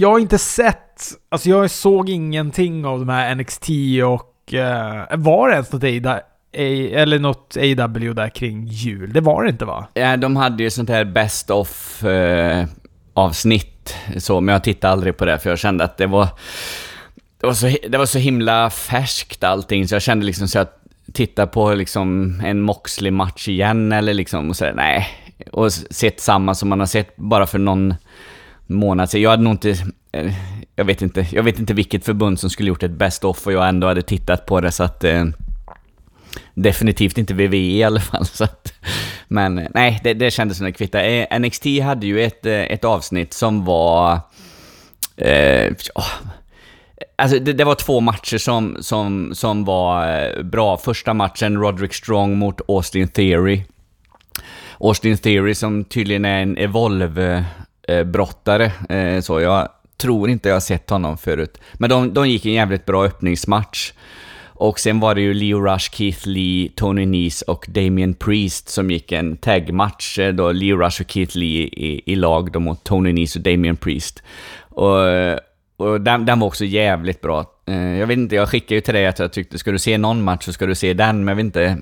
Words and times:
jag 0.00 0.10
har 0.10 0.18
inte 0.18 0.38
sett, 0.38 1.02
alltså 1.28 1.48
jag 1.48 1.70
såg 1.70 2.08
ingenting 2.08 2.84
av 2.84 2.98
de 2.98 3.08
här 3.08 3.34
NXT 3.34 3.68
och 4.04 4.54
uh, 4.54 5.18
var 5.18 5.48
det 5.48 5.54
ens 5.54 5.72
något 5.72 5.84
AW, 5.84 6.20
eller 6.94 7.18
något 7.18 7.56
AW 7.56 8.12
där 8.12 8.28
kring 8.28 8.66
jul? 8.66 9.12
Det 9.12 9.20
var 9.20 9.42
det 9.42 9.50
inte 9.50 9.64
va? 9.64 9.88
Ja, 9.94 10.16
de 10.16 10.36
hade 10.36 10.62
ju 10.62 10.70
sånt 10.70 10.88
här 10.88 11.04
Best 11.04 11.50
of 11.50 12.04
uh, 12.04 12.64
avsnitt 13.14 13.96
så, 14.18 14.40
men 14.40 14.52
jag 14.52 14.64
tittade 14.64 14.92
aldrig 14.92 15.16
på 15.16 15.24
det 15.24 15.38
för 15.38 15.50
jag 15.50 15.58
kände 15.58 15.84
att 15.84 15.96
det 15.96 16.06
var 16.06 16.28
det 17.40 17.46
var, 17.46 17.54
så, 17.54 17.76
det 17.88 17.98
var 17.98 18.06
så 18.06 18.18
himla 18.18 18.70
färskt 18.70 19.44
allting, 19.44 19.88
så 19.88 19.94
jag 19.94 20.02
kände 20.02 20.26
liksom 20.26 20.48
så 20.48 20.58
att 20.58 20.76
titta 21.12 21.46
på 21.46 21.74
liksom 21.74 22.40
en 22.44 22.60
Moxley-match 22.60 23.48
igen 23.48 23.92
eller 23.92 24.14
liksom 24.14 24.50
och 24.50 24.56
sådär, 24.56 24.72
nej. 24.76 25.08
Och 25.52 25.72
sett 25.72 26.20
samma 26.20 26.54
som 26.54 26.68
man 26.68 26.80
har 26.80 26.86
sett 26.86 27.16
bara 27.16 27.46
för 27.46 27.58
någon 27.58 27.94
månad 28.70 29.10
sedan. 29.10 29.20
Jag 29.20 29.30
hade 29.30 29.42
nog 29.42 29.52
inte, 29.52 29.70
eh, 30.12 30.32
jag 30.76 30.84
vet 30.84 31.02
inte, 31.02 31.26
jag 31.32 31.42
vet 31.42 31.58
inte 31.58 31.74
vilket 31.74 32.04
förbund 32.04 32.40
som 32.40 32.50
skulle 32.50 32.68
gjort 32.68 32.82
ett 32.82 32.90
Best 32.90 33.24
off 33.24 33.46
och 33.46 33.52
jag 33.52 33.68
ändå 33.68 33.86
hade 33.86 34.02
tittat 34.02 34.46
på 34.46 34.60
det 34.60 34.72
så 34.72 34.82
att 34.82 35.04
eh, 35.04 35.24
Definitivt 36.54 37.18
inte 37.18 37.34
WWE 37.34 37.56
i 37.56 37.84
alla 37.84 38.00
fall. 38.00 38.26
Så 38.26 38.44
att, 38.44 38.72
men 39.28 39.58
eh, 39.58 39.68
nej, 39.74 40.00
det, 40.04 40.14
det 40.14 40.30
kändes 40.30 40.56
som 40.56 40.66
det 40.66 40.72
kvittade. 40.72 41.04
Eh, 41.04 41.40
NXT 41.40 41.66
hade 41.82 42.06
ju 42.06 42.22
ett, 42.22 42.46
ett 42.46 42.84
avsnitt 42.84 43.32
som 43.32 43.64
var... 43.64 44.20
Eh, 45.16 45.72
Alltså 47.16 47.38
det, 47.38 47.52
det, 47.52 47.64
var 47.64 47.74
två 47.74 48.00
matcher 48.00 48.38
som, 48.38 48.76
som, 48.80 49.34
som 49.34 49.64
var 49.64 50.42
bra. 50.42 50.76
Första 50.76 51.14
matchen, 51.14 51.56
Roderick 51.56 51.94
Strong 51.94 52.38
mot 52.38 52.60
Austin 52.68 53.08
Theory. 53.08 53.62
Austin 54.78 55.18
Theory 55.18 55.54
som 55.54 55.84
tydligen 55.84 56.24
är 56.24 56.42
en 56.42 56.56
Evolve... 56.56 57.44
Eh, 58.88 59.20
så 59.20 59.40
jag 59.40 59.68
tror 59.96 60.30
inte 60.30 60.48
jag 60.48 60.56
har 60.56 60.60
sett 60.60 60.90
honom 60.90 61.18
förut. 61.18 61.58
Men 61.74 61.90
de, 61.90 62.14
de 62.14 62.28
gick 62.28 62.46
en 62.46 62.52
jävligt 62.52 62.86
bra 62.86 63.04
öppningsmatch. 63.04 63.92
Och 64.44 64.80
sen 64.80 65.00
var 65.00 65.14
det 65.14 65.20
ju 65.20 65.34
Leo 65.34 65.60
Rush, 65.60 65.90
Keith 65.92 66.28
Lee, 66.28 66.68
Tony 66.76 67.06
Nese 67.06 67.44
och 67.44 67.66
Damien 67.68 68.14
Priest 68.14 68.68
som 68.68 68.90
gick 68.90 69.12
en 69.12 69.36
tagmatch 69.36 70.18
eh, 70.18 70.32
då 70.32 70.52
Leo 70.52 70.76
Rush 70.76 71.00
och 71.00 71.10
Keith 71.10 71.36
Lee 71.36 71.62
i, 71.62 72.02
i 72.06 72.16
lag 72.16 72.52
då 72.52 72.60
mot 72.60 72.84
Tony 72.84 73.12
Nese 73.12 73.38
och 73.38 73.42
Damien 73.42 73.76
Priest. 73.76 74.22
Och 74.68 74.98
och 75.80 76.00
den, 76.00 76.26
den 76.26 76.40
var 76.40 76.46
också 76.46 76.64
jävligt 76.64 77.20
bra. 77.20 77.44
Eh, 77.66 77.98
jag 77.98 78.06
vet 78.06 78.18
inte, 78.18 78.34
jag 78.36 78.48
skickade 78.48 78.74
ju 78.74 78.80
till 78.80 78.94
dig 78.94 79.06
att 79.06 79.18
jag 79.18 79.32
tyckte, 79.32 79.58
ska 79.58 79.72
du 79.72 79.78
se 79.78 79.98
någon 79.98 80.22
match 80.22 80.44
så 80.44 80.52
ska 80.52 80.66
du 80.66 80.74
se 80.74 80.94
den, 80.94 81.24
men 81.24 81.28
jag 81.28 81.36
vet 81.36 81.44
inte... 81.44 81.78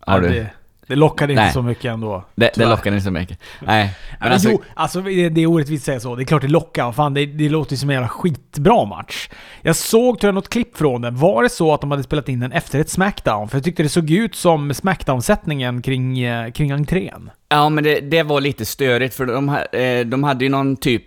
Har 0.00 0.22
ja, 0.22 0.28
du... 0.28 0.46
Det, 0.90 0.96
lockade 0.96 1.32
inte 1.32 1.52
så 1.52 1.62
mycket 1.62 1.84
ändå. 1.84 2.24
Det, 2.34 2.50
det 2.54 2.66
lockade 2.66 2.96
inte 2.96 3.04
så 3.04 3.10
mycket. 3.10 3.38
Nej. 3.60 3.96
Men, 4.20 4.32
alltså, 4.32 4.48
jo, 4.50 4.62
alltså 4.74 5.00
det, 5.00 5.28
det 5.28 5.40
är 5.40 5.46
orättvist 5.46 5.82
att 5.82 5.86
säga 5.86 6.00
så. 6.00 6.16
Det 6.16 6.22
är 6.22 6.24
klart 6.24 6.42
det 6.42 6.48
lockar. 6.48 6.92
Fan, 6.92 7.14
det, 7.14 7.26
det 7.26 7.48
låter 7.48 7.72
ju 7.72 7.76
som 7.76 7.90
en 7.90 7.94
jävla 7.94 8.08
skitbra 8.08 8.84
match. 8.84 9.28
Jag 9.62 9.76
såg 9.76 10.20
tror 10.20 10.28
jag 10.28 10.34
något 10.34 10.48
klipp 10.48 10.76
från 10.76 11.02
den. 11.02 11.16
Var 11.16 11.42
det 11.42 11.48
så 11.48 11.74
att 11.74 11.80
de 11.80 11.90
hade 11.90 12.02
spelat 12.02 12.28
in 12.28 12.40
den 12.40 12.52
efter 12.52 12.80
ett 12.80 12.90
Smackdown? 12.90 13.48
För 13.48 13.56
jag 13.56 13.64
tyckte 13.64 13.82
det 13.82 13.88
såg 13.88 14.10
ut 14.10 14.34
som 14.34 14.74
Smackdown-sättningen 14.74 15.82
kring, 15.82 16.20
eh, 16.20 16.50
kring 16.50 16.70
entrén. 16.70 17.30
Ja, 17.48 17.68
men 17.68 17.84
det, 17.84 18.00
det 18.00 18.22
var 18.22 18.40
lite 18.40 18.64
störigt 18.64 19.14
för 19.14 19.26
de, 19.26 19.48
eh, 19.48 20.06
de 20.06 20.24
hade 20.24 20.44
ju 20.44 20.50
någon 20.50 20.76
typ 20.76 21.04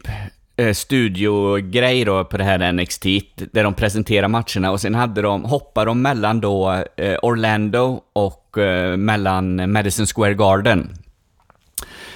eh, 0.58 0.74
studiogrej 0.74 2.06
då 2.06 2.26
på 2.26 2.38
det 2.38 2.44
här 2.44 2.72
NXT, 2.72 3.04
där 3.52 3.64
de 3.64 3.74
presenterar 3.74 4.28
matcherna 4.28 4.72
och 4.72 4.82
sen 4.82 4.96
hade 4.96 5.22
de, 5.22 5.44
hoppade 5.44 5.86
de 5.86 6.02
mellan 6.02 6.42
då 6.42 6.84
Orlando 7.22 8.02
och 8.14 8.43
eh, 8.58 8.98
mellan 8.98 9.72
Madison 9.72 10.06
Square 10.06 10.34
Garden. 10.34 10.90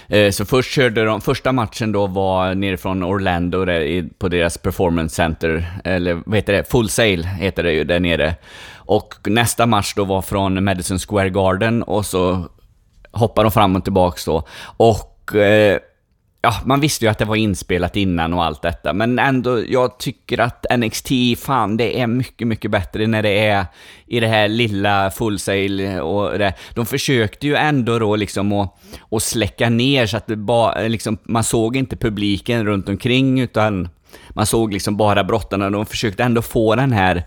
Eh, 0.07 0.31
så 0.31 0.45
först 0.45 0.71
körde 0.71 1.05
de, 1.05 1.21
första 1.21 1.51
matchen 1.51 1.91
då 1.91 2.07
var 2.07 2.55
nerifrån 2.55 3.03
Orlando 3.03 3.65
där, 3.65 4.09
på 4.19 4.27
deras 4.27 4.57
performance 4.57 5.15
center, 5.15 5.65
eller 5.83 6.21
vad 6.25 6.35
heter 6.35 6.53
det? 6.53 6.71
Full 6.71 6.89
Sail 6.89 7.23
heter 7.23 7.63
det 7.63 7.71
ju 7.71 7.83
där 7.83 7.99
nere. 7.99 8.35
Och 8.75 9.13
nästa 9.25 9.65
match 9.65 9.93
då 9.95 10.05
var 10.05 10.21
från 10.21 10.63
Madison 10.63 10.99
Square 10.99 11.29
Garden 11.29 11.83
och 11.83 12.05
så 12.05 12.45
hoppade 13.11 13.45
de 13.45 13.51
fram 13.51 13.75
och 13.75 13.83
tillbaks 13.83 14.25
då. 14.25 14.47
Och 14.77 15.35
eh, 15.35 15.79
ja, 16.41 16.55
man 16.65 16.79
visste 16.79 17.05
ju 17.05 17.11
att 17.11 17.17
det 17.17 17.25
var 17.25 17.35
inspelat 17.35 17.95
innan 17.95 18.33
och 18.33 18.43
allt 18.43 18.61
detta, 18.61 18.93
men 18.93 19.19
ändå, 19.19 19.63
jag 19.67 19.97
tycker 19.99 20.39
att 20.39 20.65
NXT, 20.77 21.09
fan, 21.37 21.77
det 21.77 21.99
är 21.99 22.07
mycket, 22.07 22.47
mycket 22.47 22.71
bättre 22.71 23.07
när 23.07 23.23
det 23.23 23.47
är 23.47 23.65
i 24.05 24.19
det 24.19 24.27
här 24.27 24.47
lilla 24.47 25.11
full 25.11 25.39
sail 25.39 25.99
och 25.99 26.39
det. 26.39 26.53
De 26.73 26.85
försökte 26.85 27.47
ju 27.47 27.55
ändå 27.55 27.99
då 27.99 28.15
liksom 28.15 28.53
att, 28.53 28.79
att 29.11 29.23
släcka 29.23 29.69
ner 29.69 30.05
så 30.05 30.17
att 30.17 30.27
det 30.27 30.35
ba, 30.35 30.81
liksom, 30.81 31.17
man 31.23 31.43
såg 31.43 31.75
inte 31.75 31.95
publiken 31.95 32.65
runt 32.65 32.89
omkring 32.89 33.39
utan 33.39 33.89
man 34.29 34.45
såg 34.45 34.73
liksom 34.73 34.97
bara 34.97 35.23
brottarna. 35.23 35.69
De 35.69 35.85
försökte 35.85 36.23
ändå 36.23 36.41
få 36.41 36.75
den 36.75 36.91
här, 36.91 37.23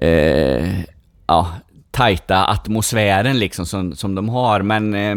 eh, 0.00 0.80
ja, 1.26 1.48
tajta 1.90 2.46
atmosfären 2.46 3.38
liksom 3.38 3.66
som, 3.66 3.96
som 3.96 4.14
de 4.14 4.28
har, 4.28 4.62
men 4.62 4.94
eh, 4.94 5.16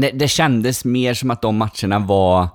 det, 0.00 0.10
det 0.10 0.28
kändes 0.28 0.84
mer 0.84 1.14
som 1.14 1.30
att 1.30 1.42
de 1.42 1.56
matcherna 1.56 1.98
var 1.98 2.48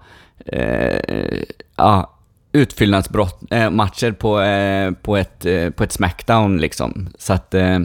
eh, 0.45 1.43
ja, 1.75 2.13
utfyllnadsmatcher 2.51 4.07
eh, 4.07 4.13
på, 4.13 4.41
eh, 4.41 4.91
på, 4.91 5.17
ett, 5.17 5.45
eh, 5.45 5.69
på 5.69 5.83
ett 5.83 5.91
Smackdown 5.91 6.57
liksom. 6.57 7.09
Så 7.17 7.33
att... 7.33 7.53
Eh, 7.53 7.79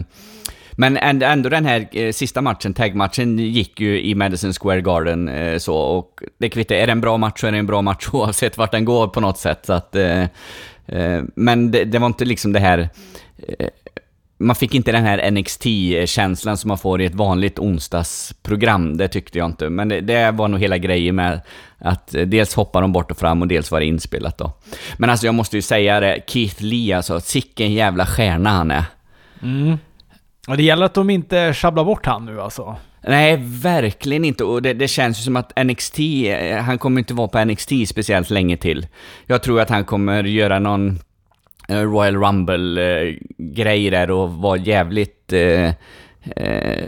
men 0.71 0.97
ändå 0.97 1.49
den 1.49 1.65
här 1.65 1.87
eh, 1.91 2.11
sista 2.11 2.41
matchen, 2.41 2.73
tagmatchen, 2.73 3.39
gick 3.39 3.79
ju 3.79 4.01
i 4.01 4.15
Madison 4.15 4.53
Square 4.53 4.81
Garden 4.81 5.29
eh, 5.29 5.57
så 5.57 5.75
och 5.75 6.23
det 6.37 6.49
kvittar, 6.49 6.75
är 6.75 6.85
det 6.85 6.91
en 6.91 7.01
bra 7.01 7.17
match 7.17 7.41
så 7.41 7.47
är 7.47 7.51
det 7.51 7.57
en 7.57 7.65
bra 7.65 7.81
match 7.81 8.09
oavsett 8.13 8.57
vart 8.57 8.71
den 8.71 8.85
går 8.85 9.07
på 9.07 9.19
något 9.19 9.37
sätt. 9.37 9.65
Så 9.65 9.73
att, 9.73 9.95
eh, 9.95 10.23
eh, 10.85 11.23
men 11.35 11.71
det, 11.71 11.83
det 11.83 11.99
var 11.99 12.07
inte 12.07 12.25
liksom 12.25 12.53
det 12.53 12.59
här 12.59 12.89
man 14.41 14.55
fick 14.55 14.75
inte 14.75 14.91
den 14.91 15.03
här 15.03 15.31
NXT-känslan 15.31 16.57
som 16.57 16.67
man 16.67 16.77
får 16.77 17.01
i 17.01 17.05
ett 17.05 17.15
vanligt 17.15 17.59
onsdagsprogram, 17.59 18.97
det 18.97 19.07
tyckte 19.07 19.37
jag 19.37 19.45
inte. 19.45 19.69
Men 19.69 19.89
det, 19.89 20.01
det, 20.01 20.31
var 20.31 20.47
nog 20.47 20.59
hela 20.59 20.77
grejen 20.77 21.15
med 21.15 21.41
att 21.77 22.15
dels 22.25 22.53
hoppar 22.53 22.81
de 22.81 22.91
bort 22.91 23.11
och 23.11 23.17
fram 23.17 23.41
och 23.41 23.47
dels 23.47 23.71
var 23.71 23.79
det 23.79 23.85
inspelat 23.85 24.37
då. 24.37 24.51
Men 24.97 25.09
alltså 25.09 25.25
jag 25.25 25.35
måste 25.35 25.55
ju 25.55 25.61
säga 25.61 25.99
det, 25.99 26.23
Keith 26.27 26.63
Lee 26.63 26.95
alltså, 26.95 27.19
sicken 27.19 27.73
jävla 27.73 28.05
stjärna 28.05 28.49
han 28.49 28.71
är. 28.71 28.83
Mm. 29.41 29.77
Och 30.47 30.57
det 30.57 30.63
gäller 30.63 30.85
att 30.85 30.93
de 30.93 31.09
inte 31.09 31.53
sjabblar 31.53 31.83
bort 31.83 32.05
han 32.05 32.25
nu 32.25 32.41
alltså. 32.41 32.75
Nej, 33.01 33.37
verkligen 33.43 34.25
inte. 34.25 34.43
Och 34.43 34.61
det, 34.61 34.73
det, 34.73 34.87
känns 34.87 35.19
ju 35.19 35.23
som 35.23 35.35
att 35.35 35.63
NXT, 35.65 35.97
han 36.61 36.77
kommer 36.77 36.99
inte 36.99 37.13
vara 37.13 37.27
på 37.27 37.45
NXT 37.45 37.71
speciellt 37.87 38.29
länge 38.29 38.57
till. 38.57 38.87
Jag 39.25 39.43
tror 39.43 39.61
att 39.61 39.69
han 39.69 39.85
kommer 39.85 40.23
göra 40.23 40.59
någon 40.59 40.99
Eh, 40.99 41.08
Eh, 41.69 41.81
Royal 41.81 42.15
Rumble-grej 42.15 43.89
där 43.89 44.11
och 44.11 44.33
var 44.33 44.57
jävligt... 44.57 45.33
Eh, 45.33 45.73
eh, 46.35 46.87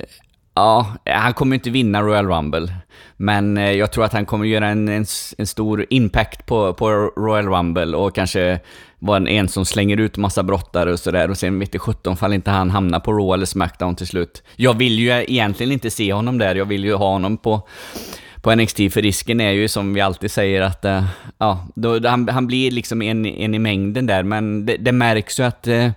ja, 0.55 0.95
han 1.05 1.33
kommer 1.33 1.55
inte 1.55 1.69
vinna 1.69 2.01
Royal 2.01 2.27
Rumble. 2.27 2.73
Men 3.17 3.57
eh, 3.57 3.71
jag 3.71 3.91
tror 3.91 4.05
att 4.05 4.13
han 4.13 4.25
kommer 4.25 4.45
göra 4.45 4.67
en, 4.67 4.87
en, 4.87 5.05
en, 5.37 5.47
stor 5.47 5.85
impact 5.89 6.45
på, 6.45 6.73
på 6.73 6.89
Royal 7.17 7.47
Rumble 7.47 7.97
och 7.97 8.15
kanske 8.15 8.59
vara 8.99 9.17
en, 9.17 9.27
en 9.27 9.47
som 9.47 9.65
slänger 9.65 9.97
ut 9.97 10.17
massa 10.17 10.43
brottare 10.43 10.91
och 10.91 10.99
sådär. 10.99 11.29
Och 11.29 11.37
sen 11.37 11.59
vet 11.59 11.73
jag 11.73 11.81
sjutton 11.81 12.17
fall 12.17 12.33
inte 12.33 12.51
han 12.51 12.69
hamnar 12.69 12.99
på 12.99 13.13
Raw 13.13 13.33
eller 13.33 13.45
Smackdown 13.45 13.95
till 13.95 14.07
slut. 14.07 14.43
Jag 14.55 14.77
vill 14.77 14.99
ju 14.99 15.09
egentligen 15.09 15.71
inte 15.71 15.89
se 15.89 16.13
honom 16.13 16.37
där, 16.37 16.55
jag 16.55 16.65
vill 16.65 16.83
ju 16.83 16.93
ha 16.93 17.11
honom 17.11 17.37
på 17.37 17.67
på 18.41 18.55
NXT, 18.55 18.77
för 18.77 19.01
risken 19.01 19.41
är 19.41 19.51
ju 19.51 19.67
som 19.67 19.93
vi 19.93 20.01
alltid 20.01 20.31
säger 20.31 20.61
att, 20.61 20.85
uh, 20.85 21.03
ja, 21.37 21.67
då, 21.75 22.07
han, 22.07 22.29
han 22.29 22.47
blir 22.47 22.71
liksom 22.71 23.01
en, 23.01 23.25
en 23.25 23.55
i 23.55 23.59
mängden 23.59 24.05
där, 24.05 24.23
men 24.23 24.65
det, 24.65 24.77
det 24.77 24.91
märks 24.91 25.39
ju 25.39 25.43
att, 25.43 25.67
uh, 25.67 25.89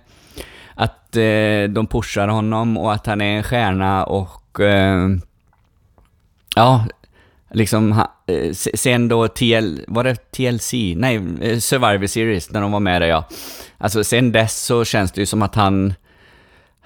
att 0.75 1.17
uh, 1.17 1.69
de 1.69 1.87
pushar 1.89 2.27
honom 2.27 2.77
och 2.77 2.93
att 2.93 3.05
han 3.05 3.21
är 3.21 3.37
en 3.37 3.43
stjärna 3.43 4.03
och, 4.03 4.41
ja, 6.55 6.85
liksom, 7.51 8.03
sen 8.53 9.07
då 9.07 9.27
TL, 9.27 9.81
var 9.87 10.03
det 10.03 10.31
TLC? 10.31 10.73
Nej, 10.95 11.21
Survivor 11.61 12.07
Series, 12.07 12.51
när 12.51 12.61
de 12.61 12.71
var 12.71 12.79
med 12.79 13.01
där 13.01 13.07
ja. 13.07 13.27
Alltså 13.77 14.03
sen 14.03 14.31
dess 14.31 14.65
så 14.65 14.85
känns 14.85 15.11
det 15.11 15.21
ju 15.21 15.25
som 15.25 15.41
att 15.41 15.55
han, 15.55 15.93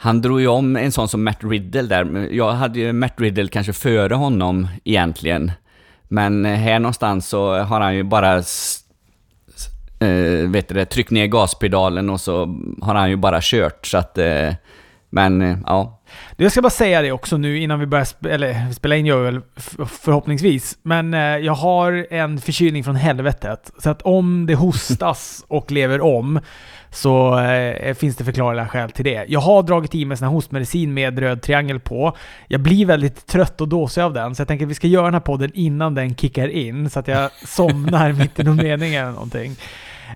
han 0.02 0.22
drog 0.22 0.42
ju 0.42 0.48
om 0.48 0.76
en 0.76 0.92
sån 0.92 1.08
som 1.08 1.24
Matt 1.24 1.44
Riddle 1.44 1.82
där. 1.82 2.28
Jag 2.32 2.52
hade 2.52 2.80
ju 2.80 2.94
Matt 2.94 3.22
Riddle 3.22 3.48
kanske 3.48 3.74
före 3.74 4.16
honom 4.16 4.68
egentligen. 4.84 5.52
Men 6.08 6.46
eh, 6.46 6.56
här 6.56 6.80
någonstans 6.80 7.28
så 7.28 7.60
har 7.60 7.82
han 7.82 7.96
ju 7.96 8.04
bara 8.04 8.36
äh, 10.00 10.50
vet 10.50 10.68
du 10.68 10.86
tryckt 10.86 11.12
ner 11.12 11.28
gaspedalen 11.28 12.10
och 12.10 12.22
så 12.22 12.60
har 12.82 12.96
han 12.96 13.10
ju 13.10 13.16
bara 13.16 13.40
kört. 13.42 13.86
Så 13.86 13.98
att, 13.98 14.18
äh, 14.18 14.54
men 15.10 15.64
ja. 15.66 16.02
Jag 16.38 16.52
ska 16.52 16.62
bara 16.62 16.70
säga 16.70 17.02
det 17.02 17.12
också 17.12 17.38
nu 17.38 17.60
innan 17.60 17.80
vi 17.80 17.86
börjar 17.86 18.06
sp 18.14 18.26
eller, 18.26 18.72
spela 18.72 18.96
in, 18.96 19.06
gör 19.06 19.24
väl 19.24 19.42
förhoppningsvis. 19.88 20.78
Men 20.84 21.14
eh, 21.14 21.20
jag 21.20 21.54
har 21.54 22.08
en 22.10 22.42
förkylning 22.42 22.84
från 22.84 22.96
helvetet. 22.96 23.72
Så 23.78 23.90
att 23.90 24.02
om 24.02 24.46
det 24.46 24.56
hostas 24.56 25.46
och 25.48 25.72
lever 25.72 26.02
om 26.02 26.40
så 26.92 27.40
eh, 27.40 27.94
finns 27.94 28.16
det 28.16 28.24
förklarliga 28.24 28.68
skäl 28.68 28.92
till 28.92 29.06
det. 29.06 29.26
Jag 29.28 29.40
har 29.40 29.64
dragit 29.64 29.96
i 29.96 30.06
mig 30.06 30.18
sån 30.18 30.28
här 30.28 30.34
hostmedicin 30.34 30.94
med 30.94 31.20
röd 31.20 31.42
triangel 31.42 31.80
på. 31.80 32.18
Jag 32.48 32.62
blir 32.62 32.86
väldigt 32.86 33.28
trött 33.28 33.62
och 33.62 33.68
dåsig 33.68 34.02
av 34.02 34.14
den, 34.14 34.36
så 34.36 34.42
jag 34.42 34.48
tänker 34.48 34.66
att 34.66 34.72
vi 34.72 34.76
ska 34.76 34.88
göra 34.88 35.06
den 35.06 35.14
här 35.14 35.22
podden 35.22 35.52
innan 35.54 35.96
den 35.96 36.16
kickar 36.16 36.48
in, 36.48 36.90
så 36.90 37.00
att 37.00 37.08
jag 37.08 37.32
somnar 37.46 38.12
mitt 38.12 38.40
i 38.40 38.44
någon 38.44 38.56
mening 38.56 38.96
eller 38.96 39.12
någonting. 39.12 39.56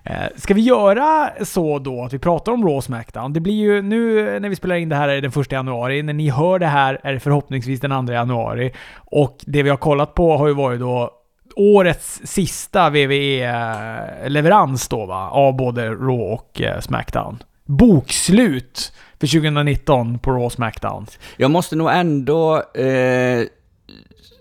Eh, 0.04 0.28
ska 0.36 0.54
vi 0.54 0.62
göra 0.62 1.30
så 1.42 1.80
då 1.80 2.04
att 2.04 2.14
vi 2.14 2.20
pratar 2.20 2.52
om 2.52 2.64
Raw 2.64 2.82
Smackdown? 2.82 3.34
Det 3.34 3.40
blir 3.40 3.54
ju 3.54 3.82
nu 3.82 4.40
när 4.40 4.50
vi 4.50 4.56
spelar 4.56 4.76
in 4.76 4.90
det 4.90 4.96
här 4.96 5.10
är 5.10 5.16
det 5.16 5.22
den 5.22 5.32
första 5.32 5.56
januari. 5.56 6.04
När 6.04 6.14
ni 6.14 6.30
hör 6.30 6.60
det 6.60 6.68
här 6.68 7.00
är 7.04 7.14
det 7.14 7.20
förhoppningsvis 7.20 7.80
den 7.80 8.08
2 8.08 8.14
januari. 8.14 8.72
Och 8.96 9.38
det 9.42 9.64
vi 9.64 9.70
har 9.70 9.78
kollat 9.78 10.14
på 10.14 10.38
har 10.38 10.48
ju 10.48 10.54
varit 10.54 10.80
då 10.80 11.12
årets 11.56 12.22
sista 12.24 12.90
WWE-leverans 12.90 14.88
då 14.90 15.06
va? 15.06 15.30
Av 15.30 15.56
både 15.56 15.90
Raw 15.90 16.34
och 16.34 16.62
eh, 16.62 16.80
Smackdown. 16.80 17.44
Bokslut 17.66 18.94
för 19.20 19.28
2019 19.28 20.20
på 20.20 20.32
Raw 20.32 20.46
och 20.46 20.52
Smackdown. 20.52 21.06
Jag 21.38 21.52
måste 21.52 21.76
nog 21.76 21.90
ändå 21.92 22.64
eh, 22.74 23.48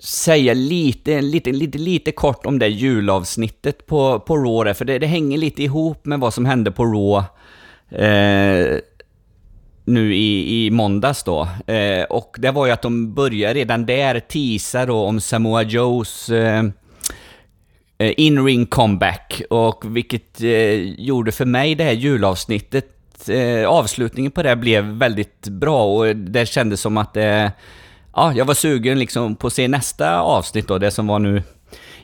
säga 0.00 0.54
lite, 0.54 1.20
lite, 1.20 1.52
lite, 1.52 1.78
lite 1.78 2.12
kort 2.12 2.46
om 2.46 2.58
det 2.58 2.68
julavsnittet 2.68 3.86
på, 3.86 4.20
på 4.20 4.36
Raw 4.36 4.64
där, 4.64 4.74
för 4.74 4.84
det, 4.84 4.98
det 4.98 5.06
hänger 5.06 5.38
lite 5.38 5.62
ihop 5.62 6.06
med 6.06 6.20
vad 6.20 6.34
som 6.34 6.46
hände 6.46 6.70
på 6.70 6.84
Raw 6.84 7.26
eh, 8.06 8.78
nu 9.84 10.14
i, 10.14 10.66
i 10.66 10.70
måndags 10.70 11.22
då. 11.22 11.48
Eh, 11.66 12.04
och 12.04 12.36
det 12.38 12.50
var 12.50 12.66
ju 12.66 12.72
att 12.72 12.82
de 12.82 13.14
började 13.14 13.54
redan 13.54 13.86
där 13.86 14.20
teasa 14.20 14.86
då 14.86 14.98
om 15.04 15.20
Samoa 15.20 15.62
Joes 15.62 16.28
eh 16.28 16.62
in-ring 18.10 18.66
comeback, 18.66 19.42
och 19.50 19.96
vilket 19.96 20.40
eh, 20.40 20.72
gjorde 21.00 21.32
för 21.32 21.44
mig 21.44 21.74
det 21.74 21.84
här 21.84 21.92
julavsnittet, 21.92 22.88
eh, 23.28 23.68
avslutningen 23.68 24.32
på 24.32 24.42
det 24.42 24.56
blev 24.56 24.84
väldigt 24.84 25.48
bra 25.48 25.84
och 25.84 26.16
det 26.16 26.46
kändes 26.46 26.80
som 26.80 26.96
att 26.96 27.16
ja, 28.14 28.32
jag 28.34 28.44
var 28.44 28.54
sugen 28.54 28.98
liksom 28.98 29.36
på 29.36 29.46
att 29.46 29.52
se 29.52 29.68
nästa 29.68 30.20
avsnitt 30.20 30.68
då, 30.68 30.78
det 30.78 30.90
som 30.90 31.06
var 31.06 31.18
nu 31.18 31.42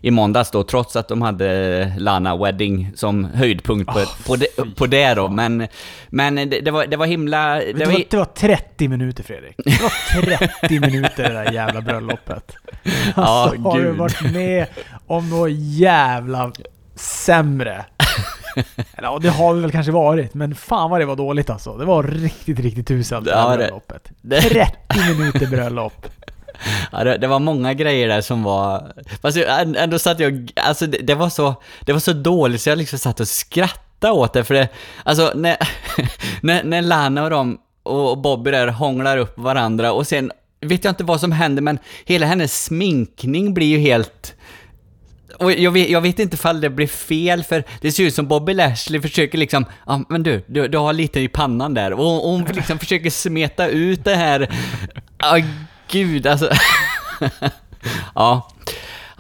i 0.01 0.11
måndags 0.11 0.51
då, 0.51 0.63
trots 0.63 0.97
att 0.97 1.09
de 1.09 1.23
hade 1.23 1.93
Lana 1.99 2.37
Wedding 2.37 2.93
som 2.95 3.25
höjdpunkt 3.25 3.93
på, 3.93 3.99
oh, 3.99 4.27
på, 4.27 4.37
det, 4.37 4.75
på 4.77 4.87
det 4.87 5.15
då. 5.15 5.29
Men, 5.29 5.69
men 6.09 6.35
det, 6.35 6.61
det, 6.61 6.71
var, 6.71 6.87
det 6.87 6.97
var 6.97 7.07
himla... 7.07 7.55
Det, 7.55 7.73
det, 7.73 7.85
var, 7.85 8.03
det 8.11 8.17
var 8.17 8.25
30 8.25 8.89
minuter 8.89 9.23
Fredrik. 9.23 9.55
Det 9.57 9.83
var 9.83 10.37
30 10.69 10.81
minuter 10.81 11.23
det 11.23 11.33
där 11.33 11.53
jävla 11.53 11.81
bröllopet. 11.81 12.57
Alltså, 13.15 13.57
ja, 13.57 13.71
har 13.71 13.81
du 13.81 13.93
varit 13.93 14.33
med 14.33 14.67
om 15.09 15.31
något 15.31 15.51
jävla 15.53 16.53
sämre 16.95 17.85
Eller 18.97 19.09
ja, 19.09 19.19
det 19.23 19.29
har 19.29 19.55
vi 19.55 19.61
väl 19.61 19.71
kanske 19.71 19.93
varit, 19.93 20.35
men 20.35 20.55
fan 20.55 20.91
vad 20.91 21.01
det 21.01 21.05
var 21.05 21.17
dåligt 21.17 21.51
alltså. 21.51 21.77
Det 21.77 21.85
var 21.85 22.03
riktigt, 22.03 22.61
riktigt 22.61 22.91
uselt 22.91 23.25
det 23.25 23.37
här 23.37 23.57
bröllopet. 23.57 24.09
Det... 24.21 24.41
30 24.41 24.73
minuter 25.19 25.47
bröllop. 25.47 26.07
Ja, 26.93 27.05
det, 27.05 27.19
det, 27.19 27.27
var 27.27 27.39
många 27.39 27.75
grejer 27.75 28.09
där 28.09 28.21
som 28.21 28.43
var... 28.43 28.93
Fast 29.23 29.37
jag, 29.37 29.77
ändå 29.77 29.99
satt 29.99 30.21
jag... 30.21 30.53
Alltså 30.57 30.87
det, 30.87 30.99
det, 30.99 31.15
var 31.15 31.29
så, 31.29 31.55
det 31.81 31.93
var 31.93 32.01
så 32.01 32.13
dåligt 32.13 32.61
så 32.61 32.69
jag 32.69 32.79
liksom 32.79 32.99
satt 32.99 33.21
och 33.21 33.29
skrattade 33.29 34.13
åt 34.13 34.33
det, 34.33 34.45
för 34.45 34.55
det... 34.55 34.69
Alltså 35.05 35.33
när, 35.35 35.57
när, 36.41 36.65
när 36.65 36.83
Lana 36.83 37.25
och 37.25 37.31
de 37.31 37.59
och 37.83 38.19
Bobby 38.19 38.51
där 38.51 38.69
hånglar 38.69 39.17
upp 39.17 39.39
varandra 39.39 39.93
och 39.93 40.07
sen 40.07 40.33
vet 40.61 40.85
jag 40.85 40.93
inte 40.93 41.05
vad 41.05 41.21
som 41.21 41.33
händer 41.33 41.63
men 41.63 41.79
hela 42.05 42.27
hennes 42.27 42.65
sminkning 42.65 43.55
blir 43.55 43.67
ju 43.67 43.79
helt 43.79 44.35
och 45.39 45.53
jag 45.53 45.71
vet, 45.71 45.89
jag 45.89 46.01
vet 46.01 46.19
inte 46.19 46.35
ifall 46.35 46.61
det 46.61 46.71
blir 46.71 46.87
fel, 46.87 47.43
för 47.43 47.65
det 47.81 47.93
ser 47.93 48.05
ut 48.05 48.15
som 48.15 48.29
Bobby 48.29 48.55
Lashley 48.55 49.01
försöker 49.01 49.39
liksom, 49.39 49.65
ja 49.87 49.93
ah, 49.93 50.01
men 50.09 50.23
du, 50.23 50.45
du, 50.47 50.69
du 50.69 50.79
har 50.79 50.93
lite 50.93 51.21
i 51.21 51.29
pannan 51.29 51.75
där, 51.75 51.93
och, 51.93 52.25
och 52.25 52.31
hon 52.31 52.45
liksom 52.45 52.79
försöker 52.79 53.11
smeta 53.11 53.69
ut 53.69 54.05
det 54.05 54.15
här, 54.15 54.41
ja 55.19 55.39
ah, 55.39 55.43
gud 55.91 56.27
alltså. 56.27 56.51
ja. 58.15 58.51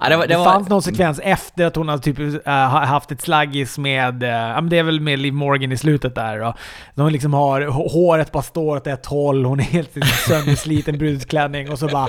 Ja, 0.02 0.08
det, 0.08 0.16
var, 0.16 0.26
det, 0.26 0.34
det 0.36 0.44
fanns 0.44 0.68
någon 0.68 0.82
sekvens 0.82 1.20
efter 1.22 1.66
att 1.66 1.76
hon 1.76 1.88
hade 1.88 2.02
typ, 2.02 2.46
äh, 2.46 2.52
haft 2.68 3.12
ett 3.12 3.20
slaggis 3.20 3.78
med, 3.78 4.22
äh, 4.22 4.28
ja 4.28 4.60
men 4.60 4.68
det 4.68 4.78
är 4.78 4.82
väl 4.82 5.00
med 5.00 5.18
Liv 5.18 5.32
Morgan 5.32 5.72
i 5.72 5.76
slutet 5.76 6.14
där 6.14 6.38
då. 6.38 6.54
De 6.94 7.10
liksom 7.10 7.34
har, 7.34 7.62
håret 7.62 8.32
bara 8.32 8.42
står 8.42 8.76
åt 8.76 8.86
ett 8.86 9.06
håll, 9.06 9.44
hon 9.44 9.60
är 9.60 9.64
helt 9.64 9.90
söndersliten 10.28 10.98
brudklänning 10.98 11.70
och 11.70 11.78
så 11.78 11.88
bara 11.88 12.06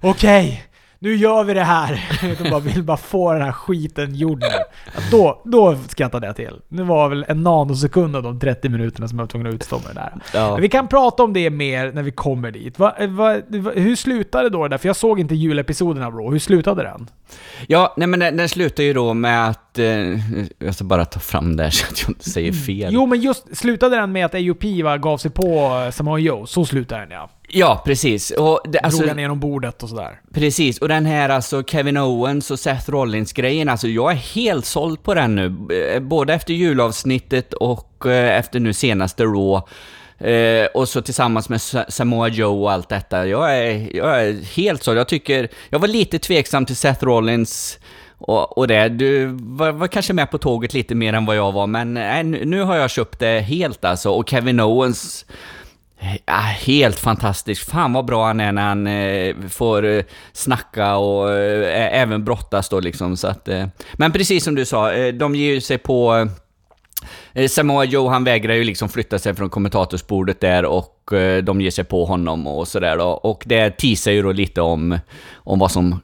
okej. 0.00 0.46
Okay 0.46 0.73
nu 1.04 1.14
gör 1.14 1.44
vi 1.44 1.54
det 1.54 1.62
här. 1.62 2.04
De 2.42 2.50
bara 2.50 2.60
vill 2.60 2.82
bara 2.82 2.96
få 2.96 3.32
den 3.32 3.42
här 3.42 3.52
skiten 3.52 4.14
gjord 4.14 4.40
nu. 4.40 4.46
Då, 5.10 5.42
då 5.44 5.76
skrattade 5.88 6.26
jag 6.26 6.36
till. 6.36 6.60
Det 6.68 6.82
var 6.82 7.08
väl 7.08 7.24
en 7.28 7.42
nanosekund 7.42 8.16
av 8.16 8.22
de 8.22 8.40
30 8.40 8.68
minuterna 8.68 9.08
som 9.08 9.18
jag 9.18 9.22
var 9.22 9.28
tvungen 9.28 9.46
att 9.46 9.54
utstå 9.54 9.76
med 9.76 9.96
det 9.96 10.00
där. 10.00 10.40
Ja. 10.40 10.56
Vi 10.56 10.68
kan 10.68 10.88
prata 10.88 11.22
om 11.22 11.32
det 11.32 11.50
mer 11.50 11.92
när 11.92 12.02
vi 12.02 12.10
kommer 12.10 12.50
dit. 12.50 12.78
Va, 12.78 12.94
va, 13.08 13.36
va, 13.48 13.70
hur 13.74 13.96
slutade 13.96 14.48
då 14.48 14.62
det 14.62 14.68
där? 14.68 14.78
För 14.78 14.88
jag 14.88 14.96
såg 14.96 15.20
inte 15.20 15.34
julepisoden 15.34 16.02
av 16.02 16.12
Raw. 16.12 16.32
Hur 16.32 16.38
slutade 16.38 16.82
den? 16.82 17.10
Ja, 17.66 17.94
nej 17.96 18.08
men 18.08 18.20
den, 18.20 18.36
den 18.36 18.48
slutar 18.48 18.82
ju 18.82 18.92
då 18.92 19.14
med 19.14 19.48
att... 19.48 19.78
Eh, 19.78 19.86
jag 20.58 20.74
ska 20.74 20.84
bara 20.84 21.04
ta 21.04 21.20
fram 21.20 21.56
det 21.56 21.70
så 21.70 21.86
att 21.90 22.02
jag 22.02 22.10
inte 22.10 22.30
säger 22.30 22.52
fel. 22.52 22.94
Jo, 22.94 23.06
men 23.06 23.20
just 23.20 23.56
slutade 23.56 23.96
den 23.96 24.12
med 24.12 24.26
att 24.26 24.34
AUP 24.34 24.64
va, 24.84 24.96
gav 24.96 25.18
sig 25.18 25.30
på 25.30 25.70
Samoa 25.92 26.18
Joe? 26.18 26.46
Så 26.46 26.64
slutade 26.64 27.00
den 27.00 27.10
ja. 27.10 27.30
Ja, 27.56 27.82
precis. 27.84 28.30
Och 28.30 28.60
det, 28.64 28.78
alltså, 28.78 28.98
Drog 28.98 29.08
han 29.08 29.18
genom 29.18 29.40
bordet 29.40 29.82
och 29.82 29.88
sådär. 29.88 30.20
Precis, 30.32 30.78
och 30.78 30.88
den 30.88 31.06
här 31.06 31.28
alltså 31.28 31.62
Kevin 31.62 31.96
Owens 31.96 32.50
och 32.50 32.58
Seth 32.58 32.90
Rollins-grejen, 32.90 33.68
alltså 33.68 33.88
jag 33.88 34.12
är 34.12 34.16
helt 34.16 34.64
såld 34.64 35.02
på 35.02 35.14
den 35.14 35.34
nu. 35.34 35.74
Eh, 35.74 36.00
både 36.00 36.34
efter 36.34 36.54
julavsnittet 36.54 37.52
och 37.52 38.06
eh, 38.06 38.38
efter 38.38 38.60
nu 38.60 38.72
senaste 38.72 39.24
Raw. 39.24 39.62
Eh, 40.30 40.66
och 40.66 40.88
så 40.88 41.02
tillsammans 41.02 41.48
med 41.48 41.60
Samoa 41.88 42.28
Joe 42.28 42.62
och 42.62 42.72
allt 42.72 42.88
detta. 42.88 43.26
Jag 43.26 43.58
är, 43.58 43.96
jag 43.96 44.24
är 44.24 44.56
helt 44.56 44.82
såld. 44.82 44.98
Jag 44.98 45.08
tycker... 45.08 45.48
Jag 45.68 45.78
var 45.78 45.88
lite 45.88 46.18
tveksam 46.18 46.66
till 46.66 46.76
Seth 46.76 47.04
Rollins 47.04 47.78
och, 48.18 48.58
och 48.58 48.68
det. 48.68 48.88
Du 48.88 49.26
var, 49.40 49.72
var, 49.72 49.86
kanske 49.86 50.12
med 50.12 50.30
på 50.30 50.38
tåget 50.38 50.74
lite 50.74 50.94
mer 50.94 51.12
än 51.12 51.26
vad 51.26 51.36
jag 51.36 51.52
var, 51.52 51.66
men 51.66 51.96
äh, 51.96 52.24
nu 52.24 52.62
har 52.62 52.76
jag 52.76 52.90
köpt 52.90 53.18
det 53.18 53.40
helt 53.40 53.84
alltså. 53.84 54.10
Och 54.10 54.28
Kevin 54.28 54.60
Owens 54.60 55.26
Ja, 56.26 56.32
äh, 56.32 56.40
helt 56.42 57.00
fantastisk. 57.00 57.70
Fan 57.70 57.92
vad 57.92 58.04
bra 58.04 58.26
han 58.26 58.40
är 58.40 58.52
när 58.52 58.62
han 58.62 58.86
eh, 58.86 59.48
får 59.48 59.84
eh, 59.84 60.04
snacka 60.32 60.96
och 60.96 61.32
eh, 61.32 62.00
även 62.02 62.24
brottas 62.24 62.68
då 62.68 62.80
liksom. 62.80 63.16
Så 63.16 63.28
att, 63.28 63.48
eh, 63.48 63.66
men 63.94 64.12
precis 64.12 64.44
som 64.44 64.54
du 64.54 64.64
sa, 64.64 64.92
eh, 64.92 65.14
de 65.14 65.34
ger 65.34 65.60
sig 65.60 65.78
på... 65.78 66.28
Eh, 67.32 67.48
Samoa 67.48 67.84
Joe, 67.84 68.08
han 68.08 68.24
vägrar 68.24 68.54
ju 68.54 68.64
liksom 68.64 68.88
flytta 68.88 69.18
sig 69.18 69.34
från 69.34 69.50
kommentatorsbordet 69.50 70.40
där 70.40 70.64
och 70.64 71.12
eh, 71.12 71.44
de 71.44 71.60
ger 71.60 71.70
sig 71.70 71.84
på 71.84 72.04
honom 72.04 72.46
och 72.46 72.68
sådär 72.68 72.96
då. 72.96 73.06
Och 73.06 73.42
det 73.46 73.70
teasar 73.70 74.12
ju 74.12 74.22
då 74.22 74.32
lite 74.32 74.60
om, 74.60 74.98
om 75.34 75.58
vad 75.58 75.70
som 75.70 76.00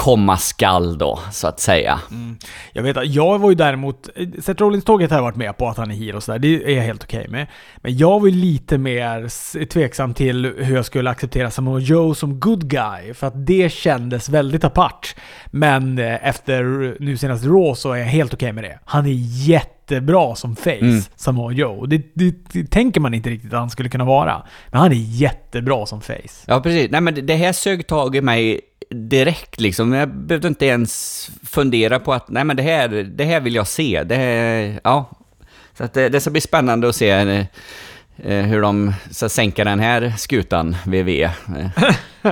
komma 0.00 0.36
skall 0.36 0.98
då, 0.98 1.18
så 1.30 1.46
att 1.46 1.60
säga. 1.60 2.00
Mm. 2.10 2.38
Jag 2.72 2.82
vet 2.82 2.96
att 2.96 3.06
jag 3.06 3.38
var 3.38 3.50
ju 3.50 3.54
däremot... 3.54 4.08
Seth 4.38 4.62
Rollins-tåget 4.62 5.10
har 5.10 5.18
jag 5.18 5.22
varit 5.22 5.36
med 5.36 5.56
på 5.56 5.68
att 5.68 5.76
han 5.76 5.90
är 5.90 5.94
heel 5.94 6.16
och 6.16 6.22
sådär. 6.22 6.38
Det 6.38 6.64
är 6.64 6.76
jag 6.76 6.82
helt 6.82 7.04
okej 7.04 7.20
okay 7.20 7.30
med. 7.30 7.46
Men 7.76 7.96
jag 7.96 8.20
var 8.20 8.26
ju 8.26 8.34
lite 8.34 8.78
mer 8.78 9.28
tveksam 9.64 10.14
till 10.14 10.54
hur 10.58 10.76
jag 10.76 10.84
skulle 10.84 11.10
acceptera 11.10 11.50
Samoa 11.50 11.80
Joe 11.80 12.14
som 12.14 12.40
good 12.40 12.70
guy. 12.70 13.14
För 13.14 13.26
att 13.26 13.46
det 13.46 13.72
kändes 13.72 14.28
väldigt 14.28 14.64
apart. 14.64 15.16
Men 15.46 15.98
eh, 15.98 16.28
efter 16.28 16.62
nu 17.00 17.16
senast 17.16 17.44
Raw 17.44 17.74
så 17.74 17.92
är 17.92 17.96
jag 17.96 18.06
helt 18.06 18.34
okej 18.34 18.46
okay 18.46 18.52
med 18.52 18.64
det. 18.64 18.78
Han 18.84 19.06
är 19.06 19.46
jättebra 19.48 20.34
som 20.34 20.56
face, 20.56 20.70
mm. 20.70 21.02
Samoa 21.16 21.52
Joe. 21.52 21.86
Det, 21.86 22.14
det, 22.14 22.34
det, 22.52 22.70
tänker 22.70 23.00
man 23.00 23.14
inte 23.14 23.30
riktigt 23.30 23.52
att 23.52 23.58
han 23.58 23.70
skulle 23.70 23.88
kunna 23.88 24.04
vara. 24.04 24.42
Men 24.70 24.80
han 24.80 24.92
är 24.92 24.96
jättebra 24.96 25.86
som 25.86 26.00
face. 26.00 26.44
Ja, 26.46 26.60
precis. 26.60 26.90
Nej, 26.90 27.00
men 27.00 27.26
det 27.26 27.34
här 27.34 27.52
sög 27.52 27.86
tag 27.86 28.16
i 28.16 28.20
mig 28.20 28.60
direkt 28.94 29.60
liksom. 29.60 29.92
Jag 29.92 30.08
behövde 30.08 30.48
inte 30.48 30.66
ens 30.66 31.30
fundera 31.42 32.00
på 32.00 32.12
att 32.12 32.28
nej 32.28 32.44
men 32.44 32.56
det 32.56 32.62
här, 32.62 32.88
det 32.88 33.24
här 33.24 33.40
vill 33.40 33.54
jag 33.54 33.66
se. 33.66 34.02
Det 34.02 34.16
här, 34.16 34.80
ja. 34.84 35.10
Så 35.78 35.84
att 35.84 35.94
det, 35.94 36.08
det 36.08 36.20
ska 36.20 36.30
bli 36.30 36.40
spännande 36.40 36.88
att 36.88 36.96
se 36.96 37.10
eh, 38.22 38.42
hur 38.42 38.62
de 38.62 38.92
ska 39.10 39.28
sänka 39.28 39.64
den 39.64 39.80
här 39.80 40.12
skutan, 40.18 40.76
VV. 40.86 41.28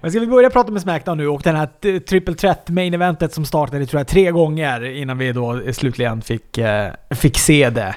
Men 0.00 0.10
ska 0.10 0.20
vi 0.20 0.26
börja 0.26 0.50
prata 0.50 0.72
med 0.72 0.82
Smackdown 0.82 1.18
nu 1.18 1.28
och 1.28 1.42
den 1.42 1.56
här 1.56 2.00
triple 2.00 2.34
threat 2.34 2.68
main 2.68 2.94
eventet 2.94 3.34
som 3.34 3.44
startade 3.44 3.86
tror 3.86 4.00
jag 4.00 4.08
tre 4.08 4.30
gånger 4.30 4.84
innan 4.84 5.18
vi 5.18 5.32
då 5.32 5.72
slutligen 5.72 6.22
fick, 6.22 6.58
eh, 6.58 6.92
fick 7.10 7.38
se 7.38 7.70
det. 7.70 7.94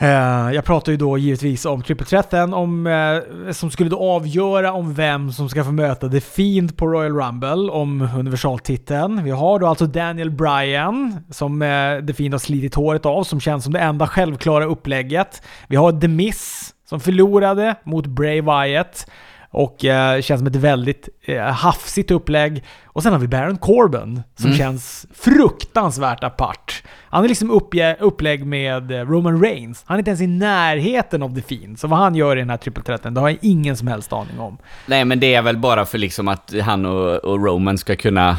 Eh, 0.00 0.54
jag 0.54 0.64
pratar 0.64 0.92
ju 0.92 0.98
då 0.98 1.18
givetvis 1.18 1.64
om 1.64 1.82
trippelträffen 1.82 2.54
om, 2.54 2.86
eh, 2.86 3.52
som 3.52 3.70
skulle 3.70 3.90
då 3.90 3.98
avgöra 3.98 4.72
om 4.72 4.94
vem 4.94 5.32
som 5.32 5.48
ska 5.48 5.64
få 5.64 5.72
möta 5.72 6.08
The 6.08 6.20
Fiend 6.20 6.76
på 6.76 6.86
Royal 6.86 7.12
Rumble, 7.12 7.72
om 7.72 8.08
universaltiteln. 8.16 9.24
Vi 9.24 9.30
har 9.30 9.58
då 9.58 9.66
alltså 9.66 9.86
Daniel 9.86 10.30
Bryan, 10.30 11.16
som 11.30 11.62
eh, 11.62 12.06
The 12.06 12.12
Fiend 12.12 12.34
har 12.34 12.38
slitit 12.38 12.74
håret 12.74 13.06
av, 13.06 13.24
som 13.24 13.40
känns 13.40 13.64
som 13.64 13.72
det 13.72 13.80
enda 13.80 14.06
självklara 14.06 14.64
upplägget. 14.64 15.42
Vi 15.68 15.76
har 15.76 16.00
The 16.00 16.08
Miss, 16.08 16.74
som 16.88 17.00
förlorade 17.00 17.74
mot 17.84 18.06
Bray 18.06 18.40
Wyatt. 18.40 19.06
Och 19.50 19.84
eh, 19.84 20.20
känns 20.20 20.40
som 20.40 20.46
ett 20.46 20.56
väldigt 20.56 21.08
eh, 21.22 21.42
hafsigt 21.42 22.10
upplägg. 22.10 22.64
Och 22.84 23.02
sen 23.02 23.12
har 23.12 23.20
vi 23.20 23.28
Baron 23.28 23.56
Corbin 23.56 24.22
som 24.36 24.46
mm. 24.46 24.58
känns 24.58 25.06
fruktansvärt 25.14 26.24
apart. 26.24 26.82
Han 27.10 27.24
är 27.24 27.28
liksom 27.28 27.50
uppge, 27.50 27.96
upplägg 28.00 28.46
med 28.46 28.92
eh, 28.92 29.04
Roman 29.04 29.42
Reigns. 29.42 29.82
Han 29.86 29.94
är 29.94 29.98
inte 29.98 30.10
ens 30.10 30.20
i 30.20 30.26
närheten 30.26 31.22
av 31.22 31.34
The 31.34 31.42
Fiend. 31.42 31.78
Så 31.78 31.88
vad 31.88 31.98
han 31.98 32.14
gör 32.14 32.36
i 32.36 32.40
den 32.40 32.50
här 32.50 32.56
trippelträtten, 32.56 33.14
det 33.14 33.20
har 33.20 33.28
jag 33.28 33.38
ingen 33.42 33.76
som 33.76 33.88
helst 33.88 34.12
aning 34.12 34.40
om. 34.40 34.58
Nej, 34.86 35.04
men 35.04 35.20
det 35.20 35.34
är 35.34 35.42
väl 35.42 35.56
bara 35.56 35.84
för 35.84 35.98
liksom 35.98 36.28
att 36.28 36.54
han 36.62 36.86
och, 36.86 37.14
och 37.14 37.44
Roman 37.44 37.78
ska 37.78 37.96
kunna 37.96 38.36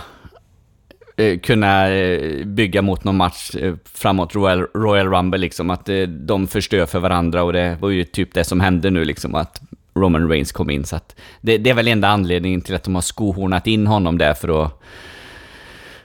eh, 1.17 1.39
kunna 1.39 1.89
eh, 1.89 2.45
bygga 2.45 2.81
mot 2.81 3.03
någon 3.03 3.17
match 3.17 3.51
framåt 3.93 4.35
Royal, 4.35 4.67
Royal 4.73 5.07
Rumble 5.07 5.39
liksom, 5.39 5.69
att 5.69 5.89
de 6.07 6.47
förstör 6.47 6.85
för 6.85 6.99
varandra 6.99 7.43
och 7.43 7.53
det 7.53 7.77
var 7.81 7.89
ju 7.89 8.03
typ 8.03 8.33
det 8.33 8.43
som 8.43 8.59
hände 8.59 8.89
nu 8.89 9.05
liksom, 9.05 9.35
att 9.35 9.61
Roman 9.95 10.29
Reigns 10.29 10.51
kom 10.51 10.69
in. 10.69 10.85
Så 10.85 10.95
att 10.95 11.15
det, 11.41 11.57
det 11.57 11.69
är 11.69 11.73
väl 11.73 11.87
enda 11.87 12.07
anledningen 12.07 12.61
till 12.61 12.75
att 12.75 12.83
de 12.83 12.95
har 12.95 13.01
skohornat 13.01 13.67
in 13.67 13.87
honom 13.87 14.17
där 14.17 14.33
för 14.33 14.65
att 14.65 14.81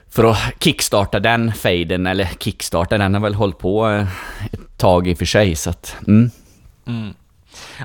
för 0.09 0.23
att 0.23 0.37
kickstarta 0.59 1.19
den 1.19 1.53
faden, 1.53 2.07
eller 2.07 2.29
kickstarta, 2.39 2.97
den 2.97 3.13
har 3.13 3.21
väl 3.21 3.35
hållit 3.35 3.57
på 3.57 3.89
eh, 3.89 4.07
ett 4.51 4.77
tag 4.77 5.07
i 5.07 5.13
och 5.13 5.17
för 5.17 5.25
sig, 5.25 5.55
så 5.55 5.69
att... 5.69 5.95
Mm. 6.07 6.29
Mm. 6.87 7.13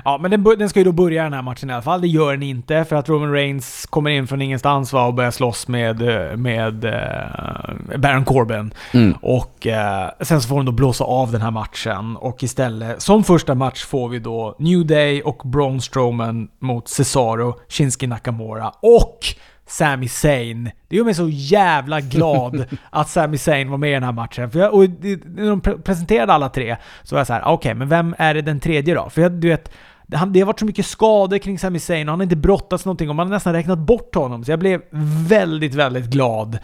Ja, 0.05 0.17
men 0.21 0.31
den, 0.31 0.43
den, 0.43 0.69
ska 0.69 0.79
ju 0.79 0.85
då 0.85 0.91
börja 0.91 1.23
den 1.23 1.33
här 1.33 1.41
matchen 1.41 1.69
i 1.69 1.73
alla 1.73 1.81
fall. 1.81 2.01
Det 2.01 2.07
gör 2.07 2.31
den 2.31 2.43
inte, 2.43 2.85
för 2.85 2.95
att 2.95 3.09
Roman 3.09 3.31
Reigns 3.31 3.85
kommer 3.89 4.09
in 4.09 4.27
från 4.27 4.41
ingenstans 4.41 4.93
va, 4.93 5.05
och 5.05 5.13
börjar 5.13 5.31
slåss 5.31 5.67
med, 5.67 6.01
med 6.39 6.85
uh, 6.85 7.97
Baron 7.97 8.25
Corbin. 8.25 8.73
Mm. 8.93 9.13
Och 9.21 9.65
uh, 9.65 10.25
sen 10.25 10.41
så 10.41 10.47
får 10.47 10.55
de 10.55 10.65
då 10.65 10.71
blåsa 10.71 11.03
av 11.03 11.31
den 11.31 11.41
här 11.41 11.51
matchen. 11.51 12.17
Och 12.17 12.43
istället, 12.43 13.01
som 13.01 13.23
första 13.23 13.55
match 13.55 13.85
får 13.85 14.09
vi 14.09 14.19
då 14.19 14.55
New 14.59 14.85
Day 14.85 15.21
och 15.21 15.41
Braun 15.45 15.81
Strowman 15.81 16.47
mot 16.59 16.87
Cesaro, 16.87 17.59
Shinsuke 17.69 18.07
Nakamura 18.07 18.73
och 18.81 19.35
Sami 19.71 20.07
Zayn. 20.07 20.71
Det 20.87 20.95
gör 20.95 21.03
mig 21.03 21.13
så 21.13 21.29
jävla 21.29 22.01
glad 22.01 22.65
att 22.89 23.09
Sami 23.09 23.37
Zayn 23.37 23.69
var 23.69 23.77
med 23.77 23.89
i 23.89 23.93
den 23.93 24.03
här 24.03 24.11
matchen. 24.11 24.51
För 24.51 24.59
jag, 24.59 24.73
och 24.73 24.83
när 24.83 25.49
de 25.49 25.61
presenterade 25.61 26.33
alla 26.33 26.49
tre 26.49 26.77
så 27.03 27.15
var 27.15 27.19
jag 27.19 27.27
så 27.27 27.33
här: 27.33 27.41
okej, 27.41 27.53
okay, 27.53 27.73
men 27.73 27.89
vem 27.89 28.15
är 28.17 28.33
det 28.33 28.41
den 28.41 28.59
tredje 28.59 28.95
då? 28.95 29.09
För 29.09 29.21
jag, 29.21 29.31
du 29.31 29.47
vet, 29.47 29.71
det 30.07 30.17
har 30.17 30.45
varit 30.45 30.59
så 30.59 30.65
mycket 30.65 30.85
skador 30.85 31.37
kring 31.37 31.59
Sami 31.59 31.79
Zayn 31.79 32.09
och 32.09 32.11
han 32.11 32.19
har 32.19 32.23
inte 32.23 32.35
brottats 32.35 32.85
någonting 32.85 33.09
och 33.09 33.15
man 33.15 33.27
har 33.27 33.33
nästan 33.33 33.53
räknat 33.53 33.79
bort 33.79 34.15
honom. 34.15 34.43
Så 34.43 34.51
jag 34.51 34.59
blev 34.59 34.81
väldigt, 35.27 35.75
väldigt 35.75 36.05
glad 36.05 36.59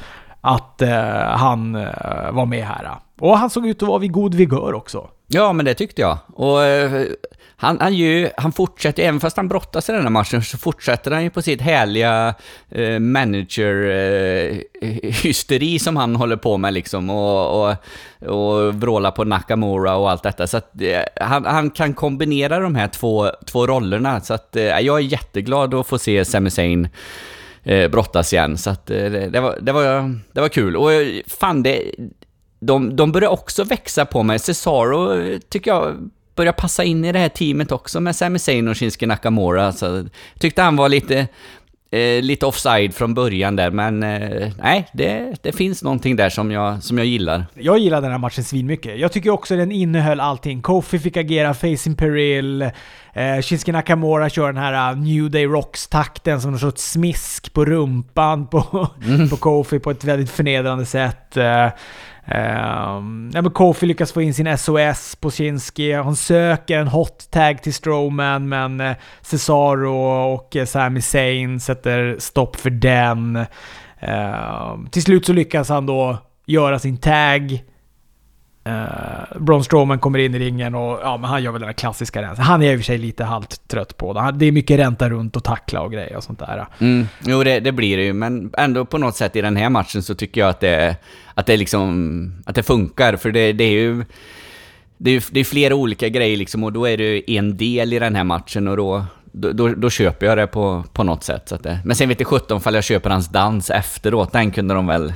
att 0.48 0.82
eh, 0.82 1.38
han 1.38 1.76
eh, 1.76 2.32
var 2.32 2.46
med 2.46 2.66
här. 2.66 2.92
Och 3.20 3.38
han 3.38 3.50
såg 3.50 3.68
ut 3.68 3.82
att 3.82 3.88
vara 3.88 4.00
vid 4.00 4.12
god 4.12 4.36
vigör 4.36 4.74
också. 4.74 5.10
Ja, 5.28 5.54
men 5.54 5.66
det 5.66 5.74
tyckte 5.74 6.02
jag. 6.02 6.18
Och 6.34 6.64
eh, 6.64 7.06
han, 7.60 7.80
han, 7.80 7.94
ju, 7.94 8.30
han 8.38 8.52
fortsätter, 8.52 9.04
även 9.04 9.20
fast 9.20 9.38
han 9.38 9.48
brottas 9.48 9.90
i 9.90 9.92
den 9.92 10.02
här 10.02 10.10
matchen, 10.10 10.44
så 10.44 10.58
fortsätter 10.58 11.12
han 11.12 11.24
ju 11.24 11.30
på 11.30 11.42
sitt 11.42 11.62
härliga 11.62 12.36
eh, 12.70 13.00
manager-hysteri 13.00 15.76
eh, 15.76 15.80
som 15.80 15.98
han 15.98 16.16
håller 16.16 16.36
på 16.36 16.58
med 16.58 16.74
liksom. 16.74 17.10
Och, 17.10 17.62
och, 17.62 17.76
och 18.30 18.76
vråla 18.76 19.12
på 19.12 19.24
Nakamura 19.24 19.96
och 19.96 20.12
allt 20.12 20.24
detta. 20.24 20.48
Så 20.48 20.58
att 20.58 20.82
eh, 20.82 21.02
han, 21.16 21.46
han, 21.46 21.70
kan 21.70 21.94
kombinera 21.94 22.60
de 22.60 22.76
här 22.76 22.88
två, 22.88 23.32
två 23.46 23.68
rollerna. 23.68 24.22
Så 24.22 24.34
att 24.34 24.56
eh, 24.56 24.64
jag 24.64 24.98
är 24.98 25.04
jätteglad 25.04 25.74
att 25.74 25.88
få 25.88 26.00
se 26.00 26.26
Sami 26.26 26.50
Zayn 26.50 26.90
eh, 27.68 27.90
brottas 27.90 28.34
igen. 28.34 28.58
Så 28.58 28.70
att 28.70 28.90
eh, 28.90 28.98
det, 29.06 29.40
var, 29.40 29.58
det, 29.62 29.72
var, 29.72 30.16
det 30.32 30.42
var 30.42 30.50
kul. 30.50 30.76
Och 30.76 30.94
eh, 30.94 31.22
fan, 31.28 31.64
det, 31.64 31.92
de, 32.60 32.96
de 32.96 33.12
börjar 33.12 33.30
också 33.30 33.64
växa 33.64 34.06
på 34.06 34.24
mig. 34.24 34.40
Cesaro 34.40 35.20
eh, 35.20 35.40
tycker 35.50 35.72
jag 35.72 36.10
börjar 36.36 36.54
passa 36.54 36.84
in 36.84 37.06
i 37.06 37.12
det 37.12 37.20
här 37.20 37.30
teamet 37.30 37.72
också 37.72 38.00
med 38.00 38.16
Sami 38.16 38.40
Zayn 38.40 38.68
och 38.68 38.78
Shinsuke 38.78 39.08
Nakamura. 39.08 39.72
Så 39.72 39.86
jag 39.86 40.10
tyckte 40.40 40.62
han 40.62 40.76
var 40.76 40.90
lite, 40.90 41.28
eh, 41.92 42.22
lite 42.22 42.46
offside 42.46 42.94
från 42.94 43.14
början 43.14 43.56
där, 43.56 43.72
men 43.72 44.04
eh, 44.04 44.52
nej, 44.58 44.88
det, 44.94 45.34
det 45.42 45.52
finns 45.52 45.84
någonting 45.84 46.16
där 46.16 46.30
som 46.30 46.52
jag, 46.52 46.84
som 46.84 46.98
jag 46.98 47.08
gillar. 47.08 47.46
Jag 47.54 47.80
gillar 47.80 48.02
den 48.02 48.12
här 48.12 48.18
matchen 48.18 48.44
svinmycket. 48.44 49.00
Jag 49.00 49.12
tycker 49.12 49.30
också 49.30 49.56
den 49.56 49.72
innehöll 49.72 50.20
allting. 50.20 50.62
Kofi 50.62 51.00
fick 51.00 51.18
agera 51.18 51.54
facing 51.54 51.96
Peril, 51.96 52.62
eh, 52.62 53.42
Shinsuke 53.42 53.72
Nakamura 53.72 54.30
kör 54.30 54.48
den 54.54 54.64
här 54.64 54.92
uh, 54.92 55.00
New 55.00 55.32
Day 55.32 55.46
Rocks-takten 55.46 56.42
som 56.42 56.54
en 56.54 56.60
sorts 56.60 56.92
smisk 56.92 57.54
på 57.54 57.66
rumpan 57.66 58.48
på, 58.48 58.90
mm. 59.06 59.30
på 59.30 59.38
Kofi 59.38 59.80
på 59.80 59.92
ett 59.92 60.04
väldigt 60.04 60.32
förnedrande 60.32 60.86
sätt. 60.86 61.38
Uh, 61.38 61.70
Um, 62.28 63.32
ja, 63.34 63.42
men 63.42 63.52
Kofi 63.52 63.86
lyckas 63.86 64.12
få 64.12 64.22
in 64.22 64.34
sin 64.34 64.58
SOS 64.58 65.16
på 65.16 65.32
Shinski. 65.32 65.94
Han 65.94 66.16
söker 66.16 66.80
en 66.80 66.88
hot 66.88 67.32
tag 67.32 67.64
till 67.64 67.74
Strowman, 67.74 68.50
men 68.50 68.82
eh, 68.82 68.96
Cesaro 69.22 69.96
och 70.34 70.56
eh, 70.56 70.66
Sami 70.66 71.02
Zayn 71.02 71.60
sätter 71.60 72.16
stopp 72.20 72.56
för 72.56 72.70
den. 72.70 73.36
Uh, 74.04 74.90
till 74.92 75.04
slut 75.04 75.26
så 75.26 75.34
lyckas 75.34 75.70
han 75.70 75.86
då 75.86 76.18
göra 76.46 76.80
sin 76.80 76.98
tag. 76.98 77.64
Uh, 78.68 79.40
Braun 79.40 79.64
Strowman 79.64 80.00
kommer 80.00 80.20
in 80.20 80.36
i 80.36 80.40
ringen 80.40 80.76
och 80.76 81.00
ja, 81.04 81.18
men 81.18 81.30
han 81.30 81.44
gör 81.44 81.52
väl 81.52 81.62
den 81.62 81.68
där 81.68 81.74
klassiska 81.74 82.22
rensen. 82.22 82.46
Han 82.46 82.64
är 82.64 82.74
i 82.74 82.76
och 82.76 82.80
för 82.80 82.86
sig 82.86 82.98
lite 82.98 83.24
halvt 83.24 83.68
trött 83.68 83.98
på 83.98 84.14
det. 84.14 84.34
Det 84.36 84.46
är 84.46 84.52
mycket 84.52 84.80
ränta 84.80 85.10
runt 85.10 85.36
och 85.36 85.44
tackla 85.44 85.82
och 85.82 85.92
grejer 85.92 86.18
och 86.18 86.24
sånt 86.24 86.40
där. 86.40 86.68
Mm. 86.80 87.08
Jo, 87.26 87.44
det, 87.44 87.60
det, 87.60 87.72
blir 87.72 87.98
det 87.98 88.04
ju, 88.04 88.14
men 88.14 88.52
ändå 88.58 88.86
på 88.86 88.98
något 88.98 89.16
sätt 89.16 89.36
i 89.36 89.42
den 89.42 89.56
här 89.56 89.70
matchen 89.70 90.04
så 90.04 90.16
tycker 90.16 90.42
jag 90.42 90.50
att 90.50 90.60
det, 90.60 90.96
att 91.34 91.46
det, 91.46 91.58
liksom, 91.58 92.44
att 92.46 92.56
det 92.56 92.64
funkar, 92.64 93.16
för 93.16 93.32
det, 93.32 93.54
det 93.54 93.64
är 93.64 93.72
ju... 93.72 94.06
Det 95.00 95.12
är, 95.12 95.24
det 95.32 95.40
är 95.40 95.44
flera 95.44 95.76
olika 95.76 96.10
grejer 96.10 96.38
liksom 96.38 96.64
och 96.64 96.74
då 96.74 96.88
är 96.88 96.98
det 96.98 97.32
en 97.32 97.58
del 97.58 97.94
i 97.94 98.00
den 98.00 98.16
här 98.16 98.24
matchen 98.24 98.68
och 98.68 98.78
då, 98.78 99.06
då, 99.32 99.52
då, 99.52 99.68
då, 99.68 99.90
köper 99.90 100.26
jag 100.26 100.38
det 100.38 100.48
på, 100.48 100.84
på 100.94 101.04
något 101.04 101.24
sätt. 101.24 101.50
Så 101.50 101.56
att 101.56 101.64
det, 101.64 101.80
men 101.86 101.96
sen 101.96 102.10
vet 102.10 102.20
jag 102.20 102.28
17 102.28 102.62
fall 102.62 102.76
jag 102.76 102.84
köper 102.84 103.10
hans 103.10 103.30
dans 103.30 103.70
efteråt, 103.70 104.32
den 104.32 104.52
kunde 104.52 104.74
de 104.74 104.88
väl 104.88 105.14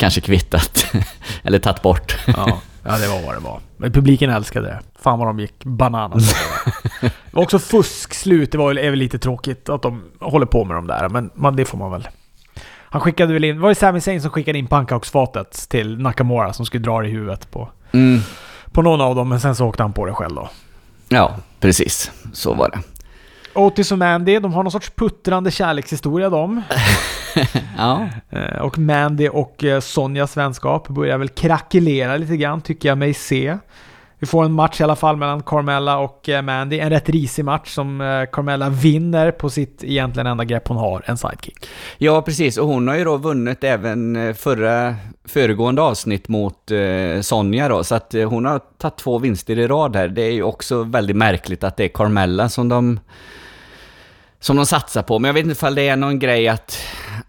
kanske 0.00 0.20
kvittat. 0.20 0.86
Eller 1.42 1.58
tagit 1.58 1.82
bort. 1.82 2.16
ja, 2.26 2.60
ja, 2.82 2.98
det 2.98 3.08
var 3.08 3.26
vad 3.26 3.34
det 3.34 3.40
var. 3.40 3.60
Men 3.76 3.92
publiken 3.92 4.30
älskade 4.30 4.66
det. 4.66 4.80
Fan 5.02 5.18
vad 5.18 5.28
de 5.28 5.40
gick 5.40 5.64
bananas. 5.64 6.34
det 7.00 7.10
var 7.30 7.42
också 7.42 7.58
fuskslut. 7.58 8.52
Det 8.52 8.58
var, 8.58 8.74
är 8.74 8.90
väl 8.90 8.98
lite 8.98 9.18
tråkigt 9.18 9.68
att 9.68 9.82
de 9.82 10.02
håller 10.20 10.46
på 10.46 10.64
med 10.64 10.76
de 10.76 10.86
där, 10.86 11.08
men 11.08 11.30
man, 11.34 11.56
det 11.56 11.64
får 11.64 11.78
man 11.78 11.90
väl. 11.90 12.08
Han 12.92 13.00
skickade 13.00 13.32
väl 13.32 13.44
in... 13.44 13.60
Var 13.60 13.68
det 13.68 13.74
Sami 13.74 14.00
Zayn 14.00 14.22
som 14.22 14.30
skickade 14.30 14.58
in 14.58 14.66
pannkaksfatet 14.66 15.68
till 15.68 15.98
Nakamura 15.98 16.52
som 16.52 16.66
skulle 16.66 16.84
dra 16.84 17.00
det 17.00 17.08
i 17.08 17.10
huvudet 17.10 17.50
på... 17.50 17.70
Mm. 17.92 18.20
På 18.72 18.82
någon 18.82 19.00
av 19.00 19.14
dem, 19.14 19.28
men 19.28 19.40
sen 19.40 19.54
så 19.56 19.66
åkte 19.66 19.82
han 19.82 19.92
på 19.92 20.06
det 20.06 20.12
själv 20.12 20.34
då. 20.34 20.48
Ja, 21.08 21.36
precis. 21.60 22.10
Så 22.32 22.54
var 22.54 22.68
det. 22.68 22.78
Otis 23.54 23.92
och 23.92 23.98
Mandy, 23.98 24.38
de 24.38 24.52
har 24.52 24.62
någon 24.62 24.72
sorts 24.72 24.90
puttrande 24.90 25.50
kärlekshistoria 25.50 26.30
de. 26.30 26.62
ja. 27.76 28.08
Eh, 28.30 28.60
och 28.60 28.78
Mandy 28.78 29.28
och 29.28 29.64
eh, 29.64 29.80
Sonjas 29.80 30.36
vänskap 30.36 30.88
börjar 30.88 31.18
väl 31.18 31.28
krackelera 31.28 32.16
lite 32.16 32.36
grann, 32.36 32.60
tycker 32.60 32.88
jag 32.88 32.98
mig 32.98 33.14
se. 33.14 33.58
Vi 34.18 34.26
får 34.26 34.44
en 34.44 34.52
match 34.52 34.80
i 34.80 34.84
alla 34.84 34.96
fall 34.96 35.16
mellan 35.16 35.42
Carmella 35.42 35.98
och 35.98 36.28
eh, 36.28 36.42
Mandy. 36.42 36.78
En 36.78 36.90
rätt 36.90 37.08
risig 37.08 37.44
match 37.44 37.74
som 37.74 37.98
Carmella 38.32 38.68
vinner 38.68 39.30
på 39.30 39.50
sitt 39.50 39.84
egentligen 39.84 40.26
enda 40.26 40.44
grepp 40.44 40.68
hon 40.68 40.76
har, 40.76 41.02
en 41.06 41.16
sidekick. 41.16 41.66
Ja, 41.98 42.22
precis. 42.22 42.58
Och 42.58 42.66
hon 42.66 42.88
har 42.88 42.96
ju 42.96 43.04
då 43.04 43.16
vunnit 43.16 43.64
även 43.64 44.34
förra, 44.34 44.94
föregående 45.24 45.82
avsnitt 45.82 46.28
mot 46.28 46.70
eh, 46.70 47.20
Sonja 47.20 47.68
då. 47.68 47.84
Så 47.84 47.94
att 47.94 48.14
hon 48.26 48.44
har 48.44 48.60
tagit 48.78 48.96
två 48.96 49.18
vinster 49.18 49.58
i 49.58 49.66
rad 49.66 49.96
här. 49.96 50.08
Det 50.08 50.22
är 50.22 50.32
ju 50.32 50.42
också 50.42 50.82
väldigt 50.82 51.16
märkligt 51.16 51.64
att 51.64 51.76
det 51.76 51.84
är 51.84 51.88
Carmella 51.88 52.48
som 52.48 52.68
de 52.68 52.98
som 54.40 54.56
de 54.56 54.66
satsar 54.66 55.02
på. 55.02 55.18
Men 55.18 55.28
jag 55.28 55.34
vet 55.34 55.42
inte 55.44 55.52
ifall 55.52 55.74
det 55.74 55.88
är 55.88 55.96
någon 55.96 56.18
grej 56.18 56.48
att 56.48 56.78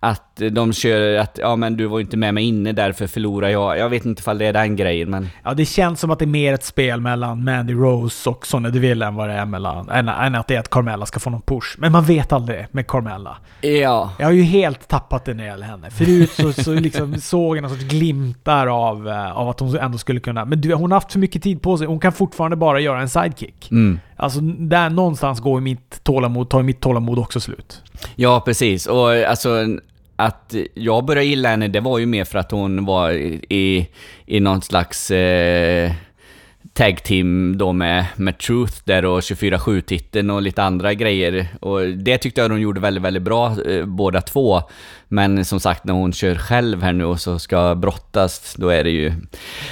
att 0.03 0.41
de 0.51 0.73
kör 0.73 1.17
att 1.17 1.39
ja 1.41 1.55
men 1.55 1.77
du 1.77 1.85
var 1.85 1.99
ju 1.99 2.03
inte 2.03 2.17
med 2.17 2.33
mig 2.33 2.43
inne 2.43 2.71
därför 2.71 3.07
förlorar 3.07 3.49
jag. 3.49 3.77
Jag 3.77 3.89
vet 3.89 4.05
inte 4.05 4.19
ifall 4.19 4.37
det 4.37 4.45
är 4.45 4.53
den 4.53 4.75
grejen 4.75 5.09
men... 5.09 5.29
Ja 5.43 5.53
det 5.53 5.65
känns 5.65 5.99
som 5.99 6.11
att 6.11 6.19
det 6.19 6.25
är 6.25 6.27
mer 6.27 6.53
ett 6.53 6.63
spel 6.63 7.01
mellan 7.01 7.43
Mandy 7.43 7.73
Rose 7.73 8.29
och 8.29 8.47
Sonja 8.47 8.69
Deville 8.69 9.05
än 9.05 9.15
vad 9.15 9.29
det 9.29 9.35
är 9.35 9.45
mellan... 9.45 9.89
Än, 9.89 10.07
än 10.07 10.35
att 10.35 10.47
det 10.47 10.55
är 10.55 10.59
att 10.59 10.69
Carmella 10.69 11.05
ska 11.05 11.19
få 11.19 11.29
någon 11.29 11.41
push. 11.41 11.75
Men 11.77 11.91
man 11.91 12.03
vet 12.03 12.31
aldrig 12.31 12.67
med 12.71 12.87
Carmella. 12.87 13.37
Ja. 13.61 14.11
Jag 14.19 14.25
har 14.25 14.31
ju 14.31 14.43
helt 14.43 14.87
tappat 14.87 15.25
det 15.25 15.33
när 15.33 15.43
det 15.43 15.49
gäller 15.49 15.67
henne. 15.67 15.89
Förut 15.91 16.31
så, 16.31 16.53
så 16.53 16.73
liksom 16.73 17.15
såg 17.21 17.57
jag 17.57 17.61
någon 17.61 17.71
sorts 17.71 17.83
glimtar 17.83 18.67
av, 18.67 19.09
eh, 19.09 19.37
av 19.37 19.49
att 19.49 19.59
hon 19.59 19.77
ändå 19.77 19.97
skulle 19.97 20.19
kunna... 20.19 20.45
Men 20.45 20.61
du, 20.61 20.73
hon 20.73 20.91
har 20.91 20.95
haft 20.95 21.11
för 21.11 21.19
mycket 21.19 21.43
tid 21.43 21.61
på 21.61 21.77
sig. 21.77 21.87
Hon 21.87 21.99
kan 21.99 22.11
fortfarande 22.11 22.57
bara 22.57 22.79
göra 22.79 23.01
en 23.01 23.09
sidekick. 23.09 23.71
Mm. 23.71 23.99
Alltså 24.21 24.39
där 24.41 24.89
någonstans 24.89 25.39
går 25.39 25.59
mitt 25.59 26.03
tålamod, 26.03 26.49
tar 26.49 26.63
mitt 26.63 26.79
tålamod 26.79 27.19
också 27.19 27.39
slut. 27.39 27.81
Ja, 28.15 28.41
precis. 28.45 28.85
Och 28.87 29.09
alltså 29.09 29.65
att 30.15 30.55
jag 30.73 31.05
började 31.05 31.27
gilla 31.27 31.49
henne, 31.49 31.67
det 31.67 31.79
var 31.79 31.97
ju 31.97 32.05
mer 32.05 32.25
för 32.25 32.39
att 32.39 32.51
hon 32.51 32.85
var 32.85 33.11
i, 33.11 33.89
i 34.25 34.39
någon 34.39 34.61
slags 34.61 35.11
eh, 35.11 35.91
tag 36.73 37.03
team 37.03 37.57
då 37.57 37.73
med, 37.73 38.05
med 38.15 38.37
Truth 38.37 38.73
där 38.83 39.05
och 39.05 39.19
24-7-titeln 39.19 40.29
och 40.29 40.41
lite 40.41 40.63
andra 40.63 40.93
grejer. 40.93 41.47
Och 41.59 41.87
det 41.87 42.17
tyckte 42.17 42.41
jag 42.41 42.49
de 42.49 42.61
gjorde 42.61 42.79
väldigt, 42.79 43.03
väldigt 43.03 43.23
bra 43.23 43.55
eh, 43.61 43.85
båda 43.85 44.21
två. 44.21 44.61
Men 45.07 45.45
som 45.45 45.59
sagt, 45.59 45.83
när 45.83 45.93
hon 45.93 46.13
kör 46.13 46.35
själv 46.35 46.83
här 46.83 46.93
nu 46.93 47.05
och 47.05 47.21
så 47.21 47.39
ska 47.39 47.75
brottas, 47.75 48.55
då 48.57 48.69
är 48.69 48.83
det 48.83 48.91
ju... 48.91 49.13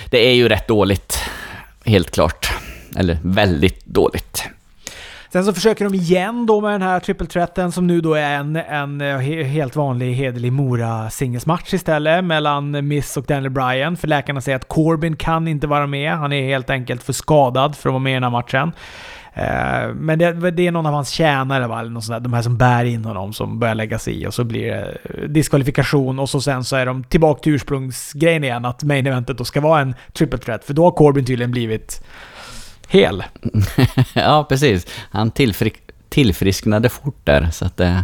Det 0.10 0.28
är 0.28 0.34
ju 0.34 0.50
rätt 0.50 0.68
dåligt. 0.68 1.20
Helt 1.86 2.12
klart. 2.12 2.49
Eller 2.96 3.18
väldigt 3.22 3.86
dåligt. 3.86 4.44
Sen 5.32 5.46
så 5.46 5.54
försöker 5.54 5.86
de 5.86 5.94
igen 5.94 6.46
då 6.46 6.62
med 6.62 6.72
den 6.72 6.82
här 6.82 7.00
triple 7.00 7.28
threaten 7.28 7.72
som 7.72 7.88
nu 7.88 8.02
då 8.02 8.14
är 8.14 8.36
en, 8.36 8.56
en 8.56 9.02
eh, 9.02 9.18
helt 9.44 9.76
vanlig 9.76 10.14
hederlig 10.14 10.54
Mora 10.54 11.10
singelsmatch 11.10 11.74
istället 11.74 12.24
mellan 12.24 12.88
Miss 12.88 13.18
och 13.18 13.24
Daniel 13.24 13.50
Bryan. 13.50 13.98
För 13.98 14.08
läkarna 14.08 14.42
säger 14.42 14.56
att 14.56 14.68
Corbin 14.68 15.16
kan 15.16 15.48
inte 15.48 15.68
vara 15.68 15.88
med. 15.88 16.14
Han 16.14 16.34
är 16.34 16.44
helt 16.44 16.70
enkelt 16.70 17.04
för 17.04 17.14
skadad 17.14 17.76
för 17.76 17.90
att 17.90 17.94
vara 17.94 18.04
med 18.04 18.12
i 18.12 18.14
den 18.14 18.24
här 18.24 18.30
matchen. 18.30 18.72
Eh, 19.34 19.94
men 19.94 20.20
det, 20.20 20.52
det, 20.52 20.68
är 20.68 20.72
någon 20.72 20.86
av 20.86 20.94
hans 20.94 21.10
tjänare, 21.10 21.68
va? 21.68 21.80
Eller 21.80 21.90
någon 21.90 22.02
sån 22.02 22.14
där, 22.14 22.20
de 22.20 22.34
här 22.34 22.42
som 22.42 22.58
bär 22.58 22.86
in 22.86 23.06
honom, 23.06 23.34
som 23.34 23.60
börjar 23.60 23.76
lägga 23.76 24.00
sig 24.00 24.22
i. 24.22 24.28
Och 24.28 24.34
så 24.34 24.44
blir 24.44 24.72
det 24.72 24.98
eh, 25.04 25.30
diskvalifikation 25.30 26.20
och 26.20 26.30
så 26.30 26.42
sen 26.42 26.64
så 26.64 26.76
är 26.76 26.86
de 26.86 27.04
tillbaka 27.04 27.42
till 27.42 27.54
ursprungsgrejen 27.54 28.44
igen, 28.44 28.66
att 28.66 28.84
main 28.84 29.08
eventet 29.08 29.38
då 29.38 29.46
ska 29.46 29.62
vara 29.62 29.82
en 29.82 29.96
triple 30.14 30.40
threat. 30.40 30.64
För 30.64 30.74
då 30.74 30.84
har 30.84 30.92
Corbin 30.92 31.26
tydligen 31.26 31.52
blivit 31.52 32.04
hel. 32.90 33.24
ja, 34.14 34.46
precis. 34.50 34.88
Han 35.12 35.32
tillfri 35.32 35.72
tillfrisknade 36.10 36.90
fort 36.90 37.26
där, 37.26 37.50
så 37.52 37.66
att 37.66 37.78
det... 37.78 37.86
Eh, 37.86 38.02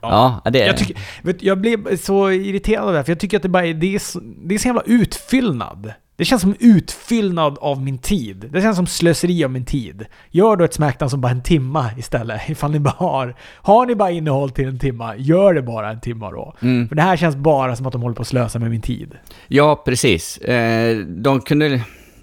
ja, 0.00 0.40
ja 0.44 0.50
det... 0.50 0.58
Jag, 0.58 0.76
tycker, 0.76 0.96
vet, 1.22 1.42
jag 1.42 1.60
blev 1.60 1.96
så 1.96 2.30
irriterad 2.30 2.88
av 2.88 2.94
det 2.94 3.04
för 3.04 3.12
jag 3.12 3.20
tycker 3.20 3.36
att 3.36 3.42
det, 3.42 3.48
bara 3.48 3.66
är, 3.66 3.74
det, 3.74 3.94
är, 3.94 4.02
det 4.48 4.54
är 4.54 4.58
så 4.58 4.68
jävla 4.68 4.82
utfyllnad. 4.86 5.92
Det 6.16 6.24
känns 6.24 6.42
som 6.42 6.54
utfyllnad 6.60 7.58
av 7.60 7.82
min 7.82 7.98
tid. 7.98 8.48
Det 8.52 8.60
känns 8.62 8.76
som 8.76 8.86
slöseri 8.86 9.44
av 9.44 9.50
min 9.50 9.64
tid. 9.64 10.06
Gör 10.30 10.56
då 10.56 10.64
ett 10.64 10.74
Smackdown 10.74 11.10
som 11.10 11.20
bara 11.20 11.32
en 11.32 11.42
timma 11.42 11.90
istället. 11.98 12.40
Ifall 12.48 12.70
ni 12.70 12.80
bara 12.80 12.94
har... 12.96 13.34
Har 13.56 13.86
ni 13.86 13.94
bara 13.94 14.10
innehåll 14.10 14.50
till 14.50 14.68
en 14.68 14.78
timma, 14.78 15.16
gör 15.16 15.54
det 15.54 15.62
bara 15.62 15.90
en 15.90 16.00
timma 16.00 16.30
då. 16.30 16.54
Mm. 16.60 16.88
För 16.88 16.96
det 16.96 17.02
här 17.02 17.16
känns 17.16 17.36
bara 17.36 17.76
som 17.76 17.86
att 17.86 17.92
de 17.92 18.02
håller 18.02 18.16
på 18.16 18.22
att 18.22 18.28
slösa 18.28 18.58
med 18.58 18.70
min 18.70 18.82
tid. 18.82 19.14
Ja, 19.48 19.82
precis. 19.84 20.38
Eh, 20.38 20.98
de 20.98 21.40
kunde... 21.40 21.80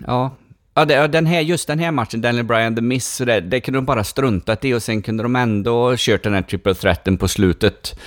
Ja, 0.07 0.31
Ja, 0.73 0.85
det, 0.85 1.07
den 1.07 1.25
här, 1.25 1.41
just 1.41 1.67
den 1.67 1.79
här 1.79 1.91
matchen, 1.91 2.21
Daniel 2.21 2.45
Bryan, 2.45 2.75
The 2.75 2.81
Miss, 2.81 3.17
det, 3.17 3.39
det 3.39 3.59
kunde 3.59 3.77
de 3.77 3.85
bara 3.85 4.03
struntat 4.03 4.65
i 4.65 4.73
och 4.73 4.83
sen 4.83 5.01
kunde 5.01 5.23
de 5.23 5.35
ändå 5.35 5.95
kört 5.97 6.23
den 6.23 6.33
här 6.33 6.41
triple 6.41 6.73
threaten 6.73 7.17
på 7.17 7.27
slutet 7.27 7.99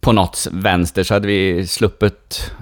på 0.00 0.12
något 0.12 0.46
vänster 0.52 1.02
så 1.02 1.14
hade 1.14 1.26
vi 1.26 1.66
sluppit 1.66 2.52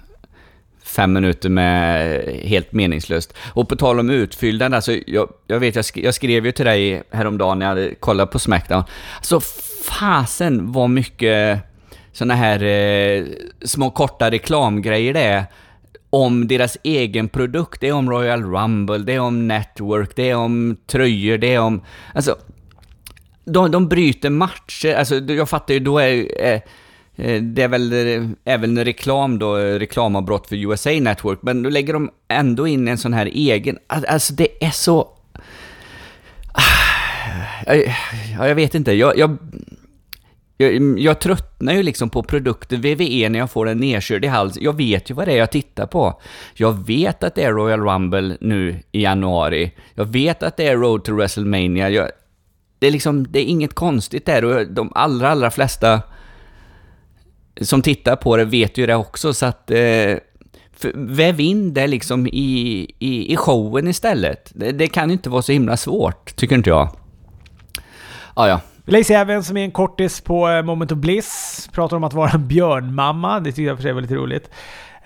fem 0.84 1.12
minuter 1.12 1.48
med 1.48 2.22
helt 2.44 2.72
meningslöst. 2.72 3.34
Och 3.54 3.68
på 3.68 3.76
tal 3.76 4.00
om 4.00 4.10
utfyllnad, 4.10 4.74
alltså 4.74 4.92
jag, 5.06 5.28
jag 5.46 5.60
vet, 5.60 5.76
jag, 5.76 5.84
sk 5.84 5.96
jag 5.96 6.14
skrev 6.14 6.46
ju 6.46 6.52
till 6.52 6.64
dig 6.64 7.02
häromdagen 7.10 7.58
när 7.58 7.66
jag 7.66 7.70
hade 7.70 7.94
kollat 7.94 8.30
på 8.30 8.38
Smackdown. 8.38 8.84
Alltså 9.16 9.40
fasen 9.84 10.72
vad 10.72 10.90
mycket 10.90 11.58
såna 12.12 12.34
här 12.34 12.62
eh, 12.62 13.24
små 13.64 13.90
korta 13.90 14.30
reklamgrejer 14.30 15.14
det 15.14 15.20
är 15.20 15.44
om 16.12 16.48
deras 16.48 16.78
egen 16.82 17.28
produkt. 17.28 17.80
Det 17.80 17.88
är 17.88 17.92
om 17.92 18.10
Royal 18.10 18.42
Rumble, 18.42 18.98
det 18.98 19.12
är 19.12 19.20
om 19.20 19.48
Network, 19.48 20.16
det 20.16 20.30
är 20.30 20.36
om 20.36 20.76
tröjor, 20.86 21.38
det 21.38 21.54
är 21.54 21.60
om... 21.60 21.82
Alltså, 22.14 22.36
de, 23.44 23.70
de 23.70 23.88
bryter 23.88 24.30
matcher. 24.30 24.94
Alltså, 24.94 25.14
jag 25.14 25.48
fattar 25.48 25.74
ju, 25.74 25.80
då 25.80 25.98
är... 25.98 26.42
Eh, 26.44 26.60
eh, 27.16 27.42
det 27.42 27.62
är 27.62 27.68
väl 27.68 27.92
eh, 27.92 28.28
även 28.44 28.84
reklam 28.84 29.38
då, 29.38 29.58
eh, 29.58 29.78
reklamavbrott 29.78 30.48
för 30.48 30.56
USA 30.56 30.90
Network, 30.90 31.38
men 31.42 31.62
då 31.62 31.70
lägger 31.70 31.92
de 31.92 32.10
ändå 32.28 32.66
in 32.66 32.88
en 32.88 32.98
sån 32.98 33.12
här 33.12 33.26
egen... 33.26 33.78
Alltså 33.86 34.34
det 34.34 34.64
är 34.64 34.70
så... 34.70 35.08
Ah, 36.52 37.74
ja, 38.38 38.48
jag 38.48 38.54
vet 38.54 38.74
inte. 38.74 38.92
Jag, 38.92 39.18
jag, 39.18 39.38
jag, 40.56 40.76
mm, 40.76 40.98
jag 40.98 41.20
tröttnar 41.20 41.72
ju 41.72 41.82
liksom 41.82 42.10
på 42.10 42.22
produkter 42.22 42.76
VVE 42.76 43.28
när 43.28 43.38
jag 43.38 43.50
får 43.50 43.66
den 43.66 43.78
nedkörd 43.78 44.24
i 44.24 44.28
halsen. 44.28 44.62
Jag 44.62 44.76
vet 44.76 45.10
ju 45.10 45.14
vad 45.14 45.28
det 45.28 45.32
är 45.32 45.36
jag 45.36 45.50
tittar 45.50 45.86
på. 45.86 46.20
Jag 46.54 46.86
vet 46.86 47.24
att 47.24 47.34
det 47.34 47.42
är 47.42 47.52
Royal 47.52 47.80
Rumble 47.80 48.36
nu 48.40 48.82
i 48.92 49.02
januari. 49.02 49.72
Jag 49.94 50.04
vet 50.04 50.42
att 50.42 50.56
det 50.56 50.66
är 50.66 50.76
Road 50.76 51.04
to 51.04 51.14
WrestleMania. 51.14 51.90
Jag, 51.90 52.10
det 52.78 52.86
är 52.86 52.90
liksom, 52.90 53.32
det 53.32 53.38
är 53.38 53.44
inget 53.44 53.74
konstigt 53.74 54.26
där 54.26 54.44
och 54.44 54.66
de 54.66 54.92
allra, 54.94 55.30
allra 55.30 55.50
flesta 55.50 56.02
som 57.60 57.82
tittar 57.82 58.16
på 58.16 58.36
det 58.36 58.44
vet 58.44 58.78
ju 58.78 58.86
det 58.86 58.94
också 58.94 59.34
så 59.34 59.46
att 59.46 59.70
eh, 59.70 60.16
väv 60.94 61.40
in 61.40 61.74
det 61.74 61.86
liksom 61.86 62.26
i, 62.26 62.86
i, 62.98 63.32
i 63.32 63.36
showen 63.36 63.88
istället. 63.88 64.52
Det, 64.54 64.72
det 64.72 64.88
kan 64.88 65.10
inte 65.10 65.30
vara 65.30 65.42
så 65.42 65.52
himla 65.52 65.76
svårt, 65.76 66.36
tycker 66.36 66.56
inte 66.56 66.70
jag. 66.70 66.88
Ah, 68.34 68.48
ja, 68.48 68.60
Lacey 68.84 69.16
Evans 69.16 69.46
som 69.46 69.56
är 69.56 69.64
en 69.64 69.70
kortis 69.70 70.20
på 70.20 70.48
eh, 70.48 70.62
Moment 70.62 70.92
of 70.92 70.98
Bliss 70.98 71.68
pratar 71.72 71.96
om 71.96 72.04
att 72.04 72.12
vara 72.12 72.30
en 72.30 72.48
björnmamma. 72.48 73.40
Det 73.40 73.52
tycker 73.52 73.68
jag 73.68 73.76
för 73.76 73.82
sig 73.82 73.92
var 73.92 74.00
lite 74.00 74.14
roligt. 74.14 74.50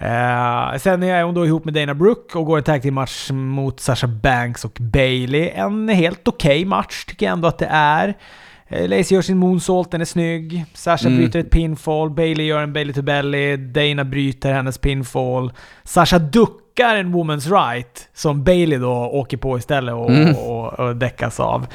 Uh, 0.02 0.78
sen 0.78 1.02
är 1.02 1.22
hon 1.22 1.34
då 1.34 1.46
ihop 1.46 1.64
med 1.64 1.74
Dana 1.74 1.94
Brooke 1.94 2.38
och 2.38 2.46
går 2.46 2.58
en 2.58 2.64
tag 2.64 2.82
till 2.82 2.92
match 2.92 3.30
mot 3.30 3.80
Sasha 3.80 4.06
Banks 4.06 4.64
och 4.64 4.78
Bailey. 4.80 5.50
En 5.54 5.88
helt 5.88 6.28
okej 6.28 6.56
okay 6.56 6.64
match 6.64 7.04
tycker 7.04 7.26
jag 7.26 7.32
ändå 7.32 7.48
att 7.48 7.58
det 7.58 7.68
är. 7.70 8.08
Uh, 8.72 8.88
Lacey 8.88 9.14
gör 9.14 9.22
sin 9.22 9.38
moonsault, 9.38 9.90
den 9.90 10.00
är 10.00 10.04
snygg. 10.04 10.64
Sasha 10.74 11.08
mm. 11.08 11.18
bryter 11.18 11.38
ett 11.38 11.50
pinfall, 11.50 12.10
Bailey 12.10 12.46
gör 12.46 12.62
en 12.62 12.72
Bailey 12.72 12.94
to 12.94 13.02
belly, 13.02 13.56
Dana 13.56 14.04
bryter 14.04 14.52
hennes 14.52 14.78
pinfall. 14.78 15.52
Sasha 15.84 16.18
duckar 16.18 16.65
en 16.84 17.14
woman's 17.14 17.70
right, 17.70 18.08
som 18.14 18.44
Bailey 18.44 18.78
då 18.78 18.92
åker 18.92 19.36
på 19.36 19.58
istället 19.58 19.94
och, 19.94 20.10
mm. 20.10 20.36
och, 20.36 20.80
och 20.80 20.96
däckas 20.96 21.40
av. 21.40 21.66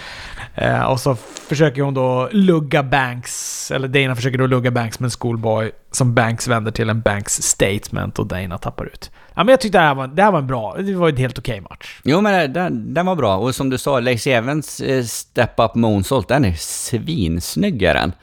Eh, 0.55 0.83
och 0.83 0.99
så 0.99 1.15
försöker 1.49 1.81
hon 1.81 1.93
då 1.93 2.29
lugga 2.31 2.83
Banks, 2.83 3.71
eller 3.71 3.87
Dana 3.87 4.15
försöker 4.15 4.37
då 4.37 4.47
lugga 4.47 4.71
Banks 4.71 4.99
med 4.99 5.07
en 5.07 5.11
schoolboy 5.11 5.71
som 5.91 6.13
Banks 6.13 6.47
vänder 6.47 6.71
till 6.71 6.89
en 6.89 7.01
Banks 7.01 7.41
statement 7.41 8.19
och 8.19 8.27
Dana 8.27 8.57
tappar 8.57 8.85
ut. 8.85 9.11
Ja, 9.33 9.43
men 9.43 9.47
jag 9.47 9.61
tyckte 9.61 9.77
det 9.77 9.83
här 9.83 9.95
var, 9.95 10.07
det 10.07 10.23
här 10.23 10.31
var 10.31 10.39
en 10.39 10.47
bra, 10.47 10.75
det 10.77 10.93
var 10.93 11.09
en 11.09 11.17
helt 11.17 11.39
okej 11.39 11.59
okay 11.59 11.61
match. 11.69 11.99
Jo 12.03 12.21
men 12.21 12.53
den, 12.53 12.93
den 12.93 13.05
var 13.05 13.15
bra, 13.15 13.37
och 13.37 13.55
som 13.55 13.69
du 13.69 13.77
sa, 13.77 13.99
Lacey 13.99 14.33
Evans 14.33 14.81
eh, 14.81 15.03
Step 15.03 15.53
Up 15.57 15.75
Moonsault, 15.75 16.27
den 16.27 16.45
är 16.45 16.53
svinsnygg 16.53 17.83
är 17.83 17.93
den. 17.93 18.13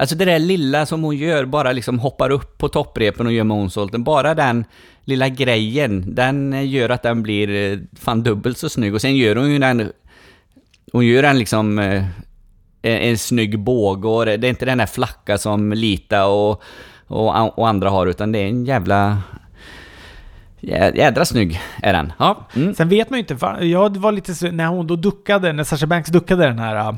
Alltså 0.00 0.16
det 0.16 0.24
där 0.24 0.38
lilla 0.38 0.86
som 0.86 1.02
hon 1.02 1.16
gör, 1.16 1.44
bara 1.44 1.72
liksom 1.72 1.98
hoppar 1.98 2.30
upp 2.30 2.58
på 2.58 2.68
topprepen 2.68 3.26
och 3.26 3.32
gör 3.32 3.44
moonsaulten, 3.44 4.04
bara 4.04 4.34
den 4.34 4.64
lilla 5.04 5.28
grejen, 5.28 6.14
den 6.14 6.68
gör 6.68 6.88
att 6.88 7.02
den 7.02 7.22
blir 7.22 7.72
eh, 7.72 7.78
fan 8.00 8.22
dubbelt 8.22 8.58
så 8.58 8.68
snygg. 8.68 8.94
Och 8.94 9.00
sen 9.00 9.16
gör 9.16 9.36
hon 9.36 9.52
ju 9.52 9.58
den 9.58 9.92
hon 10.92 11.06
gör 11.06 11.22
en 11.22 11.38
liksom... 11.38 11.78
Eh, 11.78 12.04
en, 12.82 12.96
en 12.98 13.18
snygg 13.18 13.58
båge 13.58 14.08
och 14.08 14.24
det 14.24 14.32
är 14.32 14.50
inte 14.50 14.64
den 14.64 14.78
där 14.78 14.86
flacka 14.86 15.38
som 15.38 15.72
Lita 15.72 16.26
och, 16.26 16.62
och, 17.06 17.58
och 17.58 17.68
andra 17.68 17.90
har, 17.90 18.06
utan 18.06 18.32
det 18.32 18.38
är 18.38 18.46
en 18.46 18.64
jävla... 18.64 19.18
Jädra 20.94 21.24
snygg 21.24 21.60
är 21.82 21.92
den. 21.92 22.12
Ja. 22.18 22.48
Mm. 22.56 22.74
Sen 22.74 22.88
vet 22.88 23.10
man 23.10 23.18
ju 23.18 23.20
inte, 23.20 23.66
jag 23.66 23.96
var 23.96 24.12
lite 24.12 24.50
när 24.50 24.66
hon 24.66 24.86
då 24.86 24.96
duckade, 24.96 25.52
när 25.52 25.64
Sasha 25.64 25.86
Banks 25.86 26.10
duckade 26.10 26.44
den 26.44 26.58
här 26.58 26.96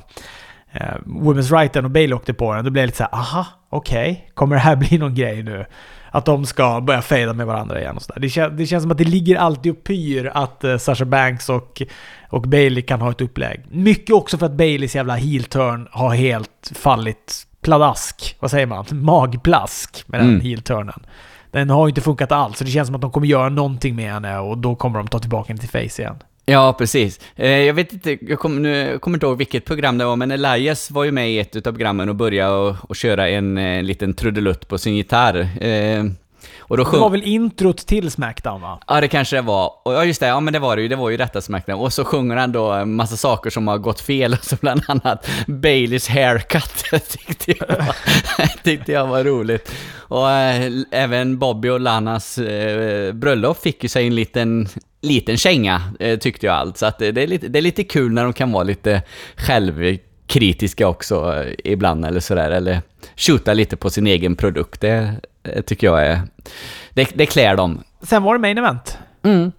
uh, 0.74 0.96
Women's 1.06 1.58
Righten 1.58 1.84
och 1.84 1.90
Bale 1.90 2.14
åkte 2.14 2.34
på 2.34 2.54
den, 2.54 2.64
då 2.64 2.70
blev 2.70 2.82
jag 2.82 2.86
lite 2.86 2.98
såhär, 2.98 3.14
aha, 3.14 3.46
okej, 3.68 4.10
okay. 4.10 4.34
kommer 4.34 4.56
det 4.56 4.62
här 4.62 4.76
bli 4.88 4.98
någon 4.98 5.14
grej 5.14 5.42
nu? 5.42 5.66
Att 6.10 6.24
de 6.24 6.46
ska 6.46 6.80
börja 6.80 7.02
fejda 7.02 7.32
med 7.32 7.46
varandra 7.46 7.80
igen 7.80 7.96
och 7.96 8.02
sådär. 8.02 8.20
Det, 8.20 8.28
kän, 8.28 8.56
det 8.56 8.66
känns 8.66 8.82
som 8.82 8.90
att 8.90 8.98
det 8.98 9.04
ligger 9.04 9.36
alltid 9.36 9.72
och 9.72 9.84
pyr 9.84 10.30
att 10.34 10.64
uh, 10.64 10.76
Sasha 10.76 11.04
Banks 11.04 11.48
och 11.48 11.82
och 12.32 12.42
Bailey 12.42 12.82
kan 12.82 13.00
ha 13.00 13.10
ett 13.10 13.20
upplägg. 13.20 13.60
Mycket 13.70 14.14
också 14.14 14.38
för 14.38 14.46
att 14.46 14.52
Baileys 14.52 14.94
jävla 14.94 15.14
heel-turn 15.14 15.88
har 15.90 16.14
helt 16.14 16.72
fallit 16.74 17.46
pladask. 17.60 18.36
Vad 18.40 18.50
säger 18.50 18.66
man? 18.66 18.84
Magplask 18.90 20.04
med 20.06 20.20
den 20.20 20.28
mm. 20.28 20.40
heel-turnen. 20.40 21.02
Den 21.50 21.70
har 21.70 21.86
ju 21.86 21.88
inte 21.88 22.00
funkat 22.00 22.32
alls, 22.32 22.58
så 22.58 22.64
det 22.64 22.70
känns 22.70 22.86
som 22.86 22.94
att 22.94 23.00
de 23.00 23.10
kommer 23.10 23.26
göra 23.26 23.48
någonting 23.48 23.96
med 23.96 24.12
henne 24.12 24.38
och 24.38 24.58
då 24.58 24.74
kommer 24.74 24.98
de 24.98 25.08
ta 25.08 25.18
tillbaka 25.18 25.48
henne 25.48 25.60
till 25.60 25.68
face 25.68 26.02
igen. 26.02 26.16
Ja, 26.44 26.74
precis. 26.78 27.20
Eh, 27.36 27.50
jag 27.50 27.74
vet 27.74 27.92
inte, 27.92 28.18
jag 28.20 28.38
kommer, 28.38 28.60
nu, 28.60 28.76
jag 28.76 29.00
kommer 29.00 29.16
inte 29.16 29.26
ihåg 29.26 29.38
vilket 29.38 29.64
program 29.64 29.98
det 29.98 30.04
var, 30.04 30.16
men 30.16 30.30
Elias 30.30 30.90
var 30.90 31.04
ju 31.04 31.12
med 31.12 31.30
i 31.30 31.38
ett 31.38 31.66
av 31.66 31.72
programmen 31.72 32.08
och 32.08 32.14
började 32.14 32.54
och, 32.54 32.76
och 32.90 32.96
köra 32.96 33.28
en, 33.28 33.58
en 33.58 33.78
eh, 33.78 33.82
liten 33.82 34.14
trudelutt 34.14 34.68
på 34.68 34.78
sin 34.78 34.96
gitarr. 34.96 35.64
Eh, 35.64 36.04
och 36.58 36.76
då 36.76 36.84
sjung... 36.84 36.94
Det 36.94 37.00
var 37.00 37.10
väl 37.10 37.22
introt 37.22 37.86
till 37.86 38.10
Smackdown 38.10 38.60
va? 38.60 38.80
Ja, 38.86 39.00
det 39.00 39.08
kanske 39.08 39.36
det 39.36 39.42
var. 39.42 39.72
Och 39.84 39.92
ja, 39.92 40.04
just 40.04 40.20
det, 40.20 40.26
ja 40.26 40.40
men 40.40 40.52
det 40.52 40.58
var 40.58 40.76
det 40.76 40.82
ju. 40.82 40.88
Det 40.88 40.96
var 40.96 41.10
ju 41.10 41.16
detta 41.16 41.40
Smackdown. 41.40 41.80
Och 41.80 41.92
så 41.92 42.04
sjunger 42.04 42.36
han 42.36 42.52
då 42.52 42.70
en 42.70 42.94
massa 42.94 43.16
saker 43.16 43.50
som 43.50 43.68
har 43.68 43.78
gått 43.78 44.00
fel, 44.00 44.36
så 44.42 44.56
bland 44.56 44.82
annat 44.88 45.28
Baileys 45.46 46.08
haircut 46.08 46.84
tyckte 47.08 47.54
jag 47.58 47.68
var, 47.68 47.96
tyckte 48.64 48.92
jag 48.92 49.06
var 49.06 49.24
roligt. 49.24 49.72
Och 49.96 50.30
äh, 50.30 50.72
även 50.90 51.38
Bobby 51.38 51.68
och 51.68 51.80
Lanas 51.80 52.38
äh, 52.38 53.12
bröllop 53.12 53.62
fick 53.62 53.82
ju 53.82 53.88
sig 53.88 54.06
en 54.06 54.14
liten 54.14 54.68
liten 55.02 55.36
känga, 55.36 55.82
äh, 56.00 56.18
tyckte 56.18 56.46
jag 56.46 56.54
allt. 56.54 56.76
Så 56.76 56.86
att 56.86 56.98
det, 56.98 57.06
är 57.06 57.26
lite, 57.26 57.48
det 57.48 57.58
är 57.58 57.62
lite 57.62 57.84
kul 57.84 58.12
när 58.12 58.24
de 58.24 58.32
kan 58.32 58.52
vara 58.52 58.64
lite 58.64 59.02
självkritiska 59.36 60.88
också 60.88 61.44
ibland 61.64 62.04
eller 62.04 62.20
sådär. 62.20 62.50
Eller 62.50 62.80
skjuta 63.16 63.54
lite 63.54 63.76
på 63.76 63.90
sin 63.90 64.06
egen 64.06 64.36
produkt. 64.36 64.80
Det, 64.80 65.14
det 65.42 65.62
tycker 65.62 65.86
jag 65.86 66.06
är... 66.06 66.20
Det, 66.90 67.10
det 67.14 67.26
klär 67.26 67.56
dem. 67.56 67.82
Sen 68.02 68.22
var 68.22 68.34
det 68.34 68.40
main 68.40 68.58
event. 68.58 68.98
Mm. 69.22 69.52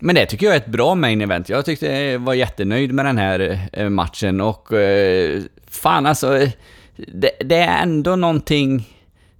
Men 0.00 0.14
det 0.14 0.26
tycker 0.26 0.46
jag 0.46 0.54
är 0.54 0.60
ett 0.60 0.66
bra 0.66 0.94
main 0.94 1.20
event. 1.20 1.48
Jag 1.48 1.64
tyckte 1.64 1.86
jag 1.86 2.18
var 2.18 2.34
jättenöjd 2.34 2.92
med 2.92 3.04
den 3.04 3.18
här 3.18 3.68
eh, 3.72 3.88
matchen 3.88 4.40
och... 4.40 4.72
Eh, 4.72 5.40
fan 5.68 6.06
alltså... 6.06 6.46
Det, 6.96 7.30
det 7.40 7.56
är 7.56 7.82
ändå 7.82 8.16
någonting 8.16 8.88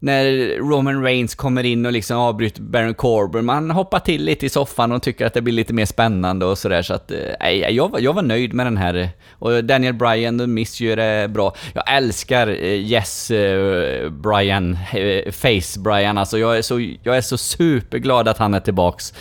när 0.05 0.57
Roman 0.59 1.03
Reigns 1.03 1.35
kommer 1.35 1.65
in 1.65 1.87
och 1.87 1.93
liksom 1.93 2.19
avbryter 2.19 2.63
Baron 2.63 2.95
Corbin. 2.95 3.45
Man 3.45 3.71
hoppar 3.71 3.99
till 3.99 4.25
lite 4.25 4.47
i 4.47 4.49
soffan 4.49 4.93
och 4.93 5.03
tycker 5.03 5.27
att 5.27 5.35
det 5.35 5.43
blir 5.43 5.55
lite 5.55 5.73
mer 5.73 5.85
spännande 5.85 6.47
och 6.47 6.59
sådär. 6.59 6.83
Så 6.83 6.95
att, 6.95 7.11
eh, 7.11 7.19
nej, 7.41 7.63
eh, 7.63 7.71
jag, 7.71 7.91
var, 7.91 7.99
jag 7.99 8.13
var 8.13 8.23
nöjd 8.23 8.55
med 8.55 8.67
den 8.67 8.77
här. 8.77 9.09
Och 9.31 9.65
Daniel 9.65 9.95
Bryan, 9.95 10.39
The 10.39 10.47
Miss 10.47 10.81
gör 10.81 10.97
det 10.97 11.29
bra. 11.29 11.55
Jag 11.75 11.97
älskar 11.97 12.49
eh, 12.49 12.55
Yes 12.65 13.31
uh, 13.31 14.11
Bryan, 14.11 14.79
eh, 14.93 15.33
Face 15.33 15.81
Bryan. 15.81 16.19
Alltså 16.19 16.39
jag 16.39 16.59
är, 16.59 16.63
så, 16.63 16.81
jag 17.03 17.17
är 17.17 17.21
så 17.21 17.39
superglad 17.39 18.29
att 18.29 18.39
han 18.39 18.55
är 18.55 18.61
tillbaks. 18.61 19.15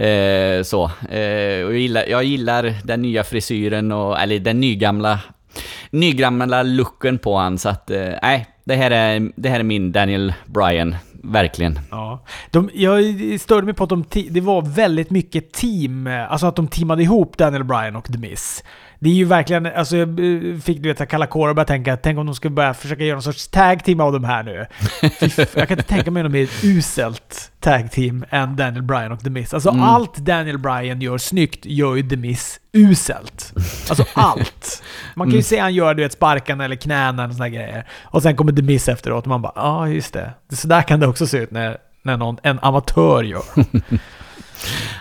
Uh, 0.00 0.62
så. 0.62 0.90
jag, 1.10 1.78
gillar, 1.78 2.04
jag 2.08 2.24
gillar 2.24 2.74
den 2.84 3.02
nya 3.02 3.24
frisyren 3.24 3.92
och, 3.92 4.20
eller 4.20 4.38
den 4.38 4.60
nygamla 4.60 5.18
nygamla 5.90 6.62
looken 6.62 7.18
på 7.18 7.36
han, 7.36 7.58
så 7.58 7.68
att 7.68 7.90
nej, 8.22 8.53
det 8.64 8.76
här 8.76 8.90
är, 8.90 9.32
det 9.36 9.48
här 9.48 9.60
är 9.60 9.64
min 9.64 9.92
Daniel 9.92 10.34
Bryan, 10.46 10.96
verkligen. 11.12 11.78
Ja. 11.90 12.24
De, 12.50 12.70
jag 12.74 13.04
störde 13.40 13.64
mig 13.66 13.74
på 13.74 13.84
att 13.84 13.90
de, 13.90 14.04
det 14.30 14.40
var 14.40 14.62
väldigt 14.62 15.10
mycket 15.10 15.52
team, 15.52 16.06
alltså 16.06 16.46
att 16.46 16.56
de 16.56 16.68
teamade 16.68 17.02
ihop 17.02 17.36
Daniel 17.36 17.64
Bryan 17.64 17.96
och 17.96 18.12
The 18.12 18.18
Miz. 18.18 18.64
Det 19.04 19.10
är 19.10 19.14
ju 19.14 19.24
verkligen, 19.24 19.66
alltså 19.66 19.96
jag 19.96 20.08
eh, 20.08 20.58
fick 20.60 20.82
du 20.82 20.92
vet 20.92 21.08
kalla 21.08 21.26
kårar 21.26 21.48
och 21.48 21.54
började 21.54 21.68
tänka, 21.68 21.96
tänk 21.96 22.18
om 22.18 22.26
de 22.26 22.34
skulle 22.34 22.50
börja 22.50 22.74
försöka 22.74 23.04
göra 23.04 23.14
någon 23.14 23.22
sorts 23.22 23.48
tag 23.48 23.84
team 23.84 24.00
av 24.00 24.12
de 24.12 24.24
här 24.24 24.42
nu. 24.42 24.66
jag 25.54 25.68
kan 25.68 25.78
inte 25.78 25.88
tänka 25.88 26.10
mig 26.10 26.22
något 26.22 26.32
mer 26.32 26.48
uselt 26.62 27.50
tag 27.60 27.90
team 27.92 28.24
än 28.30 28.56
Daniel 28.56 28.82
Bryan 28.82 29.12
och 29.12 29.20
The 29.20 29.30
Miz. 29.30 29.54
Alltså 29.54 29.68
mm. 29.68 29.82
allt 29.82 30.16
Daniel 30.16 30.58
Bryan 30.58 31.00
gör 31.00 31.18
snyggt 31.18 31.66
gör 31.66 31.94
ju 31.94 32.08
The 32.08 32.16
Miz 32.16 32.60
uselt. 32.72 33.52
Alltså 33.88 34.04
allt. 34.14 34.82
Man 35.14 35.26
kan 35.26 35.32
ju 35.32 35.36
mm. 35.36 35.42
se 35.42 35.58
han 35.58 35.74
gör 35.74 35.94
du 35.94 36.02
vet 36.02 36.12
sparkarna 36.12 36.64
eller 36.64 36.76
knäna 36.76 37.24
och 37.26 37.32
sådana 37.32 37.48
grejer. 37.48 37.86
Och 38.02 38.22
sen 38.22 38.36
kommer 38.36 38.52
The 38.52 38.62
Miz 38.62 38.88
efteråt 38.88 39.24
och 39.24 39.28
man 39.28 39.42
bara, 39.42 39.52
ja 39.56 39.62
ah, 39.62 39.88
just 39.88 40.12
det. 40.12 40.34
Så 40.52 40.68
där 40.68 40.82
kan 40.82 41.00
det 41.00 41.06
också 41.06 41.26
se 41.26 41.38
ut 41.38 41.50
när, 41.50 41.78
när 42.02 42.16
någon, 42.16 42.36
en 42.42 42.58
amatör 42.62 43.22
gör. 43.22 43.44
ja, 43.56 43.70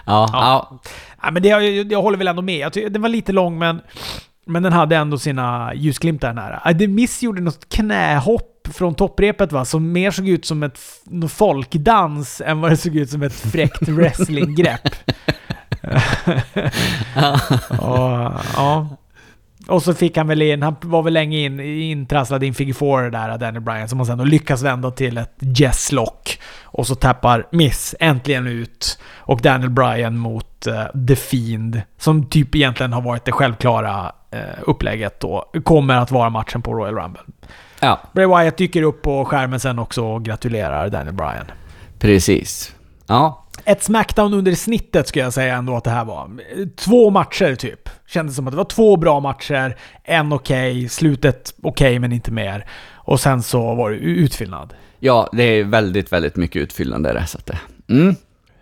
ja. 0.05 0.27
ja. 0.33 0.79
Ja, 1.23 1.31
men 1.31 1.41
det, 1.41 1.49
jag, 1.49 1.91
jag 1.91 2.01
håller 2.01 2.17
väl 2.17 2.27
ändå 2.27 2.41
med. 2.41 2.57
Jag 2.57 2.73
tycker, 2.73 2.89
den 2.89 3.01
var 3.01 3.09
lite 3.09 3.31
lång, 3.31 3.59
men, 3.59 3.81
men 4.45 4.63
den 4.63 4.73
hade 4.73 4.95
ändå 4.95 5.17
sina 5.17 5.73
ljusglimtar 5.75 6.33
här. 6.33 6.73
The 6.73 6.87
Miss 6.87 7.23
gjorde 7.23 7.41
något 7.41 7.69
knähopp 7.69 8.67
från 8.73 8.95
topprepet 8.95 9.51
va, 9.51 9.65
som 9.65 9.91
mer 9.91 10.11
såg 10.11 10.29
ut 10.29 10.45
som 10.45 10.63
ett 10.63 10.79
folkdans 11.29 12.41
än 12.45 12.61
vad 12.61 12.71
det 12.71 12.77
såg 12.77 12.95
ut 12.95 13.09
som 13.09 13.23
ett 13.23 13.33
fräckt 13.33 13.87
wrestlinggrepp. 13.87 14.89
och, 17.69 18.31
ja. 18.55 18.87
Och 19.67 19.83
så 19.83 19.93
fick 19.93 20.17
han 20.17 20.27
väl 20.27 20.41
in, 20.41 20.61
han 20.61 20.75
var 20.81 21.03
väl 21.03 21.13
länge 21.13 21.37
in, 21.37 21.59
intrasslad 21.59 22.43
i 22.43 22.47
en 22.47 22.53
figure 22.53 22.73
four 22.73 23.09
där, 23.09 23.37
Danny 23.37 23.59
Bryan, 23.59 23.89
som 23.89 23.99
han 23.99 24.05
sen 24.05 24.17
då 24.17 24.23
lyckas 24.23 24.61
vända 24.61 24.91
till 24.91 25.17
ett 25.17 25.35
Jess 25.39 25.91
Lock. 25.91 26.39
Och 26.63 26.87
så 26.87 26.95
tappar 26.95 27.47
Miss 27.51 27.95
äntligen 27.99 28.47
ut. 28.47 28.99
Och 29.17 29.41
Daniel 29.41 29.69
Bryan 29.69 30.17
mot 30.17 30.67
uh, 30.67 31.05
The 31.07 31.15
Fiend, 31.15 31.81
som 31.97 32.29
typ 32.29 32.55
egentligen 32.55 32.93
har 32.93 33.01
varit 33.01 33.25
det 33.25 33.31
självklara 33.31 34.11
uh, 34.35 34.39
upplägget 34.61 35.19
då, 35.19 35.45
kommer 35.63 35.97
att 35.97 36.11
vara 36.11 36.29
matchen 36.29 36.61
på 36.61 36.73
Royal 36.73 36.95
Rumble. 36.95 37.21
Ja. 37.79 37.99
Bray 38.13 38.25
Wyatt 38.25 38.57
dyker 38.57 38.81
upp 38.81 39.01
på 39.01 39.25
skärmen 39.25 39.59
sen 39.59 39.79
också 39.79 40.05
och 40.05 40.25
gratulerar 40.25 40.89
Daniel 40.89 41.15
Bryan. 41.15 41.45
Precis. 41.99 42.75
Ja, 43.07 43.42
ett 43.65 43.83
Smackdown 43.83 44.33
under 44.33 44.55
snittet 44.55 45.07
skulle 45.07 45.23
jag 45.23 45.33
säga 45.33 45.55
ändå 45.55 45.75
att 45.75 45.83
det 45.83 45.89
här 45.89 46.05
var. 46.05 46.29
Två 46.75 47.09
matcher 47.09 47.55
typ. 47.55 47.89
Kändes 48.07 48.35
som 48.35 48.47
att 48.47 48.53
det 48.53 48.57
var 48.57 48.63
två 48.63 48.97
bra 48.97 49.19
matcher, 49.19 49.77
en 50.03 50.33
okej, 50.33 50.71
okay, 50.71 50.89
slutet 50.89 51.53
okej 51.63 51.87
okay, 51.87 51.99
men 51.99 52.11
inte 52.11 52.31
mer. 52.31 52.65
Och 52.93 53.19
sen 53.19 53.43
så 53.43 53.75
var 53.75 53.91
det 53.91 53.97
utfyllnad. 53.97 54.73
Ja, 54.99 55.29
det 55.31 55.43
är 55.43 55.63
väldigt, 55.63 56.13
väldigt 56.13 56.35
mycket 56.35 56.61
utfyllnad 56.61 57.03
det. 57.03 57.27
Så 57.27 57.37
att 57.37 57.45
det. 57.45 57.59
Mm. 57.89 58.15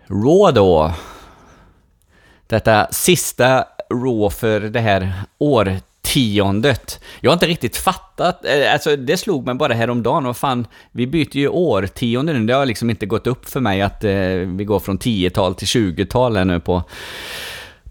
Raw 0.08 0.52
då. 0.56 0.94
Detta 2.48 2.88
sista 2.92 3.66
Raw 3.90 4.30
för 4.30 4.60
det 4.60 4.80
här 4.80 5.14
året 5.38 5.86
årtiondet. 6.12 7.00
Jag 7.22 7.32
har 7.32 7.34
inte 7.34 7.48
riktigt 7.48 7.78
fattat, 7.78 8.46
eh, 8.46 8.74
alltså 8.74 8.96
det 8.96 9.18
slog 9.18 9.46
mig 9.46 9.56
bara 9.56 9.74
häromdagen, 9.74 10.26
och 10.26 10.38
fan, 10.38 10.68
vi 10.92 11.08
byter 11.08 11.38
ju 11.38 11.48
årtionde 11.48 12.34
nu, 12.34 12.46
det 12.46 12.54
har 12.54 12.66
liksom 12.66 12.90
inte 12.90 13.06
gått 13.06 13.28
upp 13.28 13.50
för 13.50 13.60
mig 13.60 13.82
att 13.82 14.04
eh, 14.04 14.12
vi 14.46 14.64
går 14.66 14.80
från 14.80 15.00
10-tal 15.00 15.56
till 15.56 15.68
20-tal 15.68 16.48
nu 16.48 16.60
på 16.60 16.84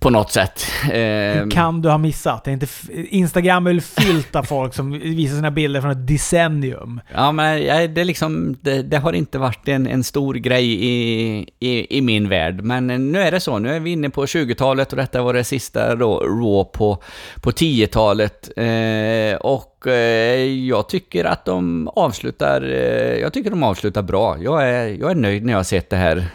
på 0.00 0.10
något 0.10 0.32
sätt. 0.32 0.66
Hur 0.82 0.94
ehm. 0.94 1.50
kan 1.50 1.82
du 1.82 1.88
ha 1.88 1.98
missat? 1.98 2.44
Det 2.44 2.50
är 2.50 2.52
inte 2.52 2.66
Instagram 2.92 3.66
är 3.66 3.80
fyllt 3.80 4.36
av 4.36 4.42
folk 4.44 4.74
som 4.74 4.92
visar 4.92 5.36
sina 5.36 5.50
bilder 5.50 5.80
från 5.80 5.90
ett 5.90 6.06
decennium. 6.06 7.00
Ja, 7.14 7.32
men 7.32 7.94
det, 7.94 8.04
liksom, 8.04 8.56
det, 8.60 8.82
det 8.82 8.98
har 8.98 9.12
inte 9.12 9.38
varit 9.38 9.68
en, 9.68 9.86
en 9.86 10.04
stor 10.04 10.34
grej 10.34 10.84
i, 10.84 11.46
i, 11.58 11.98
i, 11.98 12.00
min 12.00 12.28
värld. 12.28 12.62
Men 12.62 13.12
nu 13.12 13.20
är 13.20 13.30
det 13.30 13.40
så. 13.40 13.58
Nu 13.58 13.74
är 13.74 13.80
vi 13.80 13.90
inne 13.90 14.10
på 14.10 14.24
20-talet 14.24 14.92
och 14.92 14.96
detta 14.96 15.22
var 15.22 15.34
det 15.34 15.44
sista 15.44 15.96
Raw 15.96 16.64
på, 16.72 17.02
på 17.42 17.50
10-talet. 17.50 18.50
Eh, 18.56 19.40
och 19.40 19.86
eh, 19.86 20.44
jag 20.44 20.88
tycker 20.88 21.24
att 21.24 21.44
de 21.44 21.88
avslutar, 21.88 22.62
eh, 22.62 23.18
jag 23.20 23.32
tycker 23.32 23.50
de 23.50 23.62
avslutar 23.62 24.02
bra. 24.02 24.36
Jag 24.40 24.68
är, 24.68 24.88
jag 24.88 25.10
är 25.10 25.14
nöjd 25.14 25.44
när 25.44 25.52
jag 25.52 25.58
har 25.58 25.64
sett 25.64 25.90
det 25.90 25.96
här 25.96 26.26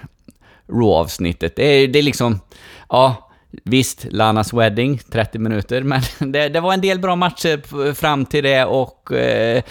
Raw-avsnittet. 0.67 1.55
Det 1.55 1.87
det 1.87 1.99
är 1.99 2.03
liksom, 2.03 2.39
ja, 2.89 3.24
Visst, 3.63 4.05
Lanas 4.09 4.53
Wedding, 4.53 4.97
30 4.97 5.39
minuter, 5.39 5.83
men 5.83 6.01
det, 6.31 6.49
det 6.49 6.59
var 6.59 6.73
en 6.73 6.81
del 6.81 6.99
bra 6.99 7.15
matcher 7.15 7.93
fram 7.93 8.25
till 8.25 8.43
det 8.43 8.65
och... 8.65 9.11
Eh, 9.11 9.63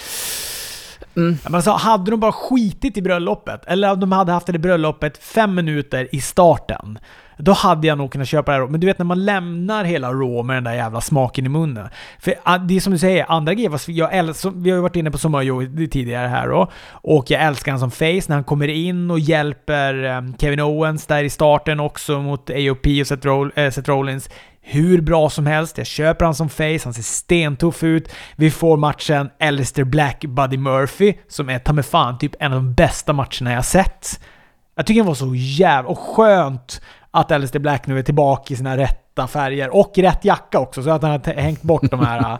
mm. 1.16 1.38
Men 1.44 1.54
alltså, 1.54 1.70
hade 1.70 2.10
de 2.10 2.20
bara 2.20 2.32
skitit 2.32 2.96
i 2.96 3.02
bröllopet, 3.02 3.64
eller 3.66 3.92
om 3.92 4.00
de 4.00 4.12
hade 4.12 4.32
haft 4.32 4.46
det 4.46 4.58
bröllopet 4.58 5.18
fem 5.18 5.54
minuter 5.54 6.08
i 6.12 6.20
starten, 6.20 6.98
då 7.38 7.52
hade 7.52 7.86
jag 7.86 7.98
nog 7.98 8.12
kunnat 8.12 8.28
köpa 8.28 8.52
det 8.52 8.58
här. 8.58 8.66
Men 8.66 8.80
du 8.80 8.86
vet 8.86 8.98
när 8.98 9.04
man 9.04 9.24
lämnar 9.24 9.84
hela 9.84 10.12
Raw 10.12 10.42
med 10.42 10.56
den 10.56 10.64
där 10.64 10.74
jävla 10.74 11.00
smaken 11.00 11.46
i 11.46 11.48
munnen. 11.48 11.88
För 12.18 12.34
ah, 12.42 12.58
det 12.58 12.76
är 12.76 12.80
som 12.80 12.92
du 12.92 12.98
säger, 12.98 13.26
andra 13.28 13.54
grejer, 13.54 13.80
jag 13.86 14.14
älskar, 14.14 14.50
vi 14.50 14.70
har 14.70 14.76
ju 14.76 14.82
varit 14.82 14.96
inne 14.96 15.10
på 15.10 15.18
Samoa 15.18 15.42
tidigare 15.90 16.28
här 16.28 16.48
då. 16.48 16.70
Och 16.90 17.30
jag 17.30 17.42
älskar 17.42 17.72
han 17.72 17.80
som 17.80 17.90
face 17.90 18.28
när 18.28 18.34
han 18.34 18.44
kommer 18.44 18.68
in 18.68 19.10
och 19.10 19.18
hjälper 19.18 20.04
ehm, 20.04 20.34
Kevin 20.38 20.60
Owens 20.60 21.06
där 21.06 21.24
i 21.24 21.30
starten 21.30 21.80
också 21.80 22.20
mot 22.20 22.50
AOP 22.50 22.86
och 23.00 23.06
Seth, 23.06 23.26
Roll, 23.26 23.52
äh, 23.56 23.70
Seth 23.70 23.90
Rollins 23.90 24.28
hur 24.66 25.00
bra 25.00 25.30
som 25.30 25.46
helst. 25.46 25.78
Jag 25.78 25.86
köper 25.86 26.24
han 26.24 26.34
som 26.34 26.48
face, 26.48 26.80
han 26.84 26.94
ser 26.94 27.02
stentuff 27.02 27.82
ut. 27.82 28.12
Vi 28.36 28.50
får 28.50 28.76
matchen 28.76 29.30
Alistair 29.40 29.84
Black 29.84 30.24
Buddy 30.24 30.56
Murphy, 30.56 31.14
som 31.28 31.48
är 31.48 31.58
ta 31.58 31.72
mig 31.72 31.84
fan 31.84 32.18
typ 32.18 32.32
en 32.40 32.52
av 32.52 32.58
de 32.58 32.74
bästa 32.74 33.12
matcherna 33.12 33.52
jag 33.52 33.64
sett. 33.64 34.20
Jag 34.76 34.86
tycker 34.86 35.00
den 35.00 35.06
var 35.06 35.14
så 35.14 35.34
jävla... 35.34 35.90
Och 35.90 35.98
skönt 35.98 36.80
att 37.14 37.32
Alistair 37.32 37.60
Black 37.60 37.86
nu 37.86 37.98
är 37.98 38.02
tillbaka 38.02 38.54
i 38.54 38.56
sina 38.56 38.76
rätta 38.76 39.26
färger. 39.26 39.76
Och 39.76 39.92
rätt 39.96 40.24
jacka 40.24 40.58
också, 40.58 40.82
så 40.82 40.90
att 40.90 41.02
han 41.02 41.10
har 41.10 41.34
hängt 41.34 41.62
bort 41.62 41.90
de 41.90 42.00
här 42.00 42.18
äh, 42.30 42.38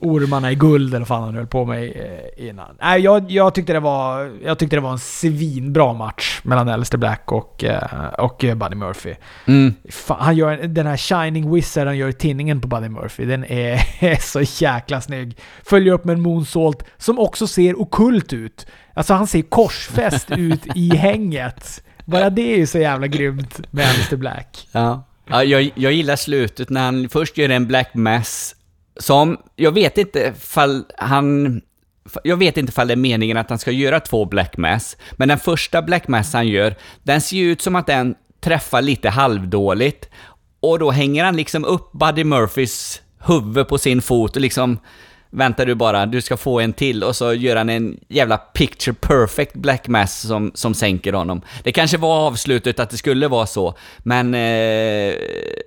ormarna 0.00 0.52
i 0.52 0.54
guld 0.54 0.88
eller 0.88 0.98
vad 0.98 1.08
fan 1.08 1.22
han 1.22 1.34
höll 1.34 1.46
på 1.46 1.64
med 1.64 1.84
äh, 1.84 2.48
innan. 2.48 2.76
Nej, 2.80 3.00
jag, 3.00 3.30
jag, 3.30 3.54
tyckte 3.54 3.72
det 3.72 3.80
var, 3.80 4.32
jag 4.44 4.58
tyckte 4.58 4.76
det 4.76 4.80
var 4.80 4.92
en 4.92 4.98
svinbra 4.98 5.92
match 5.92 6.40
mellan 6.42 6.68
Alistair 6.68 6.98
Black 6.98 7.32
och, 7.32 7.64
äh, 7.64 8.08
och 8.18 8.44
Buddy 8.56 8.76
Murphy. 8.76 9.14
Mm. 9.46 9.74
Fan, 9.90 10.20
han 10.20 10.36
gör, 10.36 10.56
den 10.56 10.86
här 10.86 10.96
Shining 10.96 11.54
Wizard 11.54 11.86
han 11.86 11.96
gör 11.96 12.08
i 12.08 12.12
tinningen 12.12 12.60
på 12.60 12.68
Buddy 12.68 12.88
Murphy, 12.88 13.24
den 13.24 13.44
är 13.48 14.20
så 14.20 14.64
jäkla 14.64 15.00
snygg. 15.00 15.38
Följer 15.64 15.92
upp 15.92 16.04
med 16.04 16.14
en 16.14 16.22
moonsault 16.22 16.84
som 16.98 17.18
också 17.18 17.46
ser 17.46 17.80
okult 17.80 18.32
ut. 18.32 18.66
Alltså 18.94 19.14
han 19.14 19.26
ser 19.26 19.42
korsfäst 19.42 20.30
ut 20.30 20.66
i 20.74 20.88
hänget. 20.96 21.82
Bara 22.04 22.30
det 22.30 22.52
är 22.54 22.56
ju 22.56 22.66
så 22.66 22.78
jävla 22.78 23.06
grymt 23.06 23.60
med 23.70 23.86
Mr. 23.94 24.16
Black. 24.16 24.68
Ja. 24.72 25.04
ja 25.26 25.44
jag, 25.44 25.70
jag 25.74 25.92
gillar 25.92 26.16
slutet 26.16 26.70
när 26.70 26.84
han 26.84 27.08
först 27.08 27.38
gör 27.38 27.48
en 27.48 27.66
Black 27.66 27.94
Mass 27.94 28.56
som, 28.96 29.36
jag 29.56 29.72
vet 29.72 29.98
inte 29.98 30.32
fall 30.38 30.84
han... 30.98 31.60
Jag 32.24 32.36
vet 32.36 32.56
inte 32.56 32.72
fall 32.72 32.88
det 32.88 32.94
är 32.94 32.96
meningen 32.96 33.36
att 33.36 33.48
han 33.48 33.58
ska 33.58 33.70
göra 33.70 34.00
två 34.00 34.24
Black 34.24 34.56
Mass, 34.56 34.96
men 35.12 35.28
den 35.28 35.38
första 35.38 35.82
Black 35.82 36.08
Mass 36.08 36.32
han 36.32 36.48
gör, 36.48 36.74
den 37.02 37.20
ser 37.20 37.36
ju 37.36 37.52
ut 37.52 37.62
som 37.62 37.76
att 37.76 37.86
den 37.86 38.14
träffar 38.40 38.82
lite 38.82 39.08
halvdåligt. 39.08 40.08
Och 40.60 40.78
då 40.78 40.90
hänger 40.90 41.24
han 41.24 41.36
liksom 41.36 41.64
upp 41.64 41.92
Buddy 41.92 42.24
Murphys 42.24 43.02
huvud 43.18 43.68
på 43.68 43.78
sin 43.78 44.02
fot 44.02 44.36
och 44.36 44.42
liksom 44.42 44.78
väntar 45.32 45.66
du 45.66 45.74
bara, 45.74 46.06
du 46.06 46.20
ska 46.20 46.36
få 46.36 46.60
en 46.60 46.72
till 46.72 47.04
och 47.04 47.16
så 47.16 47.32
gör 47.34 47.56
han 47.56 47.68
en 47.68 48.00
jävla 48.08 48.36
picture 48.38 48.94
perfect 49.00 49.54
black 49.54 49.88
mass 49.88 50.20
som, 50.20 50.52
som 50.54 50.74
sänker 50.74 51.12
honom. 51.12 51.42
Det 51.62 51.72
kanske 51.72 51.98
var 51.98 52.26
avslutet 52.26 52.80
att 52.80 52.90
det 52.90 52.96
skulle 52.96 53.28
vara 53.28 53.46
så, 53.46 53.74
men 53.98 54.34
eh, 54.34 55.14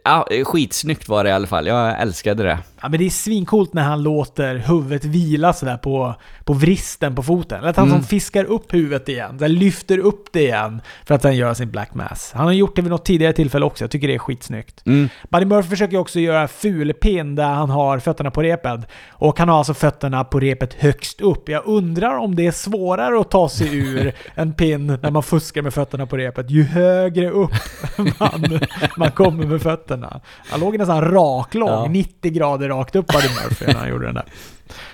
ja, 0.04 0.28
skitsnyggt 0.44 1.10
var 1.10 1.24
det 1.24 1.30
i 1.30 1.34
alla 1.34 1.48
fall. 1.48 1.68
Jag 1.68 2.02
älskade 2.02 2.44
det. 2.44 2.58
Ja, 2.86 2.90
men 2.90 3.00
det 3.00 3.06
är 3.06 3.10
svincoolt 3.10 3.74
när 3.74 3.84
han 3.84 4.04
låter 4.04 4.56
huvudet 4.56 5.06
vila 5.06 5.54
sådär 5.54 5.78
på, 5.78 6.16
på 6.44 6.54
vristen 6.54 7.16
på 7.16 7.24
foten. 7.24 7.60
Eller 7.60 7.70
att 7.70 7.76
han 7.78 7.88
Mm. 7.88 7.98
som 8.00 8.08
fiskar 8.08 8.44
upp 8.46 8.74
huvudet 8.74 9.10
igen. 9.10 9.38
Här, 9.42 9.48
lyfter 9.48 9.98
upp 9.98 10.26
det 10.34 10.42
igen 10.42 10.82
för 11.06 11.16
att 11.16 11.24
han 11.24 11.36
gör 11.36 11.54
sin 11.54 11.72
Black 11.72 11.94
Mass. 11.94 12.32
Han 12.36 12.46
har 12.46 12.52
gjort 12.54 12.76
det 12.76 12.82
vid 12.82 12.92
något 12.92 13.06
tidigare 13.06 13.34
tillfälle 13.34 13.66
också. 13.66 13.84
Jag 13.84 13.92
tycker 13.92 14.08
det 14.08 14.14
är 14.14 14.20
skitsnyggt. 14.20 14.82
Mm. 14.86 15.10
Buddy 15.30 15.46
Murphy 15.46 15.70
försöker 15.70 15.98
också 15.98 16.20
göra 16.20 16.48
fulpin 16.48 17.36
där 17.36 17.46
han 17.50 17.70
har 17.70 18.00
fötterna 18.00 18.32
på 18.32 18.42
repet. 18.42 18.80
Och 19.12 19.40
han 19.40 19.50
har 19.50 19.58
alltså 19.58 19.74
fötterna 19.74 20.24
på 20.24 20.40
repet 20.40 20.74
högst 20.74 21.22
upp. 21.22 21.50
Jag 21.50 21.62
undrar 21.66 22.18
om 22.18 22.36
det 22.36 22.48
är 22.48 22.52
svårare 22.52 23.20
att 23.22 23.32
ta 23.32 23.50
sig 23.50 23.78
ur 23.78 24.14
en 24.36 24.54
pin 24.54 24.88
när 25.02 25.12
man 25.12 25.24
fuskar 25.24 25.62
med 25.62 25.74
fötterna 25.74 26.06
på 26.06 26.18
repet. 26.18 26.50
Ju 26.50 26.64
högre 26.64 27.30
upp 27.30 27.52
man, 28.20 28.60
man 28.98 29.12
kommer 29.12 29.46
med 29.46 29.62
fötterna. 29.62 30.22
Han 30.50 30.60
låg 30.60 30.78
nästan 30.78 31.02
raklång, 31.12 31.70
Ja. 31.70 31.88
90 31.90 32.32
grader 32.32 32.70
rakt 32.78 32.96
upp 32.96 33.08
Buddy 33.08 33.28
Murphy 33.44 33.66
när 33.66 33.74
han 33.74 33.90
gjorde 33.90 34.06
den 34.06 34.16
där 34.16 34.26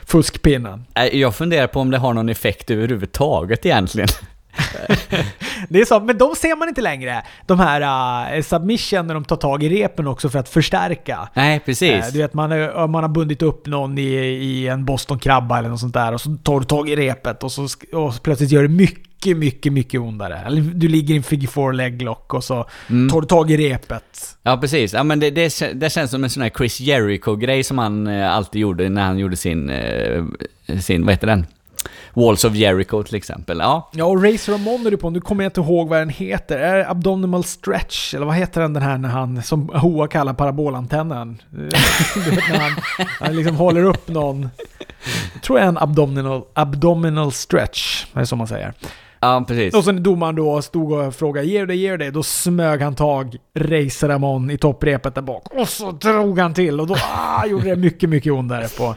fuskpinnen. 0.05 0.85
Jag 1.11 1.35
funderar 1.35 1.67
på 1.67 1.79
om 1.79 1.91
det 1.91 1.97
har 1.97 2.13
någon 2.13 2.29
effekt 2.29 2.71
överhuvudtaget 2.71 3.65
egentligen. 3.65 4.07
Det 5.69 5.81
är 5.81 5.85
så, 5.85 5.99
men 5.99 6.17
de 6.17 6.35
ser 6.35 6.55
man 6.55 6.67
inte 6.69 6.81
längre. 6.81 7.23
De 7.45 7.59
här 7.59 8.35
uh, 8.37 8.41
submission 8.43 9.07
när 9.07 9.13
de 9.13 9.23
tar 9.25 9.35
tag 9.35 9.63
i 9.63 9.69
repen 9.69 10.07
också 10.07 10.29
för 10.29 10.39
att 10.39 10.49
förstärka. 10.49 11.29
Nej, 11.33 11.59
precis. 11.59 12.11
Du 12.11 12.17
vet, 12.19 12.33
man, 12.33 12.51
är- 12.51 12.87
man 12.87 13.03
har 13.03 13.09
bundit 13.09 13.41
upp 13.41 13.65
någon 13.67 13.97
i, 13.97 14.03
i 14.17 14.67
en 14.67 14.85
Boston-krabba 14.85 15.57
eller 15.59 15.69
något 15.69 15.79
sånt 15.79 15.93
där 15.93 16.13
och 16.13 16.21
så 16.21 16.37
tar 16.43 16.59
du 16.59 16.65
tag 16.65 16.89
i 16.89 16.95
repet 16.95 17.43
och 17.43 17.51
så, 17.51 17.67
och 17.93 18.13
plötsligt 18.23 18.51
gör 18.51 18.61
det 18.61 18.67
mycket, 18.69 19.10
mycket, 19.25 19.73
mycket 19.73 19.99
ondare. 20.01 20.37
Eller 20.45 20.61
du 20.61 20.87
ligger 20.87 21.13
i 21.13 21.17
en 21.17 21.23
figure 21.23 21.47
four 21.51 21.73
leglock 21.73 22.33
och 22.33 22.43
så 22.43 22.65
Mm. 22.89 23.09
tar 23.09 23.21
du 23.21 23.27
tag 23.27 23.51
i 23.51 23.57
repet. 23.57 24.37
Ja, 24.43 24.57
precis. 24.57 24.93
Ja, 24.93 25.03
men 25.03 25.19
det, 25.19 25.29
det, 25.31 25.71
det 25.73 25.89
känns 25.89 26.11
som 26.11 26.23
en 26.23 26.29
sån 26.29 26.43
här 26.43 26.49
Chris 26.57 26.79
Jericho-grej 26.79 27.63
som 27.63 27.77
han 27.77 28.07
eh, 28.07 28.35
alltid 28.35 28.61
gjorde 28.61 28.89
när 28.89 29.03
han 29.03 29.17
gjorde 29.19 29.37
sin, 29.37 29.69
eh, 29.69 30.23
sin, 30.79 31.05
vad 31.05 31.13
heter 31.13 31.27
den? 31.27 31.45
Walls 32.13 32.45
of 32.45 32.55
Jericho 32.55 33.03
till 33.03 33.15
exempel. 33.15 33.57
Ja, 33.59 33.89
Ja, 33.93 34.05
och 34.05 34.23
Razor 34.23 34.51
Ramon 34.53 34.85
är 34.87 34.91
du 34.91 34.97
på, 34.97 35.09
nu 35.09 35.21
kommer 35.21 35.43
jag 35.43 35.49
inte 35.49 35.61
ihåg 35.61 35.89
vad 35.89 35.99
den 35.99 36.09
heter. 36.09 36.57
Är 36.59 36.77
det 36.77 36.89
Abdominal 36.89 37.43
Stretch? 37.43 38.13
Eller 38.13 38.25
vad 38.25 38.35
heter 38.35 38.61
den, 38.61 38.73
den 38.73 38.83
här 38.83 38.97
när 38.97 39.09
han, 39.09 39.43
som 39.43 39.69
Hoa 39.69 40.07
kallar 40.07 40.33
parabolantennen? 40.33 41.41
du 41.49 42.29
vet 42.29 42.49
när 42.49 42.59
han, 42.59 42.71
han 43.19 43.35
liksom 43.35 43.55
håller 43.55 43.83
upp 43.83 44.07
någon, 44.07 44.49
jag 45.33 45.41
tror 45.43 45.59
jag 45.59 45.63
är 45.65 45.69
en 45.69 45.77
abdominal, 45.77 46.41
abdominal 46.53 47.31
stretch, 47.31 48.05
det 48.13 48.19
är 48.19 48.25
så 48.25 48.35
man 48.35 48.47
säger. 48.47 48.73
Ja 49.21 49.45
precis. 49.47 49.73
Och 49.73 49.83
sen 49.83 50.03
domaren 50.03 50.35
då 50.35 50.61
stod 50.61 50.91
och 50.91 51.15
frågade 51.15 51.47
ger 51.47 51.59
du 51.59 51.65
det, 51.65 51.75
ger 51.75 51.91
du 51.91 51.97
det? 51.97 52.11
Då 52.11 52.23
smög 52.23 52.81
han 52.81 52.95
tag 52.95 53.37
Razor 53.59 54.07
Ramon 54.07 54.49
i 54.51 54.57
topprepet 54.57 55.15
där 55.15 55.21
bak. 55.21 55.47
Och 55.53 55.69
så 55.69 55.91
drog 55.91 56.39
han 56.39 56.53
till 56.53 56.79
och 56.79 56.87
då 56.87 56.95
ah, 57.15 57.45
gjorde 57.45 57.69
det 57.69 57.75
mycket, 57.75 58.09
mycket 58.09 58.33
ondare 58.33 58.67
på, 58.77 58.95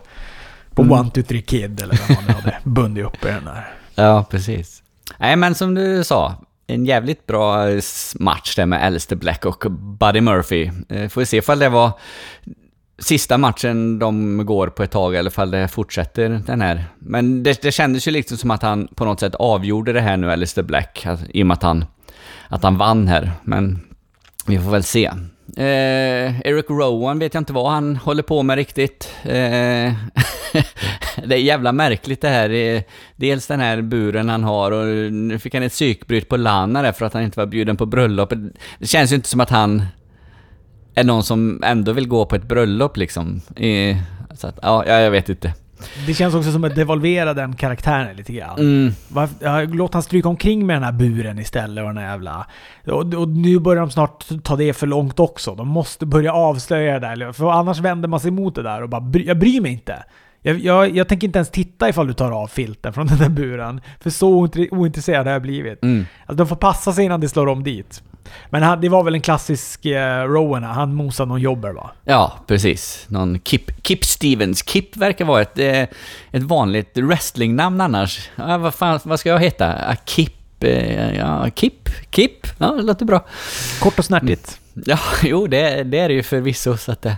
på 0.75 0.83
Mm. 0.83 0.99
One, 1.01 1.11
Two, 1.11 1.23
Three 1.23 1.43
Kid 1.43 1.83
eller 1.83 2.01
vad 2.09 2.25
man 2.25 2.35
hade 2.35 2.59
bundit 2.65 3.05
upp 3.07 3.25
i 3.25 3.27
den 3.27 3.45
där. 3.45 3.75
Ja, 3.95 4.25
precis. 4.31 4.83
Nej, 5.19 5.37
men 5.37 5.55
som 5.55 5.75
du 5.75 6.05
sa, 6.05 6.35
en 6.67 6.87
jävligt 6.87 7.27
bra 7.27 7.67
match 8.15 8.57
där 8.57 8.67
med 8.67 8.85
Alistair 8.85 9.19
Black 9.19 9.45
och 9.45 9.71
Buddy 9.71 10.21
Murphy. 10.21 10.71
Eh, 10.89 11.09
Får 11.09 11.21
vi 11.21 11.27
se 11.27 11.37
ifall 11.37 11.59
det 11.59 11.69
var 11.69 11.93
sista 12.99 13.39
matchen 13.39 13.99
de 13.99 14.47
går 14.47 14.67
på 14.69 14.83
ett 14.83 14.91
tag 14.91 15.15
eller 15.15 15.31
ifall 15.31 15.51
det 15.51 15.69
fortsätter 15.69 16.41
den 16.47 16.61
här. 16.61 16.85
Men 16.99 17.43
det, 17.43 17.63
det 17.63 17.73
kändes 17.73 18.09
ju 18.09 18.13
liksom 18.13 18.37
som 18.37 18.51
att 18.51 18.63
han 18.63 18.89
på 18.95 19.05
något 19.05 19.21
sätt 19.21 19.35
avgjorde 19.35 19.93
det 19.93 20.01
här 20.01 20.17
nu, 20.17 20.33
Alistair 20.33 20.65
Black, 20.65 21.07
att- 21.07 21.21
i 21.29 21.43
och 21.43 21.47
med 21.47 21.55
att 21.55 21.63
han, 21.63 21.85
att 22.49 22.63
han 22.63 22.79
vann 22.79 23.09
här. 23.09 23.33
Men 23.43 23.81
vi 24.47 24.59
får 24.59 24.71
väl 24.71 24.83
se. 24.83 25.11
Eh, 25.57 26.41
Eric 26.41 26.67
Rowan 26.71 27.19
vet 27.19 27.35
jag 27.35 27.41
inte 27.41 27.53
vad 27.53 27.73
han 27.73 27.97
håller 27.97 28.23
på 28.23 28.43
med 28.43 28.57
riktigt. 28.57 29.11
Eh, 29.23 29.31
det 31.27 31.35
är 31.35 31.39
jävla 31.39 31.73
märkligt 31.73 32.21
det 32.21 32.29
här. 32.29 32.51
Eh, 32.51 32.83
dels 33.17 33.47
den 33.47 33.61
här 33.61 33.83
buren 33.83 34.29
han 34.29 34.45
har 34.45 34.71
och 34.71 35.13
nu 35.13 35.39
fick 35.39 35.55
han 35.55 35.63
ett 35.63 35.73
psykbryt 35.73 36.29
på 36.29 36.37
Lana 36.37 36.83
där 36.83 36.93
för 36.93 37.07
att 37.07 37.13
han 37.15 37.23
inte 37.23 37.39
var 37.39 37.47
bjuden 37.47 37.77
på 37.77 37.87
bröllopet. 37.87 38.39
Det 38.79 38.87
känns 38.87 39.13
ju 39.13 39.17
inte 39.17 39.29
som 39.29 39.41
att 39.41 39.51
han 39.51 39.83
är 40.95 41.05
någon 41.05 41.23
som 41.23 41.63
ändå 41.65 41.93
vill 41.93 42.09
gå 42.09 42.27
på 42.27 42.37
ett 42.37 42.49
bröllop 42.49 42.97
liksom. 42.97 43.41
Eh, 43.57 43.97
så 44.35 44.47
att, 44.47 44.59
ja, 44.63 44.85
jag 44.87 45.11
vet 45.11 45.29
inte. 45.29 45.55
Det 46.07 46.15
känns 46.15 46.35
också 46.35 46.53
som 46.53 46.65
att 46.65 46.75
devalvera 46.75 47.35
den 47.35 47.57
karaktären 47.57 48.17
lite 48.17 48.33
grann. 48.33 48.59
Mm, 48.59 48.93
Varför- 49.09 49.67
Låt 49.75 49.95
han 49.95 50.03
stryka 50.03 50.29
omkring 50.29 50.67
med 50.67 50.77
den 50.77 50.83
här 50.83 50.93
buren 50.93 51.39
istället 51.39 51.83
och 51.83 51.89
den 51.89 51.99
här 51.99 52.11
jävla... 52.11 52.47
Och, 52.87 53.15
och 53.15 53.29
nu 53.29 53.59
börjar 53.59 53.81
de 53.81 53.91
snart 53.91 54.25
ta 54.43 54.57
det 54.57 54.73
för 54.73 54.87
långt 54.87 55.21
också. 55.21 55.55
De 55.55 55.69
måste 55.69 56.07
börja 56.07 56.33
avslöja 56.33 56.99
det 56.99 57.17
där. 57.17 57.33
För 57.33 57.51
annars 57.51 57.79
vänder 57.81 58.09
man 58.09 58.21
sig 58.21 58.29
emot 58.29 58.55
det 58.55 58.63
där 58.63 58.83
och 58.83 58.89
bara 58.89 59.03
jag 59.27 59.39
bryr 59.39 59.61
mig 59.61 59.73
inte. 59.73 60.05
Jag, 60.47 60.59
jag, 60.59 60.97
jag 60.97 61.09
tänker 61.09 61.27
inte 61.27 61.39
ens 61.39 61.51
titta 61.51 61.89
ifall 61.89 62.07
du 62.07 62.13
tar 62.13 62.31
av 62.31 62.47
filten 62.47 62.93
från 62.93 63.07
den 63.07 63.19
där 63.19 63.29
buren. 63.29 63.81
För 64.01 64.11
så 64.11 64.47
ointre- 64.47 64.69
ointresserad 64.71 65.27
har 65.27 65.33
jag 65.33 65.43
blivit. 65.43 65.83
mm. 65.83 66.07
Alltså, 66.27 66.35
de 66.35 66.47
får 66.49 66.57
passa 66.57 66.93
sig 66.93 67.05
innan 67.05 67.21
de 67.21 67.29
slår 67.29 67.47
om 67.47 67.63
dit. 67.65 68.03
Men 68.51 68.63
han, 68.63 68.81
det 68.81 68.89
var 68.89 69.03
väl 69.05 69.15
en 69.15 69.21
klassisk 69.21 69.87
eh, 69.87 70.23
Rowan, 70.25 70.63
han 70.63 70.95
mosade 70.95 71.29
någon 71.29 71.41
jobber 71.41 71.73
va? 71.73 71.91
Ja, 72.05 72.39
precis. 72.47 73.05
Någon 73.09 73.41
Kip, 73.45 73.87
Kip 73.87 74.05
Stevens. 74.05 74.63
Kip 74.63 74.97
verkar 74.97 75.25
vara 75.25 75.43
ett, 75.43 75.59
eh, 75.59 75.83
ett 76.31 76.43
vanligt 76.43 76.99
wrestlingnamn 76.99 77.81
annars. 77.81 78.31
Ja, 78.37 78.59
vad, 78.59 78.75
fan, 78.75 79.01
vad 79.05 79.21
ska 79.21 79.29
jag 79.29 79.39
heta? 79.39 79.75
Ah, 79.89 79.97
Kip... 80.05 80.65
Eh, 80.65 81.17
ja, 81.17 81.47
Kip? 81.55 81.89
Kip? 82.11 82.47
Ja, 82.59 82.67
det 82.73 82.83
låter 82.83 83.05
bra. 83.07 83.27
Kort 83.81 83.99
och 83.99 84.05
snärtigt. 84.05 84.61
Ja, 84.75 84.99
jo, 85.23 85.47
det, 85.47 85.83
det 85.85 85.99
är 85.99 86.09
det 86.09 86.15
ju 86.15 86.23
förvisso 86.23 86.77
så 86.77 86.93
att 86.93 87.03
det... 87.03 87.17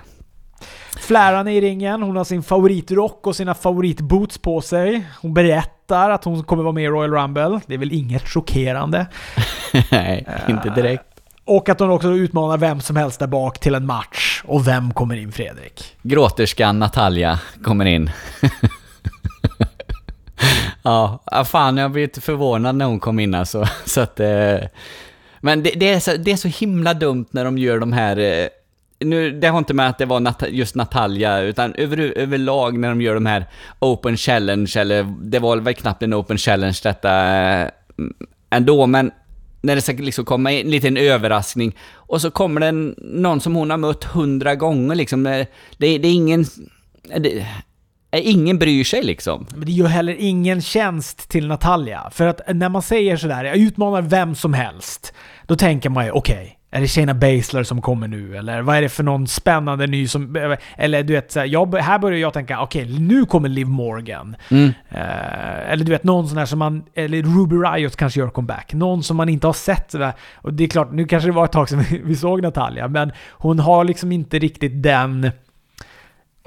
Fläran 0.96 1.48
är 1.48 1.52
i 1.52 1.60
ringen, 1.60 2.02
hon 2.02 2.16
har 2.16 2.24
sin 2.24 2.42
favoritrock 2.42 3.26
och 3.26 3.36
sina 3.36 3.54
favoritboots 3.54 4.38
på 4.38 4.60
sig. 4.60 5.06
Hon 5.22 5.34
berättar 5.34 6.10
att 6.10 6.24
hon 6.24 6.44
kommer 6.44 6.62
vara 6.62 6.72
med 6.72 6.84
i 6.84 6.88
Royal 6.88 7.10
Rumble. 7.10 7.60
Det 7.66 7.74
är 7.74 7.78
väl 7.78 7.92
inget 7.92 8.28
chockerande. 8.28 9.06
Nej, 9.90 10.26
inte 10.48 10.70
direkt. 10.70 11.04
Och 11.44 11.68
att 11.68 11.80
hon 11.80 11.90
också 11.90 12.08
utmanar 12.08 12.58
vem 12.58 12.80
som 12.80 12.96
helst 12.96 13.18
där 13.18 13.26
bak 13.26 13.58
till 13.58 13.74
en 13.74 13.86
match. 13.86 14.42
Och 14.46 14.68
vem 14.68 14.92
kommer 14.92 15.16
in 15.16 15.32
Fredrik? 15.32 15.96
Gråterskan 16.02 16.78
Natalia 16.78 17.40
kommer 17.64 17.84
in. 17.84 18.10
ja, 20.82 21.22
ah, 21.24 21.44
fan 21.44 21.76
jag 21.76 21.90
blev 21.90 22.02
lite 22.02 22.20
förvånad 22.20 22.76
när 22.76 22.84
hon 22.84 23.00
kom 23.00 23.20
in 23.20 23.34
alltså. 23.34 23.64
Så 23.84 24.00
att, 24.00 24.20
eh, 24.20 24.58
men 25.40 25.62
det, 25.62 25.70
det, 25.76 25.88
är 25.92 26.00
så, 26.00 26.16
det 26.16 26.32
är 26.32 26.36
så 26.36 26.48
himla 26.48 26.94
dumt 26.94 27.26
när 27.30 27.44
de 27.44 27.58
gör 27.58 27.78
de 27.78 27.92
här... 27.92 28.48
Nu, 28.98 29.40
det 29.40 29.48
har 29.48 29.58
inte 29.58 29.74
med 29.74 29.88
att 29.88 29.98
det 29.98 30.06
var 30.06 30.20
Nat 30.20 30.42
just 30.48 30.74
Natalia, 30.74 31.40
utan 31.40 31.74
över, 31.74 31.98
överlag 31.98 32.78
när 32.78 32.88
de 32.88 33.00
gör 33.00 33.14
de 33.14 33.26
här 33.26 33.46
Open 33.78 34.16
Challenge, 34.16 34.72
eller 34.76 35.14
det 35.22 35.38
var 35.38 35.56
väl 35.56 35.74
knappt 35.74 36.02
en 36.02 36.14
Open 36.14 36.38
Challenge 36.38 36.78
detta 36.82 37.36
eh, 37.36 37.68
ändå, 38.50 38.86
men 38.86 39.10
när 39.60 39.74
det 39.74 39.82
ska 39.82 39.92
liksom 39.92 40.24
komma 40.24 40.52
en 40.52 40.70
liten 40.70 40.96
överraskning 40.96 41.76
och 41.92 42.20
så 42.20 42.30
kommer 42.30 42.60
det 42.60 42.94
någon 42.98 43.40
som 43.40 43.54
hon 43.54 43.70
har 43.70 43.76
mött 43.76 44.04
hundra 44.04 44.54
gånger 44.54 44.94
liksom. 44.94 45.22
Det, 45.24 45.46
det, 45.78 45.86
är 45.86 46.04
ingen... 46.04 46.44
Det, 47.18 47.46
eh, 48.10 48.28
ingen 48.28 48.58
bryr 48.58 48.84
sig 48.84 49.02
liksom. 49.02 49.46
Men 49.50 49.66
det 49.66 49.72
gör 49.72 49.86
heller 49.86 50.16
ingen 50.18 50.62
tjänst 50.62 51.28
till 51.28 51.46
Natalia. 51.46 52.10
För 52.12 52.26
att 52.26 52.40
när 52.54 52.68
man 52.68 52.82
säger 52.82 53.16
sådär, 53.16 53.44
jag 53.44 53.56
utmanar 53.56 54.02
vem 54.02 54.34
som 54.34 54.54
helst. 54.54 55.12
Då 55.46 55.56
tänker 55.56 55.90
man 55.90 56.04
ju, 56.04 56.10
okej 56.10 56.55
är 56.70 56.80
det 56.80 56.88
Shayna 56.88 57.14
Baszler 57.14 57.62
som 57.62 57.82
kommer 57.82 58.08
nu? 58.08 58.36
Eller 58.36 58.62
vad 58.62 58.76
är 58.76 58.82
det 58.82 58.88
för 58.88 59.02
någon 59.02 59.26
spännande 59.26 59.86
ny 59.86 60.08
som... 60.08 60.36
Eller 60.76 61.02
du 61.02 61.12
vet, 61.12 61.36
jag, 61.46 61.74
här 61.74 61.98
börjar 61.98 62.18
jag 62.18 62.32
tänka, 62.32 62.60
okej, 62.60 62.98
nu 62.98 63.26
kommer 63.26 63.48
Liv 63.48 63.66
Morgan. 63.66 64.36
Mm. 64.50 64.72
Eh, 64.90 65.70
eller 65.72 65.84
du 65.84 65.92
vet, 65.92 66.04
någon 66.04 66.28
sån 66.28 66.38
här 66.38 66.46
som 66.46 66.58
man... 66.58 66.84
Eller 66.94 67.22
Ruby 67.22 67.56
Riot 67.56 67.96
kanske 67.96 68.20
gör 68.20 68.28
comeback. 68.28 68.74
Någon 68.74 69.02
som 69.02 69.16
man 69.16 69.28
inte 69.28 69.46
har 69.46 69.54
sett 69.54 69.90
sådär. 69.90 70.12
Och 70.34 70.52
det 70.52 70.64
är 70.64 70.68
klart, 70.68 70.92
nu 70.92 71.06
kanske 71.06 71.28
det 71.28 71.32
var 71.32 71.44
ett 71.44 71.52
tag 71.52 71.68
sedan 71.68 71.84
vi, 71.90 71.98
vi 72.04 72.16
såg 72.16 72.42
Natalia, 72.42 72.88
men 72.88 73.12
hon 73.30 73.58
har 73.58 73.84
liksom 73.84 74.12
inte 74.12 74.38
riktigt 74.38 74.82
den... 74.82 75.30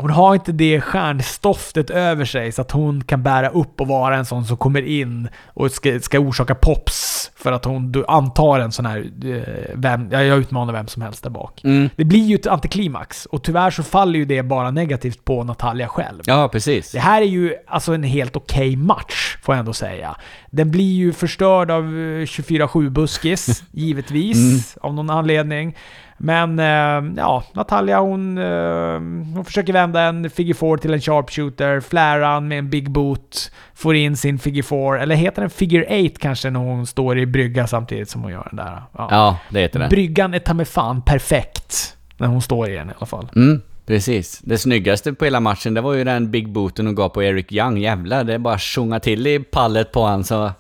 Hon 0.02 0.10
har 0.12 0.34
inte 0.34 0.52
det 0.52 0.82
stjärnstoftet 0.82 1.90
över 1.90 2.26
sig 2.26 2.52
så 2.52 2.62
att 2.62 2.72
hon 2.72 3.04
kan 3.04 3.24
bära 3.24 3.50
upp 3.50 3.82
och 3.82 3.88
vara 3.88 4.18
en 4.18 4.26
sån 4.26 4.46
som 4.46 4.58
kommer 4.58 4.82
in 4.82 5.30
och 5.48 5.72
ska, 5.72 6.00
ska 6.00 6.20
orsaka 6.20 6.56
pops 6.56 7.32
för 7.36 7.52
att 7.52 7.66
hon 7.66 8.04
antar 8.08 8.60
en 8.60 8.72
sån 8.72 8.86
här... 8.86 8.98
eh, 9.26 9.74
Vem, 9.76 10.10
ja, 10.12 10.24
jag 10.24 10.38
utmanar 10.40 10.74
vem 10.74 10.88
som 10.88 11.02
helst 11.02 11.24
där 11.24 11.30
bak. 11.30 11.62
Mm. 11.64 11.90
Det 11.96 12.06
blir 12.06 12.26
ju 12.26 12.36
ett 12.36 12.48
antiklimax 12.48 13.26
och 13.26 13.44
tyvärr 13.44 13.72
så 13.72 13.84
faller 13.84 14.20
ju 14.20 14.26
det 14.26 14.44
bara 14.44 14.72
negativt 14.72 15.26
på 15.26 15.44
Natalia 15.44 15.88
själv. 15.88 16.22
Ja, 16.26 16.50
precis. 16.52 16.92
Det 16.92 17.00
här 17.00 17.22
är 17.22 17.26
ju 17.26 17.54
alltså 17.68 17.94
en 17.94 18.04
helt 18.04 18.36
okej 18.36 18.76
match, 18.76 19.38
får 19.42 19.56
jag 19.56 19.60
ändå 19.60 19.74
säga. 19.74 20.16
Den 20.52 20.72
blir 20.72 20.94
ju 20.94 21.14
förstörd 21.14 21.72
av 21.72 21.84
eh, 21.84 22.26
24-7-buskis, 22.26 23.64
givetvis, 23.72 24.78
av 24.82 24.94
någon 24.94 25.10
anledning. 25.10 25.76
Men 26.22 26.60
eh, 26.60 27.14
ja, 27.18 27.44
Natalia 27.54 28.00
hon, 28.00 28.38
eh, 28.38 29.34
hon 29.36 29.46
försöker 29.46 29.74
vända 29.74 30.02
en 30.02 30.30
figure 30.30 30.54
four 30.54 30.78
till 30.78 30.94
en 30.94 31.02
sharpshooter. 31.02 31.80
Fläran 31.80 32.48
med 32.48 32.60
en 32.60 32.70
big 32.70 32.92
boot. 32.92 33.52
Får 33.74 33.96
in 33.96 34.18
sin 34.18 34.40
figure 34.40 34.64
four, 34.64 35.00
eller 35.00 35.16
heter 35.16 35.42
den 35.42 35.50
figure 35.50 35.86
eight 35.88 36.20
kanske 36.20 36.50
när 36.50 36.60
hon 36.60 36.88
står 36.88 37.20
i 37.20 37.26
brygga 37.26 37.68
samtidigt 37.68 38.10
som 38.10 38.22
hon 38.22 38.32
gör 38.32 38.48
den 38.50 38.58
där. 38.58 38.84
Ja. 38.98 39.08
Ja, 39.12 39.38
det 39.50 39.60
heter 39.60 39.80
det. 39.80 39.90
Bryggan 39.90 40.34
är 40.34 40.40
ta 40.40 40.54
mig 40.54 40.66
fan 40.66 41.02
perfekt 41.02 41.98
när 42.18 42.28
hon 42.28 42.42
står 42.42 42.70
i 42.70 42.76
den 42.76 42.90
i 42.90 42.94
alla 42.98 43.06
fall. 43.06 43.30
Mm, 43.36 43.62
Precis. 43.90 44.40
Det 44.40 44.58
snyggaste 44.58 45.14
på 45.14 45.26
hela 45.26 45.40
matchen, 45.40 45.74
det 45.74 45.82
var 45.82 45.94
ju 45.94 46.04
den 46.04 46.32
big 46.32 46.50
booten 46.50 46.88
och 46.88 46.96
gav 46.96 47.10
på 47.10 47.24
Eric 47.24 47.52
Young. 47.52 47.78
Jävlar, 47.78 48.24
det 48.24 48.40
bara 48.40 48.60
sjunga 48.60 49.00
till 49.00 49.28
i 49.28 49.40
pallet 49.40 49.92
på 49.92 50.06
han 50.06 50.24
så... 50.24 50.52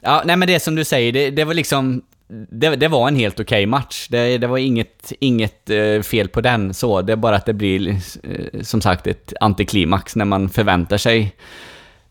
Ja, 0.00 0.22
nej 0.24 0.36
men 0.36 0.48
det 0.48 0.60
som 0.60 0.74
du 0.74 0.84
säger, 0.84 1.12
det, 1.12 1.30
det 1.30 1.44
var 1.44 1.54
liksom... 1.54 2.02
Det, 2.50 2.76
det, 2.76 2.88
var 2.88 3.08
en 3.08 3.16
helt 3.16 3.40
okej 3.40 3.44
okay 3.44 3.66
match. 3.66 4.08
Det, 4.08 4.38
det, 4.38 4.46
var 4.46 4.58
inget, 4.58 5.12
inget 5.20 5.70
uh, 5.70 6.02
fel 6.02 6.28
på 6.28 6.40
den 6.40 6.74
så. 6.74 7.02
Det 7.02 7.12
är 7.12 7.16
bara 7.16 7.36
att 7.36 7.46
det 7.46 7.52
blir, 7.52 7.88
uh, 7.90 8.62
som 8.62 8.80
sagt, 8.80 9.06
ett 9.06 9.32
antiklimax 9.40 10.16
när 10.16 10.24
man 10.24 10.48
förväntar 10.48 10.96
sig 10.96 11.34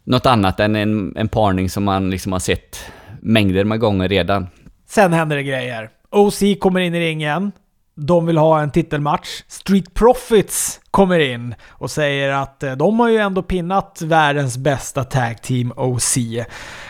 något 0.03 0.25
annat 0.25 0.59
än 0.59 0.75
en, 0.75 1.13
en 1.17 1.27
parning 1.27 1.69
som 1.69 1.83
man 1.83 2.09
liksom 2.09 2.31
har 2.31 2.39
sett 2.39 2.91
mängder 3.21 3.63
med 3.63 3.79
gånger 3.79 4.07
redan. 4.07 4.47
Sen 4.87 5.13
händer 5.13 5.35
det 5.35 5.43
grejer. 5.43 5.89
OC 6.09 6.43
kommer 6.59 6.79
in 6.79 6.95
i 6.95 6.99
ringen. 6.99 7.51
De 7.95 8.25
vill 8.25 8.37
ha 8.37 8.61
en 8.61 8.71
titelmatch. 8.71 9.43
Street 9.47 9.93
Profits 9.93 10.79
kommer 10.91 11.19
in 11.19 11.55
och 11.67 11.91
säger 11.91 12.29
att 12.29 12.63
eh, 12.63 12.71
de 12.71 12.99
har 12.99 13.09
ju 13.09 13.17
ändå 13.17 13.43
pinnat 13.43 14.01
världens 14.01 14.57
bästa 14.57 15.03
tag 15.03 15.41
team 15.41 15.73
OC. 15.75 16.17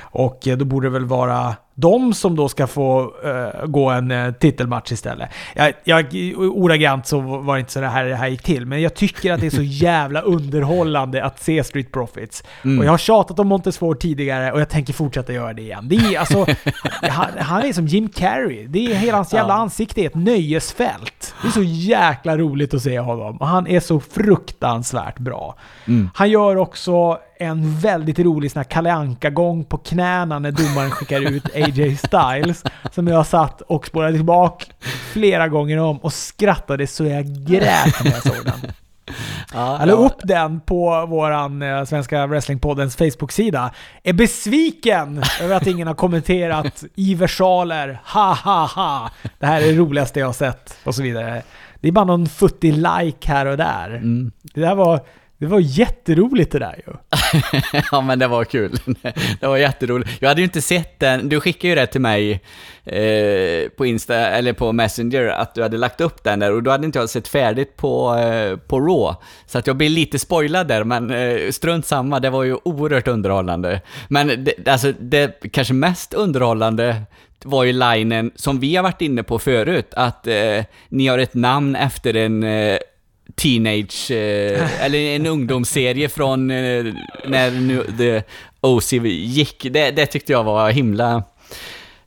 Och 0.01 0.39
då 0.57 0.65
borde 0.65 0.87
det 0.87 0.91
väl 0.91 1.05
vara 1.05 1.55
de 1.79 2.13
som 2.13 2.35
då 2.35 2.49
ska 2.49 2.67
få 2.67 3.13
uh, 3.25 3.65
gå 3.65 3.89
en 3.89 4.11
uh, 4.11 4.33
titelmatch 4.33 4.91
istället. 4.91 5.29
Jag, 5.55 5.73
jag, 5.83 6.05
ordagrant 6.37 7.07
så 7.07 7.19
var 7.19 7.53
det 7.55 7.59
inte 7.59 7.71
så 7.71 7.79
det 7.79 7.87
här, 7.87 8.05
det 8.05 8.15
här 8.15 8.27
gick 8.27 8.43
till, 8.43 8.65
men 8.65 8.81
jag 8.81 8.93
tycker 8.93 9.33
att 9.33 9.41
det 9.41 9.45
är 9.47 9.51
så 9.51 9.61
jävla 9.63 10.21
underhållande 10.21 11.23
att 11.23 11.43
se 11.43 11.63
Street 11.63 11.91
Profits. 11.91 12.43
Mm. 12.63 12.79
Och 12.79 12.85
jag 12.85 12.91
har 12.91 12.97
tjatat 12.97 13.39
om 13.39 13.47
Montesfort 13.47 13.99
tidigare 13.99 14.51
och 14.51 14.61
jag 14.61 14.69
tänker 14.69 14.93
fortsätta 14.93 15.33
göra 15.33 15.53
det 15.53 15.61
igen. 15.61 15.87
Det 15.89 15.95
är, 15.95 16.19
alltså, 16.19 16.45
han, 17.01 17.27
han, 17.37 17.63
är 17.63 17.73
som 17.73 17.87
Jim 17.87 18.09
Carrey. 18.09 18.67
Det 18.67 18.91
är 18.91 18.95
hela 18.95 19.17
hans 19.17 19.33
jävla 19.33 19.53
ja. 19.53 19.59
ansikte 19.59 20.01
är 20.01 20.05
ett 20.05 20.15
nöjesfält. 20.15 21.35
Det 21.41 21.47
är 21.47 21.51
så 21.51 21.63
jäkla 21.63 22.37
roligt 22.37 22.73
att 22.73 22.81
se 22.81 22.99
honom. 22.99 23.37
Och 23.37 23.47
han 23.47 23.67
är 23.67 23.79
så 23.79 23.99
fruktansvärt 23.99 25.19
bra. 25.19 25.55
Mm. 25.87 26.09
Han 26.13 26.29
gör 26.29 26.55
också 26.55 27.19
en 27.41 27.79
väldigt 27.79 28.19
rolig 28.19 28.51
sån 28.51 28.59
här 28.59 28.63
Kalle 28.63 28.93
Anka-gång 28.93 29.63
på 29.63 29.77
knäna 29.77 30.39
när 30.39 30.51
domaren 30.51 30.91
skickar 30.91 31.31
ut 31.31 31.49
AJ 31.69 31.97
Styles. 31.97 32.63
Som 32.91 33.08
jag 33.08 33.25
satt 33.25 33.62
och 33.62 33.88
spårade 33.88 34.13
tillbaka 34.13 34.65
flera 35.13 35.47
gånger 35.47 35.77
om 35.77 35.97
och 35.97 36.13
skrattade 36.13 36.88
så 36.88 37.05
jag 37.05 37.25
grät 37.25 38.03
när 38.03 38.12
jag 38.12 38.23
såg 38.23 38.45
den. 38.45 38.71
Ja, 39.53 39.79
jag 39.79 39.88
la 39.88 39.93
upp 39.93 40.19
den 40.23 40.60
på 40.60 41.05
våran 41.05 41.62
eh, 41.62 41.86
Svenska 41.86 42.27
Wrestlingpoddens 42.27 42.95
Facebook-sida. 42.95 43.71
Är 44.03 44.13
besviken 44.13 45.23
över 45.41 45.55
att 45.55 45.67
ingen 45.67 45.88
har 45.88 45.93
kommenterat 45.93 46.84
i 46.95 47.15
versaler. 47.15 48.01
Ha 48.05 48.34
ha 48.34 48.65
ha! 48.65 49.12
Det 49.39 49.45
här 49.45 49.62
är 49.62 49.65
det 49.65 49.77
roligaste 49.77 50.19
jag 50.19 50.27
har 50.27 50.34
sett. 50.34 50.77
Och 50.84 50.95
så 50.95 51.03
vidare. 51.03 51.41
Det 51.79 51.88
är 51.88 51.91
bara 51.91 52.05
någon 52.05 52.27
futtig 52.27 52.73
like 52.73 53.27
här 53.27 53.45
och 53.45 53.58
där. 53.58 53.89
Mm. 53.89 54.32
Det 54.41 54.62
där 54.62 54.75
var 54.75 54.99
det 55.39 55.45
var 55.45 55.60
jätteroligt 55.60 56.52
det 56.52 56.60
där 56.60 56.82
ju. 56.88 56.93
ja 57.91 58.02
men 58.02 58.19
det 58.19 58.28
var 58.28 58.43
kul. 58.43 58.80
det 59.39 59.47
var 59.47 59.58
jätteroligt. 59.58 60.10
Jag 60.19 60.30
hade 60.30 60.41
ju 60.41 60.45
inte 60.45 60.62
sett 60.62 60.99
den, 60.99 61.30
du 61.30 61.39
skickade 61.39 61.67
ju 61.67 61.75
det 61.75 61.86
till 61.86 62.02
mig 62.02 62.32
eh, 62.86 63.69
på 63.69 63.86
Insta, 63.86 64.15
eller 64.15 64.54
på 64.54 64.71
Messenger, 64.71 65.28
att 65.28 65.56
du 65.56 65.62
hade 65.62 65.78
lagt 65.78 66.02
upp 66.02 66.23
den 66.23 66.39
där 66.39 66.52
och 66.52 66.63
då 66.63 66.71
hade 66.71 66.86
inte 66.86 66.99
jag 66.99 67.10
sett 67.10 67.28
färdigt 67.28 67.78
på, 67.78 68.15
eh, 68.15 68.58
på 68.58 68.80
Raw. 68.80 69.15
Så 69.45 69.58
att 69.58 69.67
jag 69.67 69.75
blev 69.75 69.91
lite 69.91 70.19
spoilad 70.19 70.67
där, 70.67 70.84
men 70.84 71.12
eh, 71.12 71.52
strunt 71.52 71.86
samma, 71.86 72.19
det 72.19 72.30
var 72.30 72.43
ju 72.43 72.58
oerhört 72.63 73.08
underhållande. 73.08 73.82
Men 74.08 74.28
det, 74.28 74.67
alltså 74.67 74.93
det 74.99 75.52
kanske 75.52 75.73
mest 75.73 76.13
underhållande 76.13 77.02
var 77.43 77.63
ju 77.63 77.73
linen 77.73 78.32
som 78.36 78.60
vi 78.60 78.75
har 78.75 78.84
varit 78.84 79.02
inne 79.02 79.23
på 79.23 79.39
förut, 79.39 79.93
att 79.93 80.28
eh, 80.28 80.63
ni 80.89 81.08
har 81.08 81.17
ett 81.17 81.34
namn 81.34 81.75
efter 81.75 82.15
en 82.15 82.43
eh, 82.43 82.78
teenage, 83.35 84.11
eh, 84.11 84.83
eller 84.85 84.99
en 84.99 85.25
ungdomsserie 85.25 86.09
från 86.09 86.51
eh, 86.51 86.85
när 87.27 87.51
nu 87.51 87.83
The 87.97 88.23
OC 88.61 88.93
gick. 88.93 89.67
Det, 89.71 89.91
det 89.91 90.05
tyckte 90.05 90.31
jag 90.31 90.43
var 90.43 90.71
himla... 90.71 91.23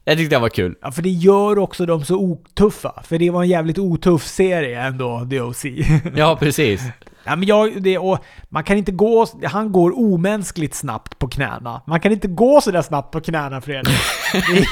Det 0.04 0.16
tyckte 0.16 0.34
jag 0.34 0.40
var 0.40 0.48
kul. 0.48 0.74
Ja, 0.82 0.92
för 0.92 1.02
det 1.02 1.10
gör 1.10 1.58
också 1.58 1.86
dem 1.86 2.04
så 2.04 2.16
otuffa. 2.16 3.02
För 3.04 3.18
det 3.18 3.30
var 3.30 3.42
en 3.42 3.48
jävligt 3.48 3.78
otuff 3.78 4.26
serie 4.26 4.80
ändå, 4.80 5.26
The 5.30 5.40
OC. 5.40 5.64
ja, 6.16 6.36
precis. 6.36 6.82
Ja, 7.24 7.36
men 7.36 7.48
jag, 7.48 7.82
det, 7.82 7.98
och 7.98 8.18
man 8.48 8.64
kan 8.64 8.78
inte 8.78 8.92
gå... 8.92 9.26
Han 9.44 9.72
går 9.72 9.98
omänskligt 9.98 10.74
snabbt 10.74 11.18
på 11.18 11.28
knäna. 11.28 11.82
Man 11.86 12.00
kan 12.00 12.12
inte 12.12 12.28
gå 12.28 12.60
så 12.60 12.70
där 12.70 12.82
snabbt 12.82 13.12
på 13.12 13.20
knäna, 13.20 13.60
Fredrik. 13.60 13.98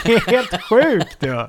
Det 0.04 0.14
är 0.14 0.30
helt 0.30 0.62
sjukt 0.62 1.16
ja. 1.20 1.48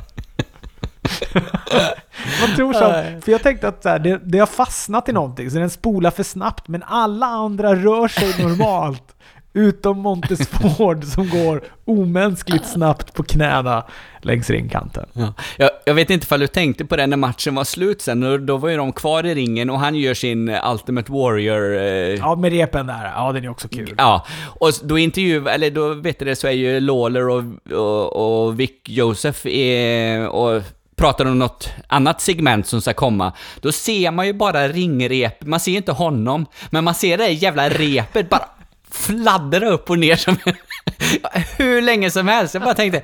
Man 2.42 2.56
tror 2.56 2.74
så, 2.74 2.80
för 3.22 3.32
jag 3.32 3.44
tänkte 3.44 3.68
att 3.68 3.84
så 3.84 3.90
här, 3.90 4.00
det, 4.00 4.20
det 4.24 4.40
har 4.40 4.46
fastnat 4.46 5.10
i 5.10 5.12
någonting, 5.12 5.52
så 5.52 5.58
den 5.58 5.70
spolar 5.70 6.12
för 6.12 6.24
snabbt, 6.24 6.68
men 6.68 6.84
alla 6.84 7.26
andra 7.26 7.76
rör 7.76 8.08
sig 8.08 8.44
normalt. 8.48 9.16
Utom 9.54 10.00
Montesford 10.00 11.04
som 11.04 11.30
går 11.30 11.64
omänskligt 11.86 12.66
snabbt 12.66 13.14
på 13.14 13.24
knäna 13.24 13.86
längs 14.22 14.50
ringkanten. 14.50 15.06
Ja. 15.14 15.34
Jag, 15.58 15.70
jag, 15.86 15.94
vet 15.94 16.10
inte 16.10 16.24
ifall 16.24 16.40
du 16.40 16.48
tänkte 16.48 16.86
på 16.86 16.96
det 16.96 17.08
när 17.08 17.18
matchen 17.18 17.56
var 17.56 17.64
slut 17.64 18.02
sen, 18.02 18.46
då 18.46 18.58
var 18.58 18.70
ju 18.70 18.78
de 18.78 18.94
kvar 18.94 19.26
i 19.26 19.36
ringen 19.36 19.70
och 19.70 19.80
han 19.80 19.96
gör 19.96 20.14
sin 20.14 20.50
Ultimate 20.50 21.12
Warrior... 21.12 21.78
Eh... 21.78 22.16
Ja, 22.16 22.36
med 22.36 22.52
repen 22.52 22.88
där. 22.88 23.12
Ja, 23.16 23.32
den 23.32 23.44
är 23.44 23.50
också 23.50 23.68
kul. 23.68 23.96
Ja, 23.98 24.26
och 24.60 24.72
då 24.84 24.98
intervju, 24.98 25.48
eller 25.48 25.72
då 25.72 25.94
vet 25.94 26.20
du 26.20 26.26
det, 26.26 26.36
så 26.36 26.48
är 26.48 26.52
ju 26.52 26.80
Lawler 26.80 27.30
och, 27.30 27.44
och, 27.72 28.46
och 28.46 28.60
Vic 28.60 28.72
Joseph 28.86 29.48
är, 29.48 30.28
och 30.28 30.64
pratar 31.02 31.26
om 31.26 31.40
något 31.40 31.70
annat 31.88 32.22
segment 32.22 32.68
som 32.68 32.82
ska 32.82 32.94
komma, 32.94 33.34
då 33.62 33.72
ser 33.72 34.12
man 34.12 34.28
ju 34.28 34.34
bara 34.34 34.68
ringrep, 34.68 35.44
man 35.46 35.60
ser 35.60 35.72
inte 35.72 35.92
honom, 35.92 36.46
men 36.70 36.84
man 36.84 36.96
ser 36.96 37.18
det 37.18 37.28
jävla 37.30 37.70
repet 37.70 38.30
bara 38.30 38.50
fladdra 38.92 39.70
upp 39.70 39.90
och 39.90 40.00
ner 40.00 40.16
som 40.16 40.38
hur 41.58 41.82
länge 41.82 42.12
som 42.12 42.28
helst. 42.28 42.54
Jag 42.54 42.64
bara 42.64 42.74
tänkte, 42.74 43.02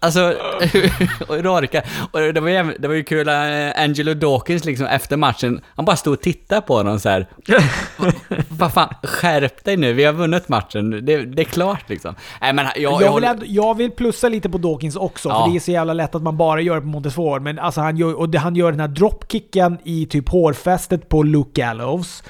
Alltså, 0.00 0.20
och 1.28 1.44
Rorka. 1.44 1.82
Och 2.10 2.20
det 2.20 2.40
var, 2.40 2.48
ju, 2.48 2.74
det 2.78 2.88
var 2.88 2.94
ju 2.94 3.04
kul, 3.04 3.28
Angelo 3.76 4.14
Dawkins 4.14 4.64
liksom 4.64 4.86
efter 4.86 5.16
matchen, 5.16 5.60
han 5.76 5.84
bara 5.84 5.96
stod 5.96 6.12
och 6.12 6.20
tittade 6.20 6.60
på 6.60 6.74
honom 6.76 7.00
så 7.00 7.08
här. 7.08 7.26
Vad 8.48 8.72
fan, 8.72 8.94
skärp 9.02 9.64
dig 9.64 9.76
nu, 9.76 9.92
vi 9.92 10.04
har 10.04 10.12
vunnit 10.12 10.48
matchen, 10.48 10.90
det, 10.90 11.24
det 11.24 11.42
är 11.42 11.44
klart 11.44 11.88
liksom. 11.88 12.14
Nej 12.40 12.52
men 12.52 12.66
jag, 12.76 13.02
jag, 13.02 13.14
vill, 13.14 13.24
jag, 13.24 13.42
jag 13.46 13.76
vill 13.76 13.90
plussa 13.90 14.28
lite 14.28 14.50
på 14.50 14.58
Dawkins 14.58 14.96
också, 14.96 15.28
ja. 15.28 15.44
för 15.44 15.52
det 15.52 15.58
är 15.58 15.60
så 15.60 15.70
jävla 15.70 15.92
lätt 15.92 16.14
att 16.14 16.22
man 16.22 16.36
bara 16.36 16.60
gör 16.60 16.74
det 16.74 16.80
på 16.80 16.86
Montesfort. 16.86 17.42
Men 17.42 17.58
alltså 17.58 17.80
han 17.80 17.96
gör, 17.96 18.14
och 18.14 18.28
det, 18.28 18.38
han 18.38 18.56
gör 18.56 18.70
den 18.70 18.80
här 18.80 18.88
dropkicken 18.88 19.78
i 19.84 20.06
typ 20.06 20.28
hårfästet 20.28 21.08
på 21.08 21.22
Luke 21.22 21.60
Gallows. 21.60 22.22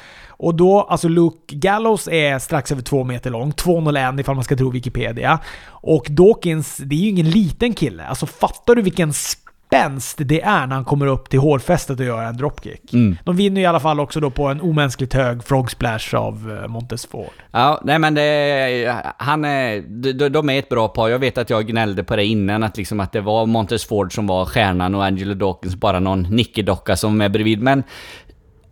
Och 0.42 0.54
då, 0.54 0.80
alltså 0.80 1.08
Luke 1.08 1.54
Gallows 1.56 2.08
är 2.08 2.38
strax 2.38 2.72
över 2.72 2.82
två 2.82 3.04
meter 3.04 3.30
lång, 3.30 3.52
2,01 3.52 4.20
ifall 4.20 4.34
man 4.34 4.44
ska 4.44 4.56
tro 4.56 4.70
Wikipedia. 4.70 5.38
Och 5.68 6.06
Dawkins, 6.10 6.76
det 6.76 6.94
är 6.94 6.98
ju 7.00 7.08
ingen 7.08 7.30
liten 7.30 7.74
kille. 7.74 8.06
Alltså 8.06 8.26
fattar 8.26 8.74
du 8.74 8.82
vilken 8.82 9.12
spänst 9.12 10.18
det 10.20 10.40
är 10.40 10.66
när 10.66 10.74
han 10.74 10.84
kommer 10.84 11.06
upp 11.06 11.30
till 11.30 11.38
hårfästet 11.38 12.00
och 12.00 12.06
gör 12.06 12.22
en 12.22 12.36
dropkick. 12.36 12.92
Mm. 12.92 13.16
De 13.24 13.36
vinner 13.36 13.60
i 13.60 13.66
alla 13.66 13.80
fall 13.80 14.00
också 14.00 14.20
då 14.20 14.30
på 14.30 14.46
en 14.46 14.60
omänskligt 14.60 15.14
hög 15.14 15.44
frog 15.44 15.70
splash 15.70 16.14
av 16.16 16.58
eh, 16.62 16.68
Montes 16.68 17.06
Ford. 17.06 17.32
Ja, 17.52 17.80
nej 17.84 17.98
men 17.98 18.14
det, 18.14 19.02
han 19.16 19.44
är, 19.44 19.80
de, 20.12 20.28
de 20.28 20.50
är 20.50 20.58
ett 20.58 20.68
bra 20.68 20.88
par. 20.88 21.08
Jag 21.08 21.18
vet 21.18 21.38
att 21.38 21.50
jag 21.50 21.66
gnällde 21.66 22.04
på 22.04 22.16
det 22.16 22.24
innan, 22.24 22.62
att, 22.62 22.76
liksom 22.76 23.00
att 23.00 23.12
det 23.12 23.20
var 23.20 23.46
Montes 23.46 23.84
Ford 23.84 24.14
som 24.14 24.26
var 24.26 24.44
stjärnan 24.44 24.94
och 24.94 25.04
Angelo 25.04 25.34
Dawkins 25.34 25.76
bara 25.76 26.00
någon 26.00 26.22
nickedocka 26.22 26.96
som 26.96 27.20
är 27.20 27.28
bredvid. 27.28 27.62
Men 27.62 27.82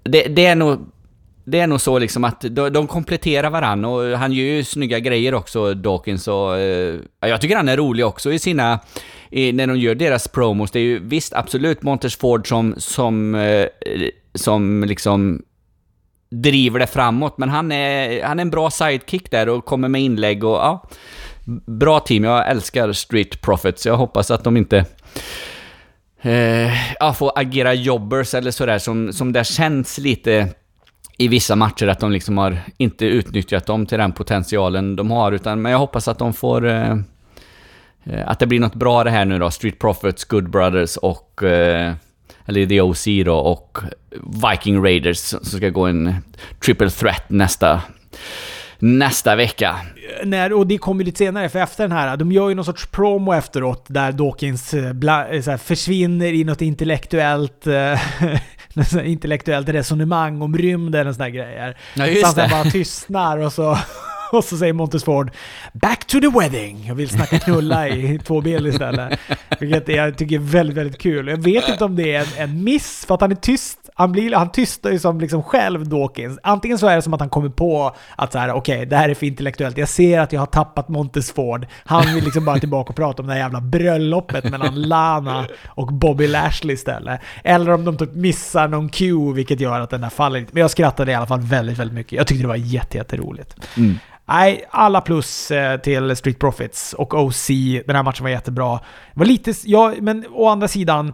det, 0.02 0.22
det 0.22 0.46
är 0.46 0.54
nog 0.54 0.78
det 1.50 1.60
är 1.60 1.66
nog 1.66 1.80
så 1.80 1.98
liksom 1.98 2.24
att 2.24 2.40
de, 2.40 2.70
de 2.70 2.86
kompletterar 2.86 3.50
varandra 3.50 3.88
och 3.88 4.18
han 4.18 4.32
gör 4.32 4.44
ju 4.44 4.64
snygga 4.64 4.98
grejer 4.98 5.34
också, 5.34 5.74
Dawkins. 5.74 6.28
Och, 6.28 6.58
eh, 6.58 6.96
jag 7.20 7.40
tycker 7.40 7.56
han 7.56 7.68
är 7.68 7.76
rolig 7.76 8.06
också 8.06 8.32
i 8.32 8.38
sina... 8.38 8.80
I, 9.30 9.52
när 9.52 9.66
de 9.66 9.76
gör 9.76 9.94
deras 9.94 10.28
promos. 10.28 10.70
Det 10.70 10.78
är 10.78 10.82
ju 10.82 10.98
visst 10.98 11.34
absolut 11.34 11.82
Monters 11.82 12.16
Ford 12.16 12.48
som, 12.48 12.74
som, 12.78 13.34
eh, 13.34 13.66
som 14.34 14.84
liksom 14.84 15.42
driver 16.30 16.78
det 16.78 16.86
framåt, 16.86 17.38
men 17.38 17.48
han 17.48 17.72
är, 17.72 18.24
han 18.24 18.38
är 18.38 18.42
en 18.42 18.50
bra 18.50 18.70
sidekick 18.70 19.30
där 19.30 19.48
och 19.48 19.64
kommer 19.64 19.88
med 19.88 20.02
inlägg 20.02 20.44
och 20.44 20.56
ja... 20.56 20.88
Bra 21.66 22.00
team, 22.00 22.24
jag 22.24 22.50
älskar 22.50 22.92
Street 22.92 23.40
Profits. 23.40 23.86
Jag 23.86 23.96
hoppas 23.96 24.30
att 24.30 24.44
de 24.44 24.56
inte... 24.56 24.84
Eh, 26.22 26.94
ja, 27.00 27.14
får 27.14 27.32
agera 27.34 27.74
jobbers 27.74 28.34
eller 28.34 28.50
sådär 28.50 28.78
som, 28.78 29.12
som 29.12 29.32
det 29.32 29.44
känns 29.44 29.98
lite 29.98 30.48
i 31.18 31.28
vissa 31.28 31.56
matcher 31.56 31.86
att 31.86 32.00
de 32.00 32.12
liksom 32.12 32.38
har 32.38 32.58
inte 32.76 33.06
utnyttjat 33.06 33.66
dem 33.66 33.86
till 33.86 33.98
den 33.98 34.12
potentialen 34.12 34.96
de 34.96 35.10
har, 35.10 35.32
utan 35.32 35.62
men 35.62 35.72
jag 35.72 35.78
hoppas 35.78 36.08
att 36.08 36.18
de 36.18 36.32
får... 36.32 36.66
Eh, 36.66 36.92
eh 38.04 38.28
att 38.28 38.38
det 38.38 38.46
blir 38.46 38.60
något 38.60 38.74
bra 38.74 39.04
det 39.04 39.10
här 39.10 39.24
nu 39.24 39.38
då, 39.38 39.50
Street 39.50 39.78
Profits, 39.78 40.24
Good 40.24 40.50
Brothers 40.50 40.96
och... 40.96 41.42
Eh, 41.42 41.94
eller 42.46 42.66
The 42.66 42.80
OC 42.80 43.06
då, 43.24 43.36
och 43.36 43.78
Viking 44.50 44.84
Raiders 44.84 45.18
som 45.18 45.44
ska 45.44 45.68
gå 45.68 45.86
en 45.86 46.14
triple 46.60 46.90
threat 46.90 47.30
nästa 47.30 47.82
nästa 48.78 49.36
vecka. 49.36 49.76
Nej, 50.24 50.52
och 50.52 50.66
det 50.66 50.78
kommer 50.78 51.04
lite 51.04 51.18
senare, 51.18 51.48
för 51.48 51.58
efter 51.58 51.84
den 51.84 51.92
här, 51.92 52.16
de 52.16 52.32
gör 52.32 52.48
ju 52.48 52.54
någon 52.54 52.64
sorts 52.64 52.86
promo 52.86 53.32
efteråt 53.32 53.84
där 53.88 54.12
Dawkins 54.12 54.74
eh, 54.74 54.92
bla, 54.92 55.28
eh, 55.28 55.44
här, 55.46 55.56
försvinner 55.56 56.32
i 56.32 56.44
något 56.44 56.62
intellektuellt 56.62 57.66
intellektuellt 59.04 59.68
resonemang 59.68 60.42
om 60.42 60.58
rymden 60.58 61.06
och 61.06 61.14
såna 61.14 61.30
grejer. 61.30 61.76
Ja, 61.94 62.06
just 62.06 62.36
det. 62.36 62.48
bara 62.50 62.64
tystnar 62.64 63.38
och 63.38 63.52
så, 63.52 63.78
och 64.32 64.44
så 64.44 64.56
säger 64.56 64.72
Montes 64.72 65.04
Ford 65.04 65.30
“Back 65.72 66.04
to 66.06 66.20
the 66.20 66.28
wedding” 66.28 66.84
Jag 66.86 66.94
vill 66.94 67.08
snacka 67.08 67.38
knulla 67.38 67.88
i 67.88 68.18
två 68.24 68.40
bild 68.40 68.66
istället. 68.66 69.20
Vilket 69.60 69.88
jag 69.88 70.18
tycker 70.18 70.36
är 70.36 70.40
väldigt, 70.40 70.76
väldigt 70.76 71.00
kul. 71.00 71.28
Jag 71.28 71.42
vet 71.42 71.68
inte 71.68 71.84
om 71.84 71.96
det 71.96 72.14
är 72.14 72.20
en, 72.20 72.50
en 72.50 72.64
miss, 72.64 73.04
för 73.06 73.14
att 73.14 73.20
han 73.20 73.32
är 73.32 73.36
tyst. 73.36 73.87
Han, 73.98 74.12
blir, 74.12 74.34
han 74.34 74.52
tystar 74.52 74.90
ju 74.90 74.98
som 74.98 75.20
liksom 75.20 75.42
själv 75.42 75.88
Dawkins. 75.88 76.38
Antingen 76.42 76.78
så 76.78 76.86
är 76.86 76.96
det 76.96 77.02
som 77.02 77.14
att 77.14 77.20
han 77.20 77.28
kommer 77.28 77.48
på 77.48 77.96
att 78.16 78.32
så 78.32 78.38
här, 78.38 78.52
okej, 78.52 78.86
det 78.86 78.96
här 78.96 79.08
är 79.08 79.14
för 79.14 79.26
intellektuellt. 79.26 79.78
Jag 79.78 79.88
ser 79.88 80.20
att 80.20 80.32
jag 80.32 80.40
har 80.40 80.46
tappat 80.46 80.88
Montes 80.88 81.32
Ford. 81.32 81.66
Han 81.84 82.14
vill 82.14 82.24
liksom 82.24 82.44
bara 82.44 82.58
tillbaka 82.58 82.90
och 82.90 82.96
prata 82.96 83.22
om 83.22 83.26
det 83.26 83.34
här 83.34 83.40
jävla 83.40 83.60
bröllopet 83.60 84.50
mellan 84.50 84.82
Lana 84.82 85.46
och 85.66 85.92
Bobby 85.92 86.26
Lashley 86.26 86.74
istället. 86.74 87.20
Eller 87.44 87.70
om 87.70 87.84
de 87.84 87.96
typ 87.96 88.14
missar 88.14 88.68
någon 88.68 88.88
cue, 88.88 89.34
vilket 89.34 89.60
gör 89.60 89.80
att 89.80 89.90
den 89.90 90.00
där 90.00 90.10
faller 90.10 90.40
lite. 90.40 90.50
Men 90.54 90.60
jag 90.60 90.70
skrattade 90.70 91.12
i 91.12 91.14
alla 91.14 91.26
fall 91.26 91.40
väldigt, 91.40 91.78
väldigt 91.78 91.94
mycket. 91.94 92.12
Jag 92.12 92.26
tyckte 92.26 92.44
det 92.44 92.48
var 92.48 92.56
jätte, 92.56 92.96
jätteroligt. 92.96 93.56
Mm. 93.76 93.98
Nej, 94.28 94.64
alla 94.70 95.00
plus 95.00 95.50
eh, 95.50 95.80
till 95.80 96.16
Street 96.16 96.38
Profits 96.38 96.92
och 96.92 97.14
OC. 97.14 97.48
Den 97.86 97.96
här 97.96 98.02
matchen 98.02 98.24
var 98.24 98.30
jättebra. 98.30 98.80
Det 99.14 99.18
var 99.20 99.26
lite, 99.26 99.54
ja, 99.64 99.94
men 100.00 100.24
å 100.32 100.48
andra 100.48 100.68
sidan, 100.68 101.12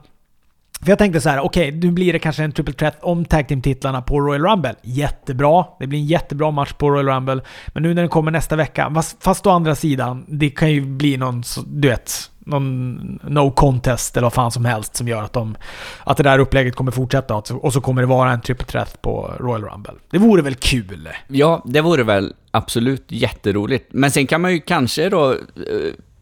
för 0.84 0.90
jag 0.90 0.98
tänkte 0.98 1.20
så 1.20 1.28
här, 1.28 1.40
okej, 1.40 1.72
nu 1.72 1.90
blir 1.90 2.12
det 2.12 2.18
kanske 2.18 2.44
en 2.44 2.52
triple 2.52 2.74
threat 2.74 2.96
om 3.00 3.24
tag 3.24 3.48
team-titlarna 3.48 4.02
på 4.02 4.20
Royal 4.20 4.42
Rumble. 4.42 4.74
Jättebra. 4.82 5.64
Det 5.78 5.86
blir 5.86 5.98
en 5.98 6.06
jättebra 6.06 6.50
match 6.50 6.72
på 6.72 6.90
Royal 6.90 7.08
Rumble. 7.08 7.40
Men 7.68 7.82
nu 7.82 7.94
när 7.94 8.02
den 8.02 8.08
kommer 8.08 8.30
nästa 8.30 8.56
vecka, 8.56 9.02
fast, 9.20 9.46
å 9.46 9.50
andra 9.50 9.74
sidan, 9.74 10.24
det 10.28 10.50
kan 10.50 10.70
ju 10.70 10.80
bli 10.80 11.16
någon, 11.16 11.42
du 11.66 11.88
vet, 11.88 12.30
någon 12.38 12.94
no 13.22 13.50
contest 13.50 14.16
eller 14.16 14.24
vad 14.24 14.32
fan 14.32 14.50
som 14.50 14.64
helst 14.64 14.96
som 14.96 15.08
gör 15.08 15.22
att, 15.22 15.32
de, 15.32 15.56
att 16.04 16.16
det 16.16 16.22
där 16.22 16.38
upplägget 16.38 16.74
kommer 16.74 16.92
fortsätta 16.92 17.34
och 17.34 17.46
så, 17.46 17.56
och 17.56 17.72
så 17.72 17.80
kommer 17.80 18.02
det 18.02 18.08
vara 18.08 18.32
en 18.32 18.40
triple 18.40 18.66
threat 18.66 19.02
på 19.02 19.32
Royal 19.40 19.64
Rumble. 19.64 19.94
Det 20.10 20.18
vore 20.18 20.42
väl 20.42 20.54
kul? 20.54 21.08
Ja, 21.28 21.62
det 21.66 21.80
vore 21.80 22.02
väl 22.02 22.34
absolut 22.50 23.04
jätteroligt. 23.08 23.88
Men 23.92 24.10
sen 24.10 24.26
kan 24.26 24.40
man 24.40 24.52
ju 24.52 24.60
kanske 24.60 25.08
då 25.08 25.32
eh, 25.32 25.38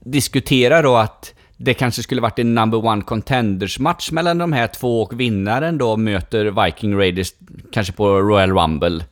diskutera 0.04 0.82
då 0.82 0.96
att 0.96 1.34
det 1.64 1.74
kanske 1.74 2.02
skulle 2.02 2.20
varit 2.20 2.38
en 2.38 2.54
number 2.54 2.84
one 2.86 3.02
contenders 3.02 3.78
match 3.78 4.10
mellan 4.10 4.38
de 4.38 4.52
här 4.52 4.66
två 4.66 5.02
och 5.02 5.20
vinnaren 5.20 5.78
då 5.78 5.96
möter 5.96 6.64
Viking 6.64 6.98
Raiders 6.98 7.32
kanske 7.72 7.92
på 7.92 8.20
Royal 8.20 8.50
Rumble. 8.50 9.04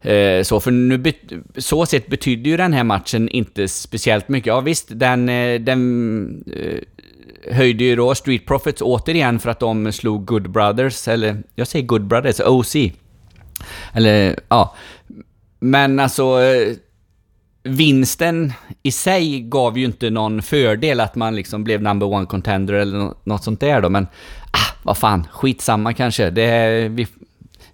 Eh, 0.00 0.42
så, 0.42 0.60
för 0.60 0.70
nu 0.70 0.98
bet- 0.98 1.32
så 1.56 1.86
sett 1.86 2.06
betyder 2.06 2.50
ju 2.50 2.56
den 2.56 2.72
här 2.72 2.84
matchen 2.84 3.28
inte 3.28 3.68
speciellt 3.68 4.28
mycket. 4.28 4.46
Ja 4.46 4.60
visst, 4.60 4.88
den, 4.90 5.28
eh, 5.28 5.60
den 5.60 6.44
eh, 6.56 6.78
höjde 7.54 7.84
ju 7.84 7.96
då 7.96 8.14
Street 8.14 8.46
Profits 8.46 8.82
återigen 8.82 9.38
för 9.38 9.50
att 9.50 9.60
de 9.60 9.92
slog 9.92 10.24
Good 10.24 10.50
Brothers, 10.50 11.08
eller 11.08 11.42
jag 11.54 11.66
säger 11.68 11.86
Good 11.86 12.06
Brothers, 12.06 12.40
OC. 12.40 12.76
Eller, 13.92 14.38
ja. 14.48 14.74
Men 15.60 16.00
alltså, 16.00 16.42
eh, 16.42 16.72
vinsten 17.64 18.52
i 18.82 18.90
sig 18.90 19.40
gav 19.40 19.78
ju 19.78 19.84
inte 19.84 20.10
någon 20.10 20.42
fördel 20.42 21.00
att 21.00 21.14
man 21.14 21.36
liksom 21.36 21.64
blev 21.64 21.82
number 21.82 22.06
one 22.06 22.26
contender 22.26 22.74
eller 22.74 22.98
nå- 22.98 23.14
något 23.24 23.44
sånt 23.44 23.60
där 23.60 23.80
då, 23.80 23.88
men 23.88 24.06
ah, 24.50 24.74
vad 24.82 24.96
fan, 24.96 25.26
skitsamma 25.32 25.92
kanske. 25.92 26.30
Det 26.30 26.88
vi, 26.88 27.06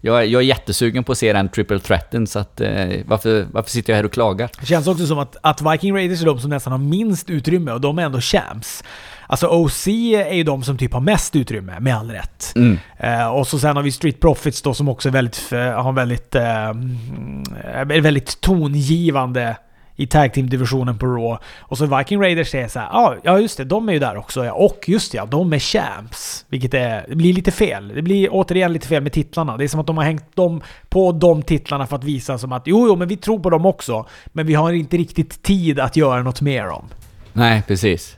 jag, 0.01 0.27
jag 0.27 0.43
är 0.43 0.47
jättesugen 0.47 1.05
på 1.05 1.13
att 1.13 1.19
se 1.19 1.33
den 1.33 1.49
triple 1.49 1.79
threaten, 1.79 2.27
så 2.27 2.39
att 2.39 2.61
eh, 2.61 2.87
varför, 3.07 3.47
varför 3.53 3.71
sitter 3.71 3.93
jag 3.93 3.97
här 3.97 4.05
och 4.05 4.13
klagar? 4.13 4.51
Det 4.61 4.67
känns 4.67 4.87
också 4.87 5.07
som 5.07 5.19
att, 5.19 5.37
att 5.43 5.63
Viking 5.63 5.95
Raiders 5.95 6.23
är 6.23 6.27
de 6.27 6.41
som 6.41 6.51
nästan 6.51 6.73
har 6.73 6.79
minst 6.79 7.31
utrymme 7.31 7.73
och 7.73 7.81
de 7.81 7.99
är 7.99 8.03
ändå 8.03 8.21
champs. 8.21 8.85
Alltså 9.27 9.47
OC 9.47 9.87
är 9.89 10.35
ju 10.35 10.43
de 10.43 10.63
som 10.63 10.79
typ 10.79 10.93
har 10.93 11.01
mest 11.01 11.37
utrymme, 11.37 11.81
med 11.81 11.97
all 11.97 12.11
rätt. 12.11 12.53
Mm. 12.57 12.79
Eh, 12.99 13.27
och 13.29 13.47
så 13.47 13.59
sen 13.59 13.77
har 13.77 13.83
vi 13.83 13.93
Street 13.93 14.21
Profits 14.21 14.63
då 14.63 14.75
som 14.75 14.89
också 14.89 15.09
är 15.09 15.13
väldigt, 15.13 15.53
eh, 15.53 15.83
har 15.83 15.93
väldigt, 15.93 16.35
eh, 16.35 16.69
mm, 16.69 17.43
är 17.65 18.01
väldigt 18.01 18.41
tongivande 18.41 19.57
i 20.01 20.07
tag 20.07 20.33
team-divisionen 20.33 20.99
på 20.99 21.07
Raw. 21.07 21.39
Och 21.61 21.79
så 21.79 21.97
Viking 21.97 22.21
Raiders 22.21 22.55
är 22.55 22.69
så 22.69 22.79
här, 22.79 22.89
ah, 22.89 23.17
ja 23.23 23.39
just 23.39 23.57
det, 23.57 23.65
de 23.65 23.89
är 23.89 23.93
ju 23.93 23.99
där 23.99 24.17
också. 24.17 24.45
Ja. 24.45 24.53
Och 24.53 24.89
just 24.89 25.13
det, 25.13 25.19
ja, 25.19 25.27
de 25.27 25.53
är 25.53 25.59
champs. 25.59 26.45
Vilket 26.49 26.75
är, 26.75 27.05
det 27.09 27.17
blir 27.17 27.33
lite 27.33 27.51
fel. 27.51 27.93
Det 27.95 28.03
blir 28.03 28.29
återigen 28.31 28.73
lite 28.73 28.87
fel 28.87 29.03
med 29.03 29.13
titlarna. 29.13 29.57
Det 29.57 29.65
är 29.65 29.69
som 29.69 29.81
att 29.81 29.87
de 29.87 29.97
har 29.97 30.05
hängt 30.05 30.37
dem 30.37 30.61
på 30.89 31.13
de 31.13 31.43
titlarna 31.43 31.87
för 31.87 31.97
att 31.97 32.05
visa 32.05 32.39
som 32.39 32.53
att 32.53 32.63
jo, 32.67 32.87
jo, 32.89 32.97
men 32.97 33.09
vi 33.09 33.17
tror 33.17 33.39
på 33.39 33.51
dem 33.51 33.67
också. 33.67 34.07
Men 34.27 34.47
vi 34.47 34.55
har 34.55 34.73
inte 34.73 34.97
riktigt 34.97 35.43
tid 35.43 35.81
att 35.81 35.97
göra 35.97 36.23
något 36.23 36.41
mer 36.41 36.69
om. 36.69 36.85
Nej, 37.33 37.63
precis. 37.67 38.17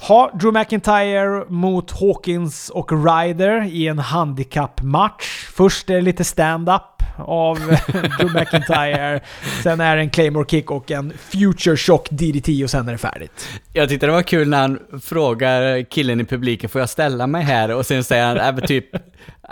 Ha 0.00 0.30
Drew 0.34 0.52
McIntyre 0.52 1.44
mot 1.48 2.00
Hawkins 2.00 2.70
och 2.70 2.92
Ryder 2.92 3.64
i 3.64 3.88
en 3.88 3.98
handikappmatch. 3.98 5.46
Först 5.54 5.90
är 5.90 5.94
det 5.94 6.00
lite 6.00 6.24
stand-up 6.24 6.93
av 7.16 7.56
Drew 8.18 8.32
McIntyre. 8.34 9.20
Sen 9.62 9.80
är 9.80 9.96
det 9.96 10.02
en 10.02 10.10
Claymore 10.10 10.46
kick 10.48 10.70
och 10.70 10.90
en 10.90 11.12
Future 11.18 11.76
Shock 11.76 12.10
DDT 12.10 12.64
och 12.64 12.70
sen 12.70 12.88
är 12.88 12.92
det 12.92 12.98
färdigt. 12.98 13.48
Jag 13.72 13.88
tyckte 13.88 14.06
det 14.06 14.12
var 14.12 14.22
kul 14.22 14.48
när 14.48 14.60
han 14.60 14.78
frågar 15.02 15.82
killen 15.82 16.20
i 16.20 16.24
publiken, 16.24 16.70
får 16.70 16.80
jag 16.80 16.88
ställa 16.88 17.26
mig 17.26 17.42
här? 17.42 17.70
Och 17.70 17.86
sen 17.86 18.04
säger 18.04 18.26
han, 18.26 18.58
äh, 18.58 18.66
typ, 18.66 18.94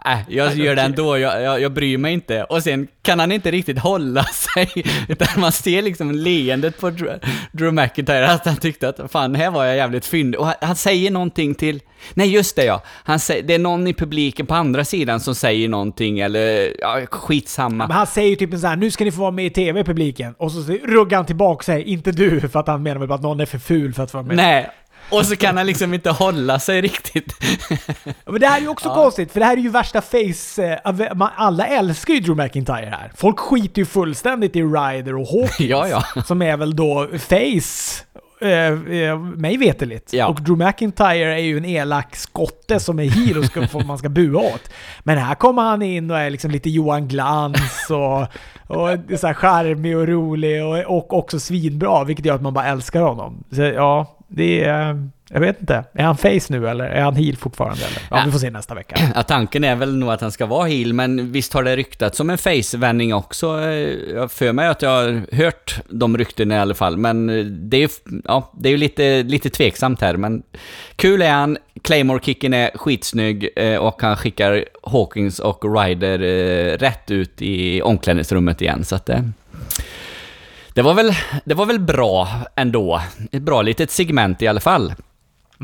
äh, 0.06 0.18
jag 0.28 0.54
gör 0.54 0.76
det 0.76 0.82
ändå, 0.82 1.18
jag, 1.18 1.42
jag, 1.42 1.60
jag 1.60 1.72
bryr 1.72 1.98
mig 1.98 2.12
inte. 2.12 2.44
Och 2.44 2.62
sen 2.62 2.88
kan 3.02 3.20
han 3.20 3.32
inte 3.32 3.50
riktigt 3.50 3.78
hålla 3.78 4.24
sig, 4.54 4.84
utan 5.08 5.28
man 5.36 5.52
ser 5.52 5.82
liksom 5.82 6.10
leendet 6.10 6.80
på 6.80 6.90
Drew, 6.90 7.18
Drew 7.52 7.72
McIntyre, 7.72 8.30
att 8.30 8.46
han 8.46 8.56
tyckte 8.56 8.88
att 8.88 9.12
fan, 9.12 9.34
här 9.34 9.50
var 9.50 9.64
jag 9.64 9.76
jävligt 9.76 10.06
fyndig. 10.06 10.40
Och 10.40 10.46
han, 10.46 10.54
han 10.60 10.76
säger 10.76 11.10
någonting 11.10 11.54
till, 11.54 11.80
nej 12.14 12.28
just 12.34 12.56
det 12.56 12.64
ja, 12.64 12.82
han 12.86 13.18
säger, 13.18 13.42
det 13.42 13.54
är 13.54 13.58
någon 13.58 13.86
i 13.86 13.94
publiken 13.94 14.46
på 14.46 14.54
andra 14.54 14.84
sidan 14.84 15.20
som 15.20 15.34
säger 15.34 15.68
någonting, 15.68 16.18
eller 16.20 16.76
ja, 16.80 17.00
skitsamma. 17.10 17.86
Men 17.86 17.96
han 17.96 18.06
säger 18.06 18.36
typ 18.36 18.60
så 18.60 18.66
här, 18.66 18.76
nu 18.76 18.90
ska 18.90 19.04
ni 19.04 19.12
få 19.12 19.20
vara 19.20 19.30
med 19.30 19.46
i 19.46 19.50
TV 19.50 19.84
publiken. 19.84 20.34
Och 20.38 20.52
så 20.52 20.60
ruggar 20.84 21.16
han 21.18 21.26
tillbaka 21.26 21.56
och 21.56 21.64
säger, 21.64 21.86
inte 21.88 22.12
du, 22.12 22.40
för 22.48 22.60
att 22.60 22.66
han 22.66 22.82
menar 22.82 23.00
väl 23.00 23.12
att 23.12 23.22
någon 23.22 23.40
är 23.40 23.46
för 23.46 23.58
ful 23.58 23.94
för 23.94 24.02
att 24.02 24.14
vara 24.14 24.24
med. 24.24 24.36
Nej, 24.36 24.70
och 25.10 25.26
så 25.26 25.36
kan 25.36 25.56
han 25.56 25.66
liksom 25.66 25.94
inte 25.94 26.10
hålla 26.10 26.58
sig 26.58 26.80
riktigt. 26.80 27.34
Men 28.26 28.40
det 28.40 28.46
här 28.46 28.56
är 28.56 28.60
ju 28.62 28.68
också 28.68 28.88
konstigt, 28.94 29.32
för 29.32 29.40
det 29.40 29.46
här 29.46 29.56
är 29.56 29.60
ju 29.60 29.68
värsta 29.68 30.00
face... 30.00 30.62
eh, 30.84 31.14
man- 31.14 31.30
Alla 31.36 31.66
älskar 31.66 32.14
ju 32.14 32.20
Drew 32.20 32.36
McIntyre 32.36 32.88
här. 33.00 33.12
Folk 33.16 33.38
skiter 33.38 33.78
ju 33.78 33.86
fullständigt 33.86 34.56
i 34.56 34.62
Ryder 34.62 35.14
och 35.16 35.26
Hawkins. 35.26 35.60
Ja, 35.70 35.88
ja. 35.88 36.22
Som 36.22 36.42
är 36.42 36.56
väl 36.56 36.76
då 36.76 37.08
face, 37.18 38.04
eh, 38.42 39.00
eh, 39.00 39.18
mig 39.18 39.56
veteligt. 39.56 40.12
Ja. 40.12 40.26
Och 40.26 40.42
Drew 40.42 40.58
McIntyre 40.58 41.34
är 41.34 41.44
ju 41.44 41.56
en 41.56 41.64
elak 41.64 42.16
skotte 42.16 42.80
som 42.80 42.98
är 42.98 43.04
heel 43.04 43.38
och 43.38 43.44
ska, 43.44 43.66
man 43.86 43.98
ska 43.98 44.08
bua 44.08 44.40
åt. 44.40 44.70
Men 45.00 45.18
här 45.18 45.34
kommer 45.34 45.62
han 45.62 45.82
in 45.82 46.10
och 46.10 46.18
är 46.18 46.30
liksom 46.30 46.50
lite 46.50 46.70
Johan 46.70 47.08
Glans 47.08 47.90
och, 47.90 48.20
och 48.76 49.18
så 49.20 49.26
här 49.26 49.34
charmig 49.34 49.96
och 49.96 50.08
rolig 50.08 50.64
och, 50.64 50.78
och 50.78 51.12
också 51.12 51.40
svinbra, 51.40 52.04
vilket 52.04 52.24
gör 52.24 52.34
att 52.34 52.42
man 52.42 52.54
bara 52.54 52.66
älskar 52.66 53.00
honom. 53.00 53.44
Så 53.50 53.62
ja, 53.62 54.16
det 54.28 54.64
är... 54.64 55.08
Jag 55.34 55.40
vet 55.40 55.60
inte. 55.60 55.84
Är 55.94 56.04
han 56.04 56.16
face 56.16 56.40
nu 56.48 56.68
eller 56.68 56.84
är 56.84 57.02
han 57.02 57.16
heel 57.16 57.36
fortfarande? 57.36 57.84
Eller? 57.86 57.98
Ja, 58.10 58.16
Ja. 58.18 58.22
vi 58.26 58.32
får 58.32 58.38
se 58.38 58.50
nästa 58.50 58.74
vecka. 58.74 58.96
Ja, 59.14 59.22
tanken 59.22 59.64
är 59.64 59.76
väl 59.76 59.96
nog 59.96 60.10
att 60.10 60.20
han 60.20 60.32
ska 60.32 60.46
vara 60.46 60.66
heel, 60.66 60.92
men 60.92 61.32
visst 61.32 61.52
har 61.52 61.62
det 61.62 61.76
ryktats 61.76 62.16
som 62.16 62.30
en 62.30 62.38
face-vändning 62.38 63.14
också. 63.14 63.60
Eh, 63.60 63.66
Jag 64.14 64.32
för 64.32 64.52
mig 64.52 64.68
att 64.68 64.82
jag 64.82 64.90
har 64.90 65.36
hört 65.36 65.80
de 65.88 66.18
ryktena 66.18 66.54
i 66.54 66.58
alla 66.58 66.74
fall, 66.74 66.96
men 66.96 67.30
eh, 67.30 67.44
det 67.44 67.76
är 67.76 67.80
ju 67.80 67.88
ja, 68.24 68.52
det 68.58 68.68
är 68.68 68.76
lite, 68.76 69.22
lite 69.22 69.50
tveksamt 69.50 70.00
här. 70.00 70.16
Men 70.16 70.42
kul 70.96 71.22
är 71.22 71.32
han, 71.32 71.58
Claymore-kicken 71.82 72.54
är 72.54 72.70
skitsnygg 72.74 73.48
eh, 73.56 73.76
och 73.76 74.02
han 74.02 74.16
skickar 74.16 74.64
Hawkins 74.82 75.38
och 75.38 75.76
Ryder 75.82 76.18
rätt 76.78 77.10
ut 77.10 77.42
i 77.42 77.82
omklädningsrummet 77.82 78.62
igen, 78.62 78.84
så 78.84 78.94
att 78.96 79.06
det... 79.06 79.30
Det 80.74 80.82
var, 80.82 80.94
väl, 80.94 81.12
det 81.44 81.54
var 81.54 81.66
väl 81.66 81.80
bra 81.80 82.28
ändå. 82.56 83.00
Ett 83.32 83.42
bra 83.42 83.62
litet 83.62 83.90
segment 83.90 84.42
i 84.42 84.46
alla 84.48 84.60
fall. 84.60 84.92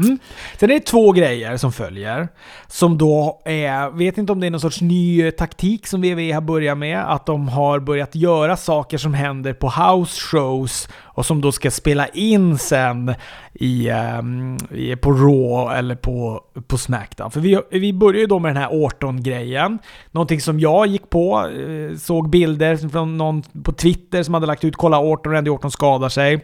Mm. 0.04 0.18
Sen 0.58 0.70
är 0.70 0.74
det 0.74 0.80
två 0.80 1.12
grejer 1.12 1.56
som 1.56 1.72
följer. 1.72 2.28
Som 2.66 2.98
då 2.98 3.42
är, 3.44 3.90
vet 3.90 4.18
inte 4.18 4.32
om 4.32 4.40
det 4.40 4.46
är 4.46 4.50
någon 4.50 4.60
sorts 4.60 4.80
ny 4.80 5.30
taktik 5.30 5.86
som 5.86 6.00
WWE 6.00 6.34
har 6.34 6.40
börjat 6.40 6.78
med. 6.78 7.12
Att 7.12 7.26
de 7.26 7.48
har 7.48 7.80
börjat 7.80 8.14
göra 8.14 8.56
saker 8.56 8.98
som 8.98 9.14
händer 9.14 9.52
på 9.52 9.68
house 9.68 10.20
shows 10.20 10.88
och 11.18 11.26
som 11.26 11.40
då 11.40 11.52
ska 11.52 11.70
spela 11.70 12.06
in 12.06 12.58
sen 12.58 13.14
i, 13.52 13.90
um, 13.90 14.58
på 15.00 15.12
Raw 15.12 15.78
eller 15.78 15.94
på, 15.94 16.40
på 16.66 16.78
Smackdown. 16.78 17.30
För 17.30 17.40
vi, 17.40 17.60
vi 17.70 17.92
började 17.92 18.18
ju 18.18 18.26
då 18.26 18.38
med 18.38 18.50
den 18.50 18.62
här 18.62 18.70
Orton-grejen. 18.72 19.78
Någonting 20.10 20.40
som 20.40 20.60
jag 20.60 20.86
gick 20.86 21.10
på, 21.10 21.46
eh, 21.46 21.96
såg 21.96 22.30
bilder 22.30 22.76
från 22.88 23.18
någon 23.18 23.42
på 23.64 23.72
Twitter 23.72 24.22
som 24.22 24.34
hade 24.34 24.46
lagt 24.46 24.64
ut 24.64 24.76
“Kolla 24.76 25.00
Orton, 25.00 25.32
Randy 25.32 25.50
Orton 25.50 25.70
skadar 25.70 26.08
sig”. 26.08 26.40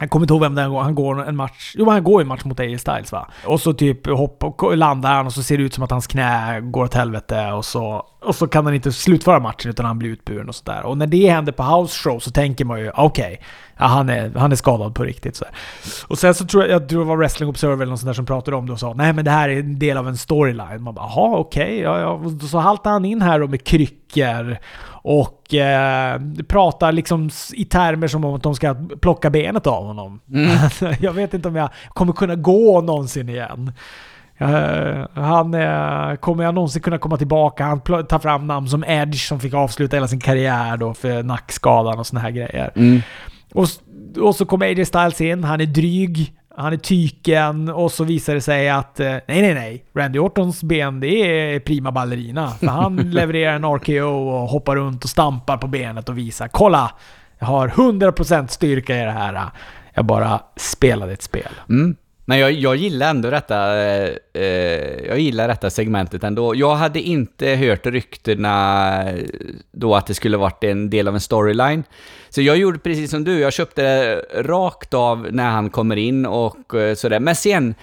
Jag 0.00 0.10
kommer 0.10 0.24
inte 0.24 0.34
ihåg 0.34 0.40
vem 0.40 0.54
det 0.54 0.62
är, 0.62 0.82
han 0.82 0.94
går 0.94 1.28
en 1.28 1.36
match... 1.36 1.74
Jo, 1.78 1.90
han 1.90 2.04
går 2.04 2.20
en 2.20 2.28
match 2.28 2.44
mot 2.44 2.60
AJ 2.60 2.78
Styles 2.78 3.12
va? 3.12 3.28
Och 3.46 3.60
så 3.60 3.72
typ 3.72 4.06
hoppar, 4.06 4.76
landar 4.76 5.14
han 5.14 5.26
och 5.26 5.32
så 5.32 5.42
ser 5.42 5.58
det 5.58 5.64
ut 5.64 5.74
som 5.74 5.84
att 5.84 5.90
hans 5.90 6.06
knä 6.06 6.60
går 6.60 6.84
åt 6.84 6.94
helvete 6.94 7.52
och 7.52 7.64
så 7.64 8.06
och 8.26 8.34
så 8.34 8.46
kan 8.46 8.64
han 8.64 8.74
inte 8.74 8.92
slutföra 8.92 9.40
matchen 9.40 9.70
utan 9.70 9.86
han 9.86 9.98
blir 9.98 10.10
utburen 10.10 10.48
och 10.48 10.54
sådär. 10.54 10.82
Och 10.82 10.98
när 10.98 11.06
det 11.06 11.30
händer 11.30 11.52
på 11.52 11.62
house 11.62 11.98
show 11.98 12.18
så 12.18 12.30
tänker 12.30 12.64
man 12.64 12.80
ju 12.80 12.90
okej, 12.90 13.24
okay, 13.24 13.36
ja, 13.76 13.84
han, 13.84 14.08
är, 14.08 14.32
han 14.36 14.52
är 14.52 14.56
skadad 14.56 14.94
på 14.94 15.04
riktigt. 15.04 15.36
Så 15.36 15.44
Och 16.08 16.18
sen 16.18 16.34
så 16.34 16.46
tror 16.46 16.62
jag, 16.62 16.72
jag 16.72 16.88
tror 16.88 17.00
det 17.00 17.06
var 17.06 17.16
Wrestling 17.16 17.48
Observer 17.48 17.82
eller 17.82 17.86
något 17.86 18.00
sånt 18.00 18.08
där 18.08 18.14
som 18.14 18.26
pratade 18.26 18.56
om 18.56 18.66
det 18.66 18.72
och 18.72 18.80
sa 18.80 18.94
nej 18.94 19.12
men 19.12 19.24
det 19.24 19.30
här 19.30 19.48
är 19.48 19.60
en 19.60 19.78
del 19.78 19.96
av 19.96 20.08
en 20.08 20.16
storyline. 20.16 20.82
Man 20.82 20.94
bara 20.94 21.06
jaha 21.06 21.38
okej, 21.38 21.62
okay, 21.62 21.80
ja, 21.80 22.00
ja. 22.00 22.46
Så 22.48 22.58
haltar 22.58 22.90
han 22.90 23.04
in 23.04 23.22
här 23.22 23.40
då 23.40 23.46
med 23.46 23.64
kryckor 23.64 24.58
och 24.88 25.54
eh, 25.54 26.20
pratar 26.48 26.92
liksom 26.92 27.30
i 27.52 27.64
termer 27.64 28.08
som 28.08 28.24
om 28.24 28.34
att 28.34 28.42
de 28.42 28.54
ska 28.54 28.76
plocka 29.00 29.30
benet 29.30 29.66
av 29.66 29.84
honom. 29.84 30.20
Mm. 30.32 30.56
jag 31.00 31.12
vet 31.12 31.34
inte 31.34 31.48
om 31.48 31.56
jag 31.56 31.70
kommer 31.88 32.12
kunna 32.12 32.34
gå 32.34 32.80
någonsin 32.80 33.28
igen. 33.28 33.72
Uh, 34.40 35.06
han 35.14 35.56
kommer 36.16 36.44
jag 36.44 36.54
någonsin 36.54 36.82
kunna 36.82 36.98
komma 36.98 37.16
tillbaka? 37.16 37.64
Han 37.64 37.80
tar 37.80 38.18
fram 38.18 38.46
namn 38.46 38.68
som 38.68 38.84
Edge 38.84 39.28
som 39.28 39.40
fick 39.40 39.54
avsluta 39.54 39.96
hela 39.96 40.08
sin 40.08 40.20
karriär 40.20 40.76
då 40.76 40.94
för 40.94 41.22
nackskadan 41.22 41.98
och 41.98 42.06
såna 42.06 42.20
här 42.20 42.30
grejer. 42.30 42.72
Mm. 42.76 43.00
Och, 43.54 43.68
och 44.20 44.34
så 44.36 44.46
kommer 44.46 44.66
AJ 44.66 44.84
Styles 44.84 45.20
in, 45.20 45.44
han 45.44 45.60
är 45.60 45.66
dryg, 45.66 46.34
han 46.56 46.72
är 46.72 46.76
tyken 46.76 47.68
och 47.68 47.92
så 47.92 48.04
visar 48.04 48.34
det 48.34 48.40
sig 48.40 48.68
att 48.68 49.00
uh, 49.00 49.06
nej, 49.06 49.22
nej, 49.26 49.54
nej. 49.54 49.84
Randy 49.94 50.18
Ortons 50.18 50.62
ben, 50.62 51.00
det 51.00 51.08
är 51.08 51.60
prima 51.60 51.92
ballerina. 51.92 52.50
För 52.50 52.66
han 52.66 52.96
levererar 53.10 53.54
en 53.54 53.64
RKO 53.64 54.28
och 54.28 54.48
hoppar 54.48 54.76
runt 54.76 55.04
och 55.04 55.10
stampar 55.10 55.56
på 55.56 55.66
benet 55.66 56.08
och 56.08 56.18
visar 56.18 56.48
kolla! 56.48 56.90
Jag 57.38 57.46
har 57.46 57.68
100% 57.68 58.46
styrka 58.46 59.02
i 59.02 59.04
det 59.04 59.10
här. 59.10 59.50
Jag 59.94 60.04
bara 60.04 60.40
spelade 60.56 61.12
ett 61.12 61.22
spel. 61.22 61.50
Mm. 61.68 61.96
Men 62.28 62.38
jag, 62.38 62.52
jag 62.52 62.76
gillar 62.76 63.10
ändå 63.10 63.30
detta, 63.30 63.78
eh, 63.78 64.10
eh, 64.34 65.06
jag 65.06 65.18
gillar 65.18 65.48
detta 65.48 65.70
segmentet 65.70 66.24
ändå. 66.24 66.54
Jag 66.54 66.74
hade 66.74 67.00
inte 67.00 67.46
hört 67.46 67.86
ryktena 67.86 69.04
då 69.72 69.94
att 69.94 70.06
det 70.06 70.14
skulle 70.14 70.36
varit 70.36 70.64
en 70.64 70.90
del 70.90 71.08
av 71.08 71.14
en 71.14 71.20
storyline. 71.20 71.84
Så 72.28 72.42
jag 72.42 72.56
gjorde 72.56 72.78
precis 72.78 73.10
som 73.10 73.24
du, 73.24 73.38
jag 73.38 73.52
köpte 73.52 73.82
det 73.82 74.42
rakt 74.42 74.94
av 74.94 75.28
när 75.30 75.50
han 75.50 75.70
kommer 75.70 75.96
in 75.96 76.26
och 76.26 76.74
eh, 76.74 76.94
sådär. 76.94 77.20
Men 77.20 77.36
sen, 77.36 77.74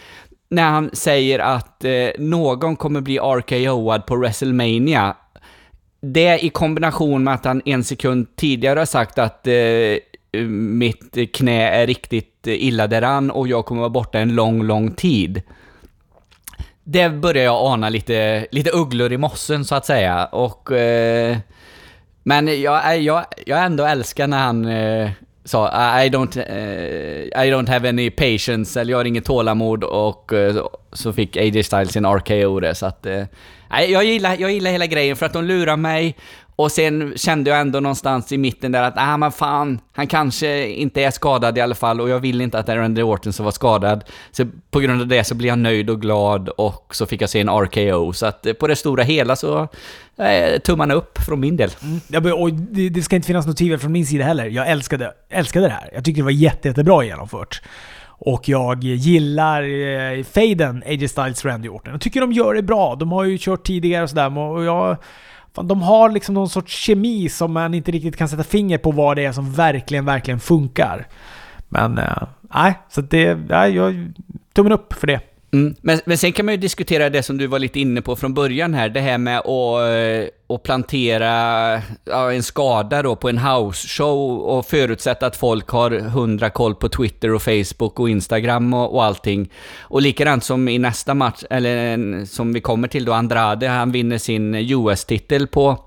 när 0.49 0.69
han 0.69 0.89
säger 0.93 1.39
att 1.39 1.85
eh, 1.85 2.09
någon 2.19 2.75
kommer 2.75 3.01
bli 3.01 3.19
RKO'ad 3.19 3.99
på 3.99 4.15
WrestleMania, 4.15 5.15
det 6.01 6.45
i 6.45 6.49
kombination 6.49 7.23
med 7.23 7.33
att 7.33 7.45
han 7.45 7.61
en 7.65 7.83
sekund 7.83 8.35
tidigare 8.35 8.79
har 8.79 8.85
sagt 8.85 9.19
att 9.19 9.47
eh, 9.47 10.43
mitt 10.47 11.33
knä 11.33 11.69
är 11.69 11.87
riktigt 11.87 12.32
illa 12.47 12.87
däran 12.87 13.31
och 13.31 13.47
jag 13.47 13.65
kommer 13.65 13.81
vara 13.81 13.89
borta 13.89 14.19
en 14.19 14.35
lång, 14.35 14.63
lång 14.63 14.91
tid. 14.91 15.41
Det 16.83 17.09
börjar 17.09 17.43
jag 17.43 17.55
ana 17.55 17.89
lite, 17.89 18.47
lite 18.51 18.69
ugglor 18.69 19.13
i 19.13 19.17
mossen 19.17 19.65
så 19.65 19.75
att 19.75 19.85
säga 19.85 20.25
och... 20.25 20.71
Eh, 20.71 21.37
men 22.23 22.61
jag, 22.61 22.93
eh, 22.93 23.01
jag, 23.01 23.25
jag 23.45 23.63
ändå 23.63 23.85
älskar 23.85 24.27
när 24.27 24.37
han 24.37 24.65
eh, 24.65 25.11
sa 25.45 25.67
I 26.03 26.09
don't, 26.09 26.37
eh, 26.37 27.45
I 27.45 27.51
don't 27.51 27.69
have 27.69 27.89
any 27.89 28.09
patience, 28.09 28.81
eller 28.81 28.91
jag 28.91 28.97
har 28.97 29.05
inget 29.05 29.25
tålamod 29.25 29.83
och 29.83 30.33
eh, 30.33 30.65
så 30.93 31.13
fick 31.13 31.37
AJ 31.37 31.63
Styles 31.63 31.91
sin 31.91 32.05
RKO 32.05 32.59
det 32.59 32.75
så 32.75 32.85
att... 32.85 33.05
Eh, 33.05 33.23
jag, 33.69 34.03
gillar, 34.03 34.37
jag 34.39 34.51
gillar 34.51 34.71
hela 34.71 34.85
grejen 34.85 35.15
för 35.15 35.25
att 35.25 35.33
de 35.33 35.43
lurar 35.43 35.77
mig 35.77 36.15
och 36.55 36.71
sen 36.71 37.13
kände 37.15 37.49
jag 37.49 37.59
ändå 37.59 37.79
någonstans 37.79 38.31
i 38.31 38.37
mitten 38.37 38.71
där 38.71 38.83
att, 38.83 38.93
ah 38.97 39.17
men 39.17 39.31
fan, 39.31 39.79
han 39.93 40.07
kanske 40.07 40.67
inte 40.67 41.01
är 41.01 41.11
skadad 41.11 41.57
i 41.57 41.61
alla 41.61 41.75
fall 41.75 42.01
och 42.01 42.09
jag 42.09 42.19
vill 42.19 42.41
inte 42.41 42.59
att 42.59 42.69
Randy 42.69 43.01
Orton 43.01 43.33
ska 43.33 43.43
vara 43.43 43.51
skadad. 43.51 44.03
Så 44.31 44.45
på 44.71 44.79
grund 44.79 45.01
av 45.01 45.07
det 45.07 45.23
så 45.23 45.35
blev 45.35 45.47
jag 45.47 45.59
nöjd 45.59 45.89
och 45.89 46.01
glad 46.01 46.49
och 46.49 46.95
så 46.95 47.05
fick 47.05 47.21
jag 47.21 47.29
se 47.29 47.39
en 47.39 47.49
RKO. 47.49 48.13
Så 48.13 48.25
att 48.25 48.45
eh, 48.45 48.53
på 48.53 48.67
det 48.67 48.75
stora 48.75 49.03
hela 49.03 49.35
så, 49.35 49.67
eh, 50.17 50.59
tummarna 50.59 50.93
upp 50.93 51.17
från 51.25 51.39
min 51.39 51.57
del. 51.57 51.69
Mm. 51.83 51.99
Ja, 52.07 52.33
och 52.35 52.53
det, 52.53 52.89
det, 52.89 53.01
ska 53.01 53.15
inte 53.15 53.27
finnas 53.27 53.47
något 53.47 53.57
tvivel 53.57 53.79
från 53.79 53.91
min 53.91 54.05
sida 54.05 54.23
heller. 54.23 54.45
Jag 54.45 54.69
älskade, 54.69 55.13
älskade 55.29 55.65
det 55.65 55.73
här. 55.73 55.89
Jag 55.93 56.05
tyckte 56.05 56.21
det 56.21 56.25
var 56.25 56.31
jätte, 56.31 56.67
jättebra 56.67 57.03
genomfört. 57.03 57.61
Och 58.25 58.49
jag 58.49 58.83
gillar 58.83 59.63
eh, 59.63 60.23
faden 60.23 60.83
AJ 60.87 61.07
Styles 61.07 61.45
Randy 61.45 61.69
Orton. 61.69 61.91
Jag 61.91 62.01
tycker 62.01 62.21
de 62.21 62.31
gör 62.31 62.53
det 62.53 62.61
bra. 62.61 62.95
De 62.95 63.11
har 63.11 63.23
ju 63.23 63.37
kört 63.39 63.65
tidigare 63.65 64.03
och 64.03 64.09
sådär 64.09 64.37
och 64.37 64.63
jag 64.63 64.97
Fan, 65.55 65.67
de 65.67 65.81
har 65.81 66.09
liksom 66.09 66.35
någon 66.35 66.49
sorts 66.49 66.73
kemi 66.73 67.29
som 67.29 67.53
man 67.53 67.73
inte 67.73 67.91
riktigt 67.91 68.17
kan 68.17 68.29
sätta 68.29 68.43
finger 68.43 68.77
på 68.77 68.91
vad 68.91 69.17
det 69.17 69.25
är 69.25 69.31
som 69.31 69.53
verkligen, 69.53 70.05
verkligen 70.05 70.39
funkar. 70.39 71.07
Men 71.69 71.97
eh, 71.97 72.23
nej, 72.53 72.69
äh, 72.69 72.75
så 72.89 73.01
det... 73.01 73.35
Nej, 73.35 73.75
jag... 73.75 74.13
Tummen 74.53 74.71
upp 74.71 74.93
för 74.93 75.07
det. 75.07 75.32
Mm. 75.53 75.75
Men, 75.81 75.99
men 76.05 76.17
sen 76.17 76.31
kan 76.31 76.45
man 76.45 76.53
ju 76.53 76.57
diskutera 76.57 77.09
det 77.09 77.23
som 77.23 77.37
du 77.37 77.47
var 77.47 77.59
lite 77.59 77.79
inne 77.79 78.01
på 78.01 78.15
från 78.15 78.33
början 78.33 78.73
här, 78.73 78.89
det 78.89 78.99
här 78.99 79.17
med 79.17 79.39
att, 79.39 79.47
eh, 79.47 80.55
att 80.55 80.63
plantera 80.63 81.81
en 82.33 82.43
skada 82.43 83.01
då 83.01 83.15
på 83.15 83.29
en 83.29 83.39
house-show 83.39 84.39
och 84.39 84.65
förutsätta 84.65 85.25
att 85.25 85.35
folk 85.35 85.69
har 85.69 85.91
hundra 85.91 86.49
koll 86.49 86.75
på 86.75 86.89
Twitter 86.89 87.33
och 87.33 87.41
Facebook 87.41 87.99
och 87.99 88.09
Instagram 88.09 88.73
och, 88.73 88.95
och 88.95 89.03
allting. 89.03 89.51
Och 89.81 90.01
likadant 90.01 90.43
som 90.43 90.67
i 90.67 90.79
nästa 90.79 91.13
match, 91.13 91.43
eller 91.49 92.25
som 92.25 92.53
vi 92.53 92.61
kommer 92.61 92.87
till 92.87 93.05
då, 93.05 93.13
Andrade, 93.13 93.67
han 93.67 93.91
vinner 93.91 94.17
sin 94.17 94.55
US-titel 94.55 95.47
på 95.47 95.77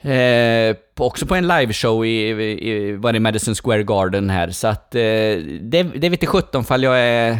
Eh, 0.00 0.76
också 0.98 1.26
på 1.26 1.34
en 1.34 1.48
liveshow 1.48 2.06
i, 2.06 2.28
i, 2.30 2.92
var 2.92 3.12
det 3.12 3.20
Madison 3.20 3.54
Square 3.54 3.82
Garden 3.82 4.30
här, 4.30 4.50
så 4.50 4.68
att 4.68 4.94
eh, 4.94 5.00
det, 5.00 5.82
det 5.82 6.08
vet 6.08 6.12
inte 6.12 6.26
sjutton 6.26 6.64
fall 6.64 6.82
jag 6.82 6.98
är 7.00 7.38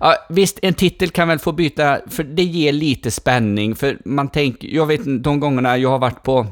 Ja, 0.00 0.16
visst, 0.28 0.58
en 0.62 0.74
titel 0.74 1.10
kan 1.10 1.28
väl 1.28 1.38
få 1.38 1.52
byta, 1.52 2.00
för 2.06 2.24
det 2.24 2.42
ger 2.42 2.72
lite 2.72 3.10
spänning, 3.10 3.74
för 3.74 3.98
man 4.04 4.28
tänker, 4.28 4.68
jag 4.68 4.86
vet 4.86 5.00
de 5.22 5.40
gångerna 5.40 5.78
jag 5.78 5.90
har 5.90 5.98
varit 5.98 6.22
på 6.22 6.46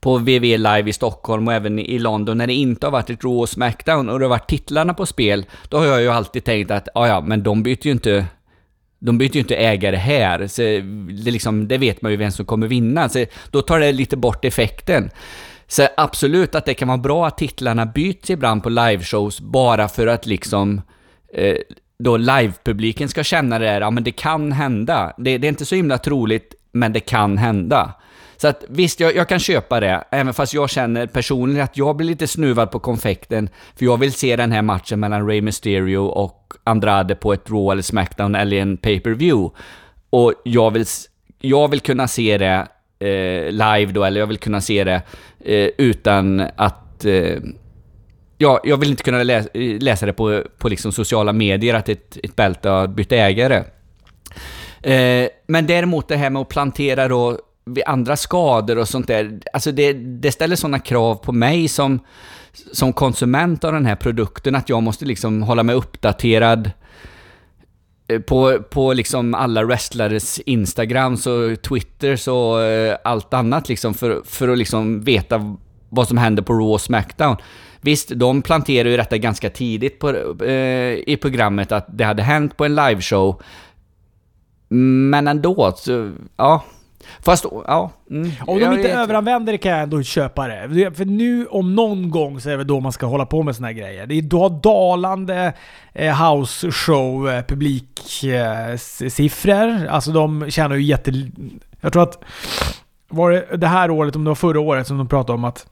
på 0.00 0.18
VV 0.18 0.42
Live 0.42 0.90
i 0.90 0.92
Stockholm 0.92 1.48
och 1.48 1.54
även 1.54 1.78
i 1.78 1.98
London 1.98 2.38
när 2.38 2.46
det 2.46 2.54
inte 2.54 2.86
har 2.86 2.90
varit 2.90 3.10
ett 3.10 3.24
Raw 3.24 3.40
och 3.40 3.48
Smackdown 3.48 4.08
och 4.08 4.18
det 4.18 4.24
har 4.24 4.30
varit 4.30 4.48
titlarna 4.48 4.94
på 4.94 5.06
spel, 5.06 5.46
då 5.68 5.78
har 5.78 5.86
jag 5.86 6.00
ju 6.00 6.08
alltid 6.08 6.44
tänkt 6.44 6.70
att 6.70 6.88
ja, 6.94 7.08
ja, 7.08 7.20
men 7.20 7.42
de 7.42 7.62
byter 7.62 7.86
ju 7.86 7.92
inte 7.92 8.26
de 8.98 9.18
byter 9.18 9.34
ju 9.34 9.40
inte 9.40 9.56
ägare 9.56 9.96
här, 9.96 10.46
så 10.46 10.62
det, 11.24 11.30
liksom, 11.30 11.68
det 11.68 11.78
vet 11.78 12.02
man 12.02 12.12
ju 12.12 12.16
vem 12.16 12.30
som 12.30 12.46
kommer 12.46 12.66
vinna, 12.66 13.08
så 13.08 13.26
då 13.50 13.62
tar 13.62 13.80
det 13.80 13.92
lite 13.92 14.16
bort 14.16 14.44
effekten. 14.44 15.10
Så 15.66 15.88
absolut 15.96 16.54
att 16.54 16.64
det 16.64 16.74
kan 16.74 16.88
vara 16.88 16.98
bra 16.98 17.26
att 17.26 17.38
titlarna 17.38 17.86
byts 17.86 18.30
ibland 18.30 18.62
på 18.62 18.68
liveshows 18.68 19.40
bara 19.40 19.88
för 19.88 20.06
att 20.06 20.26
liksom 20.26 20.82
eh, 21.34 21.56
då 21.98 22.16
livepubliken 22.16 23.08
ska 23.08 23.24
känna 23.24 23.58
det 23.58 23.64
där, 23.64 23.80
ja 23.80 23.90
men 23.90 24.04
det 24.04 24.12
kan 24.12 24.52
hända. 24.52 25.12
Det, 25.18 25.38
det, 25.38 25.46
är 25.46 25.48
inte 25.48 25.64
så 25.64 25.74
himla 25.74 25.98
troligt, 25.98 26.54
men 26.72 26.92
det 26.92 27.00
kan 27.00 27.38
hända. 27.38 27.94
Så 28.36 28.48
att 28.48 28.64
visst, 28.68 29.00
jag, 29.00 29.16
jag, 29.16 29.28
kan 29.28 29.38
köpa 29.38 29.80
det, 29.80 30.04
även 30.10 30.34
fast 30.34 30.54
jag 30.54 30.70
känner 30.70 31.06
personligen 31.06 31.64
att 31.64 31.76
jag 31.76 31.96
blir 31.96 32.06
lite 32.06 32.26
snuvad 32.26 32.70
på 32.70 32.78
konfekten, 32.78 33.48
för 33.76 33.84
jag 33.84 33.96
vill 33.96 34.12
se 34.12 34.36
den 34.36 34.52
här 34.52 34.62
matchen 34.62 35.00
mellan 35.00 35.28
Rey 35.28 35.40
Mysterio 35.40 35.98
och 35.98 36.54
Andrade 36.64 37.14
på 37.14 37.32
ett 37.32 37.50
Raw 37.50 37.72
eller 37.72 37.82
Smackdown 37.82 38.34
eller 38.34 38.56
en 38.56 38.76
pay-per-view. 38.76 39.56
Och 40.10 40.32
jag 40.44 40.70
vill, 40.70 40.84
jag 41.38 41.70
vill 41.70 41.80
kunna 41.80 42.08
se 42.08 42.38
det 42.38 42.68
eh, 42.98 43.50
live 43.52 43.92
då, 43.92 44.04
eller 44.04 44.20
jag 44.20 44.26
vill 44.26 44.38
kunna 44.38 44.60
se 44.60 44.84
det 44.84 45.02
eh, 45.44 45.70
utan 45.78 46.40
att 46.56 47.04
eh, 47.04 47.38
ja, 48.38 48.60
jag 48.64 48.76
vill 48.76 48.90
inte 48.90 49.02
kunna 49.02 49.22
läsa, 49.22 49.48
läsa 49.80 50.06
det 50.06 50.12
på, 50.12 50.42
på 50.58 50.68
liksom 50.68 50.92
sociala 50.92 51.32
medier 51.32 51.74
att 51.74 51.88
ett, 51.88 52.18
ett 52.22 52.36
bälte 52.36 52.68
har 52.68 52.86
bytt 52.86 53.12
ägare. 53.12 53.64
Eh, 54.82 55.28
men 55.46 55.66
däremot 55.66 56.08
det 56.08 56.16
här 56.16 56.30
med 56.30 56.42
att 56.42 56.48
plantera 56.48 57.08
då 57.08 57.38
vid 57.64 57.84
andra 57.86 58.16
skador 58.16 58.78
och 58.78 58.88
sånt 58.88 59.06
där, 59.06 59.40
alltså 59.52 59.72
det, 59.72 59.92
det 59.92 60.32
ställer 60.32 60.56
sådana 60.56 60.78
krav 60.78 61.14
på 61.14 61.32
mig 61.32 61.68
som, 61.68 62.00
som 62.72 62.92
konsument 62.92 63.64
av 63.64 63.72
den 63.72 63.86
här 63.86 63.96
produkten 63.96 64.54
att 64.54 64.68
jag 64.68 64.82
måste 64.82 65.04
liksom 65.04 65.42
hålla 65.42 65.62
mig 65.62 65.74
uppdaterad 65.74 66.70
eh, 68.08 68.20
på, 68.20 68.58
på 68.70 68.92
liksom 68.92 69.34
alla 69.34 69.64
wrestlares 69.64 70.38
Instagrams 70.38 71.26
och 71.26 71.62
Twitters 71.62 72.28
och 72.28 72.62
eh, 72.62 72.96
allt 73.04 73.34
annat 73.34 73.68
liksom 73.68 73.94
för, 73.94 74.22
för 74.24 74.48
att 74.48 74.58
liksom 74.58 75.00
veta 75.00 75.56
vad 75.88 76.08
som 76.08 76.18
händer 76.18 76.42
på 76.42 76.52
Raw 76.52 76.72
och 76.72 76.80
Smackdown. 76.80 77.36
Visst, 77.80 78.08
de 78.08 78.42
planterade 78.42 78.90
ju 78.90 78.96
detta 78.96 79.18
ganska 79.18 79.50
tidigt 79.50 79.98
på, 79.98 80.08
eh, 80.44 80.52
i 81.06 81.18
programmet 81.22 81.72
att 81.72 81.86
det 81.88 82.04
hade 82.04 82.22
hänt 82.22 82.56
på 82.56 82.64
en 82.64 82.74
liveshow. 82.74 83.42
Men 84.68 85.28
ändå, 85.28 85.72
så, 85.76 86.12
ja. 86.36 86.64
Fast, 87.20 87.44
ja. 87.66 87.90
Mm, 88.10 88.30
om 88.46 88.60
de 88.60 88.72
inte 88.72 88.92
överanvänder 88.92 89.52
det 89.52 89.58
kan 89.58 89.72
jag 89.72 89.82
ändå 89.82 90.02
köpa 90.02 90.48
det. 90.48 90.92
För 90.96 91.04
nu 91.04 91.46
om 91.46 91.74
någon 91.74 92.10
gång 92.10 92.40
så 92.40 92.50
är 92.50 92.56
det 92.56 92.64
då 92.64 92.80
man 92.80 92.92
ska 92.92 93.06
hålla 93.06 93.26
på 93.26 93.42
med 93.42 93.56
såna 93.56 93.68
här 93.68 93.74
grejer. 93.74 94.06
Det 94.06 94.14
är 94.14 94.22
då 94.22 94.48
dalande 94.48 95.52
eh, 95.92 96.32
house 96.32 96.72
show 96.72 97.30
eh, 97.30 97.42
publiksiffror. 97.42 99.68
Eh, 99.68 99.94
alltså 99.94 100.12
de 100.12 100.50
tjänar 100.50 100.76
ju 100.76 100.82
jätte... 100.82 101.30
Jag 101.80 101.92
tror 101.92 102.02
att... 102.02 102.24
Var 103.10 103.30
det 103.30 103.56
det 103.56 103.66
här 103.66 103.90
året, 103.90 104.16
om 104.16 104.24
det 104.24 104.30
var 104.30 104.34
förra 104.34 104.60
året, 104.60 104.86
som 104.86 104.98
de 104.98 105.08
pratade 105.08 105.34
om 105.34 105.44
att 105.44 105.66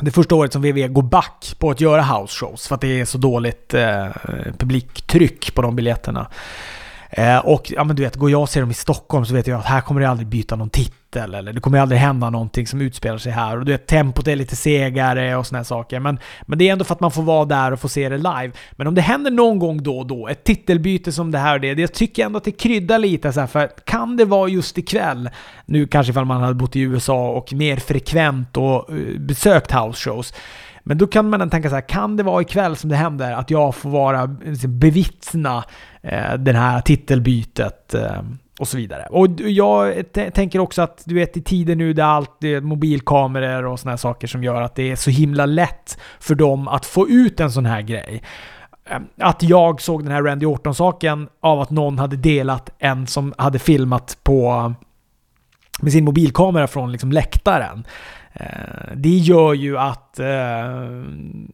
det 0.00 0.10
första 0.10 0.34
året 0.34 0.52
som 0.52 0.62
VV 0.62 0.88
går 0.88 1.02
back 1.02 1.54
på 1.58 1.70
att 1.70 1.80
göra 1.80 2.02
house 2.02 2.34
shows 2.38 2.68
för 2.68 2.74
att 2.74 2.80
det 2.80 3.00
är 3.00 3.04
så 3.04 3.18
dåligt 3.18 3.74
eh, 3.74 4.06
publiktryck 4.58 5.54
på 5.54 5.62
de 5.62 5.76
biljetterna. 5.76 6.26
Eh, 7.10 7.38
och 7.38 7.72
ja 7.76 7.84
men 7.84 7.96
du 7.96 8.02
vet, 8.02 8.16
går 8.16 8.30
jag 8.30 8.40
och 8.40 8.48
ser 8.48 8.60
dem 8.60 8.70
i 8.70 8.74
Stockholm 8.74 9.26
så 9.26 9.34
vet 9.34 9.46
jag 9.46 9.58
att 9.58 9.66
här 9.66 9.80
kommer 9.80 10.00
det 10.00 10.08
aldrig 10.08 10.28
byta 10.28 10.56
någon 10.56 10.70
titel 10.70 11.34
eller 11.34 11.52
det 11.52 11.60
kommer 11.60 11.78
aldrig 11.78 12.00
hända 12.00 12.30
någonting 12.30 12.66
som 12.66 12.80
utspelar 12.80 13.18
sig 13.18 13.32
här. 13.32 13.58
Och 13.58 13.64
du 13.64 13.72
vet, 13.72 13.86
tempot 13.86 14.28
är 14.28 14.36
lite 14.36 14.56
segare 14.56 15.36
och 15.36 15.46
såna 15.46 15.58
här 15.58 15.64
saker. 15.64 16.00
Men, 16.00 16.18
men 16.42 16.58
det 16.58 16.68
är 16.68 16.72
ändå 16.72 16.84
för 16.84 16.94
att 16.94 17.00
man 17.00 17.10
får 17.10 17.22
vara 17.22 17.44
där 17.44 17.72
och 17.72 17.80
få 17.80 17.88
se 17.88 18.08
det 18.08 18.16
live. 18.16 18.50
Men 18.72 18.86
om 18.86 18.94
det 18.94 19.00
händer 19.00 19.30
någon 19.30 19.58
gång 19.58 19.82
då 19.82 19.98
och 19.98 20.06
då, 20.06 20.28
ett 20.28 20.44
titelbyte 20.44 21.12
som 21.12 21.30
det 21.30 21.38
här 21.38 21.54
och 21.54 21.60
det, 21.60 21.78
jag 21.80 21.92
tycker 21.92 22.26
ändå 22.26 22.36
att 22.36 22.44
det 22.44 22.52
kryddar 22.52 22.98
lite 22.98 23.32
så 23.32 23.40
här, 23.40 23.46
för 23.46 23.70
kan 23.84 24.16
det 24.16 24.24
vara 24.24 24.48
just 24.48 24.78
ikväll, 24.78 25.30
nu 25.66 25.86
kanske 25.86 26.10
ifall 26.10 26.24
man 26.24 26.40
hade 26.40 26.54
bott 26.54 26.76
i 26.76 26.80
USA 26.80 27.28
och 27.28 27.52
mer 27.52 27.76
frekvent 27.76 28.56
och 28.56 28.90
eh, 28.90 29.18
besökt 29.18 29.72
house 29.72 30.10
shows, 30.10 30.34
men 30.88 30.98
då 30.98 31.06
kan 31.06 31.30
man 31.30 31.50
tänka 31.50 31.68
så 31.68 31.74
här, 31.74 31.88
kan 31.88 32.16
det 32.16 32.22
vara 32.22 32.42
ikväll 32.42 32.76
som 32.76 32.90
det 32.90 32.96
händer 32.96 33.32
att 33.32 33.50
jag 33.50 33.74
får 33.74 33.90
vara, 33.90 34.36
liksom, 34.44 34.78
bevittna 34.78 35.64
eh, 36.02 36.34
det 36.34 36.52
här 36.52 36.80
titelbytet 36.80 37.94
eh, 37.94 38.22
och 38.58 38.68
så 38.68 38.76
vidare. 38.76 39.06
Och 39.10 39.28
jag 39.40 40.04
tänker 40.12 40.58
också 40.58 40.82
att 40.82 41.02
du 41.04 41.14
vet 41.14 41.36
i 41.36 41.42
tider 41.42 41.76
nu 41.76 41.92
där 41.92 42.04
allt 42.04 42.44
är 42.44 42.60
mobilkameror 42.60 43.66
och 43.66 43.80
såna 43.80 43.92
här 43.92 43.96
saker 43.96 44.26
som 44.26 44.44
gör 44.44 44.62
att 44.62 44.74
det 44.74 44.90
är 44.90 44.96
så 44.96 45.10
himla 45.10 45.46
lätt 45.46 45.98
för 46.20 46.34
dem 46.34 46.68
att 46.68 46.86
få 46.86 47.08
ut 47.08 47.40
en 47.40 47.52
sån 47.52 47.66
här 47.66 47.82
grej. 47.82 48.22
Ehm, 48.86 49.06
att 49.20 49.42
jag 49.42 49.80
såg 49.80 50.04
den 50.04 50.12
här 50.12 50.22
Randy 50.22 50.46
Orton-saken 50.46 51.28
av 51.40 51.60
att 51.60 51.70
någon 51.70 51.98
hade 51.98 52.16
delat 52.16 52.70
en 52.78 53.06
som 53.06 53.34
hade 53.38 53.58
filmat 53.58 54.18
på 54.22 54.74
med 55.80 55.92
sin 55.92 56.04
mobilkamera 56.04 56.66
från 56.66 56.92
liksom 56.92 57.12
läktaren. 57.12 57.84
Eh, 58.40 58.96
det 58.96 59.08
gör 59.08 59.54
ju 59.54 59.78
att... 59.78 60.18
Eh, 60.18 60.26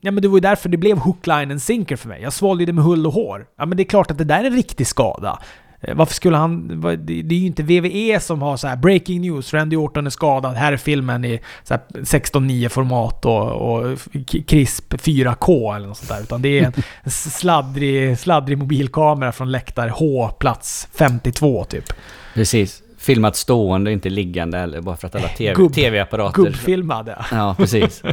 ja 0.01 0.11
men 0.11 0.17
det 0.17 0.29
var 0.29 0.37
ju 0.37 0.41
därför 0.41 0.69
det 0.69 0.77
blev 0.77 0.99
hook, 0.99 1.27
line 1.27 1.51
and 1.51 1.63
sinker 1.63 1.97
för 1.97 2.09
mig. 2.09 2.23
Jag 2.23 2.33
svalde 2.33 2.65
det 2.65 2.73
med 2.73 2.85
hull 2.85 3.07
och 3.07 3.13
hår. 3.13 3.47
Ja 3.59 3.67
men 3.67 3.77
det 3.77 3.83
är 3.83 3.85
klart 3.85 4.11
att 4.11 4.19
det 4.19 4.25
där 4.25 4.41
är 4.41 4.45
en 4.45 4.57
riktig 4.57 4.87
skada. 4.87 5.39
Eh, 5.81 5.95
varför 5.95 6.15
skulle 6.15 6.37
han... 6.37 6.81
Det 7.07 7.13
är 7.13 7.39
ju 7.39 7.47
inte 7.47 7.63
VVE 7.63 8.21
som 8.21 8.43
har 8.43 8.57
så 8.57 8.69
här 8.69 8.77
breaking 8.77 9.21
news, 9.21 9.55
Randy 9.55 9.77
Orton 9.77 10.07
är 10.07 10.11
skadad, 10.11 10.55
här 10.55 10.73
är 10.73 10.77
filmen 10.77 11.25
i 11.25 11.41
16.9 11.65 12.69
format 12.69 13.25
och, 13.25 13.51
och 13.51 13.99
CRISP 14.47 14.95
4K 14.95 15.77
eller 15.77 15.87
något 15.87 15.97
sånt 15.97 16.09
där. 16.09 16.21
Utan 16.21 16.43
det 16.43 16.59
är 16.59 16.65
en 17.03 17.11
sladdrig, 17.11 18.19
sladdrig 18.19 18.59
mobilkamera 18.59 19.33
från 19.33 19.53
läktare 19.53 19.91
H, 19.91 20.29
plats 20.39 20.89
52 20.95 21.65
typ. 21.65 21.93
Precis. 22.35 22.84
Filmat 23.05 23.37
stående, 23.37 23.93
inte 23.93 24.11
liggande 24.11 24.59
eller 24.59 24.81
bara 24.81 24.97
för 24.97 25.07
att 25.07 25.15
alla 25.15 25.31
Gubb, 25.55 25.75
TV-apparater... 25.75 26.43
Gubbfilmade. 26.43 27.25
Ja, 27.31 27.55
precis. 27.59 28.03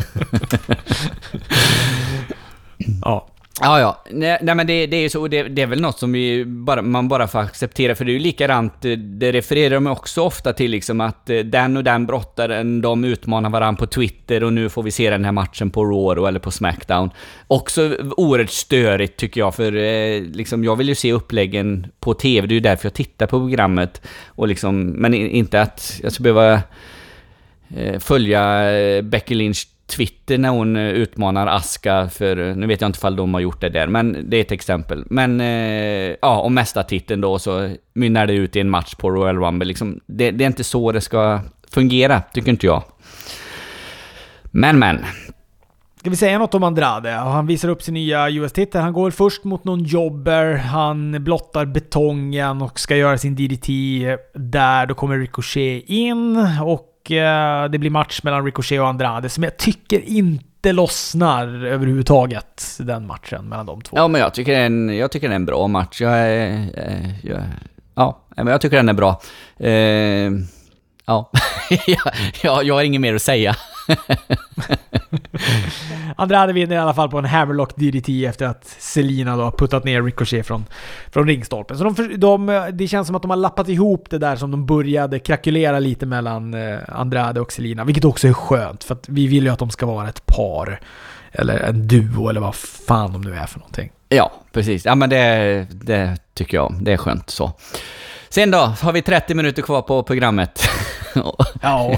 ja. 3.02 3.28
Ja, 3.60 3.80
ja. 3.80 4.04
Nej, 4.12 4.38
nej 4.42 4.56
men 4.56 4.68
det, 4.68 4.88
det, 4.88 4.98
är 4.98 5.02
ju 5.02 5.10
så, 5.10 5.28
det, 5.28 5.44
det, 5.44 5.62
är 5.62 5.68
väl 5.68 5.82
något 5.82 6.00
som 6.00 6.12
vi 6.12 6.46
bara, 6.46 6.82
man 6.82 7.08
bara 7.08 7.28
får 7.28 7.40
acceptera, 7.40 7.96
för 7.96 8.06
det 8.06 8.12
är 8.12 8.14
ju 8.14 8.20
likadant, 8.20 8.86
eh, 8.86 8.92
det 8.92 9.32
refererar 9.32 9.76
de 9.76 9.88
också 9.88 10.22
ofta 10.22 10.54
till 10.54 10.72
liksom 10.72 11.02
att 11.02 11.30
eh, 11.30 11.38
den 11.38 11.78
och 11.78 11.84
den 11.84 12.06
brottaren, 12.06 12.78
eh, 12.78 12.82
de 12.82 13.04
utmanar 13.04 13.50
varandra 13.50 13.80
på 13.80 13.88
Twitter 13.88 14.44
och 14.44 14.54
nu 14.54 14.70
får 14.70 14.84
vi 14.84 14.92
se 14.92 15.10
den 15.10 15.26
här 15.26 15.32
matchen 15.32 15.70
på 15.70 15.86
Raw 15.86 16.28
eller 16.28 16.40
på 16.40 16.52
Smackdown. 16.52 17.10
Också 17.48 17.98
oerhört 18.18 18.50
störigt 18.50 19.18
tycker 19.18 19.42
jag, 19.42 19.56
för 19.56 19.72
liksom, 20.34 20.64
jag 20.64 20.76
vill 20.76 20.90
ju 20.90 20.96
se 20.96 21.14
uppläggen 21.14 21.88
på 22.00 22.14
TV, 22.14 22.48
det 22.48 22.54
är 22.54 22.56
ju 22.56 22.60
därför 22.60 22.86
jag 22.86 22.94
tittar 22.94 23.28
på 23.28 23.40
programmet. 23.40 24.02
Och 24.28 24.48
liksom, 24.48 24.88
men 24.88 25.14
inte 25.14 25.62
att 25.62 26.00
jag 26.04 26.12
ska 26.12 26.24
behöva 26.24 26.62
följa 28.00 28.64
Becky 29.02 29.36
Lynch 29.36 29.68
Twitter 29.92 30.38
när 30.38 30.50
hon 30.50 30.76
eh, 30.76 30.90
utmanar 30.90 31.48
Aska 31.48 32.10
för, 32.10 32.50
eh, 32.50 32.56
nu 32.56 32.68
vet 32.68 32.82
jag 32.82 32.90
inte 32.90 32.98
ifall 32.98 33.16
de 33.16 33.34
har 33.34 33.42
gjort 33.42 33.62
det 33.62 33.70
där, 33.70 33.88
men 33.88 34.30
det 34.30 34.38
är 34.38 34.42
ett 34.42 34.52
exempel. 34.52 35.04
Men, 35.10 35.42
eh, 35.42 36.16
ja, 36.22 36.42
och 36.42 36.52
mästartiteln 36.52 37.22
då 37.22 37.40
så 37.40 37.76
mynnar 37.94 38.28
det 38.28 38.34
ut 38.34 38.56
i 38.56 38.60
en 38.60 38.70
match 38.70 38.96
på 38.96 39.12
Royal 39.12 39.38
Rumble 39.38 39.68
liksom. 39.68 40.00
Det, 40.06 40.32
det 40.32 40.44
är 40.44 40.48
inte 40.48 40.64
så 40.64 40.92
det 40.92 41.02
ska 41.02 41.40
fungera, 41.72 42.22
tycker 42.34 42.50
inte 42.50 42.66
jag. 42.66 42.84
Men, 44.44 44.80
men. 44.80 45.06
Ska 46.00 46.10
vi 46.10 46.16
säga 46.16 46.40
något 46.40 46.54
om 46.54 46.64
Andrade? 46.64 47.12
Han 47.12 47.48
visar 47.48 47.70
upp 47.70 47.82
sin 47.84 47.94
nya 47.94 48.30
US-titel. 48.30 48.82
Han 48.82 48.94
går 48.94 49.12
först 49.12 49.44
mot 49.44 49.64
någon 49.64 49.84
jobber, 49.84 50.54
han 50.56 51.24
blottar 51.24 51.66
betongen 51.66 52.62
och 52.62 52.80
ska 52.80 52.96
göra 52.96 53.18
sin 53.18 53.36
DDT 53.36 53.68
där. 54.34 54.86
Då 54.86 54.94
kommer 54.94 55.18
Ricochet 55.18 55.84
in 55.88 56.38
och 56.64 56.91
Eh, 57.10 57.70
det 57.70 57.78
blir 57.78 57.90
match 57.90 58.20
mellan 58.24 58.46
Ricochet 58.46 58.82
och 58.82 58.88
Andrade 58.88 59.30
som 59.30 59.44
jag 59.44 59.58
tycker 59.58 60.00
inte 60.00 60.72
lossnar 60.72 61.66
överhuvudtaget, 61.66 62.78
den 62.80 63.08
matchen 63.08 63.50
mellan 63.50 63.66
de 63.66 63.82
två. 63.82 63.98
Ja, 63.98 64.08
men 64.08 64.22
jag 64.22 64.34
tycker 64.34 64.52
det 64.52 64.58
är 64.58 64.66
en, 64.66 64.98
jag 64.98 65.12
tycker 65.12 65.28
det 65.28 65.34
är 65.34 65.36
en 65.36 65.46
bra 65.46 65.68
match. 65.68 66.02
Jag 66.02 66.20
är, 66.20 66.70
eh, 66.78 67.26
jag, 67.26 67.42
ja, 67.96 68.26
men 68.36 68.48
jag 68.48 68.62
tycker 68.62 68.78
den 68.78 68.90
är 68.90 68.94
bra. 68.94 69.22
Eh, 69.60 70.32
ja, 71.06 71.32
jag, 72.44 72.64
jag 72.64 72.76
har 72.76 72.84
inget 72.84 73.02
mer 73.02 73.16
att 73.16 73.22
säga. 73.22 73.56
Andrade 76.16 76.54
vinner 76.54 76.76
i 76.76 76.80
alla 76.80 76.94
fall 76.94 77.10
på 77.10 77.18
en 77.18 77.26
Hammerlock 77.26 77.76
DDT 77.76 78.26
efter 78.26 78.46
att 78.46 78.76
Selina 78.80 79.38
då 79.38 79.52
puttat 79.52 79.84
ner 79.84 80.04
Ricochet 80.04 80.48
från, 80.48 80.66
från 81.12 81.28
ringstolpen. 81.28 81.78
Så 81.78 81.84
de, 81.84 82.20
de, 82.20 82.70
det 82.74 82.88
känns 82.88 83.08
som 83.08 83.16
att 83.16 83.22
de 83.22 83.32
har 83.32 83.38
lappat 83.38 83.70
ihop 83.70 84.10
det 84.10 84.18
där 84.18 84.36
som 84.36 84.52
de 84.52 84.66
började 84.66 85.20
krakulera 85.20 85.80
lite 85.80 86.06
mellan 86.06 86.54
eh, 86.54 86.80
Andrade 86.88 87.42
och 87.42 87.52
Selina. 87.52 87.84
Vilket 87.84 88.06
också 88.06 88.28
är 88.28 88.34
skönt, 88.34 88.84
för 88.84 88.96
att 88.96 89.10
vi 89.10 89.28
vill 89.28 89.44
ju 89.44 89.50
att 89.50 89.60
de 89.60 89.70
ska 89.70 89.86
vara 89.86 90.10
ett 90.10 90.26
par. 90.26 90.80
Eller 91.32 91.60
en 91.60 91.88
duo, 91.88 92.30
eller 92.30 92.42
vad 92.42 92.56
fan 92.56 93.14
de 93.14 93.22
nu 93.22 93.36
är 93.36 93.46
för 93.46 93.60
någonting. 93.60 93.92
Ja, 94.10 94.32
precis. 94.52 94.86
Ja 94.86 94.96
men 94.96 95.10
det, 95.10 95.68
det 95.72 96.18
tycker 96.34 96.58
jag. 96.58 96.76
Det 96.82 96.94
är 96.94 96.98
skönt 96.98 97.30
så. 97.30 97.52
Sen 98.30 98.52
då, 98.52 98.58
har 98.58 98.92
vi 98.92 99.02
30 99.02 99.36
minuter 99.36 99.62
kvar 99.62 99.82
på 99.82 100.04
programmet. 100.04 100.70
ja, 101.62 101.98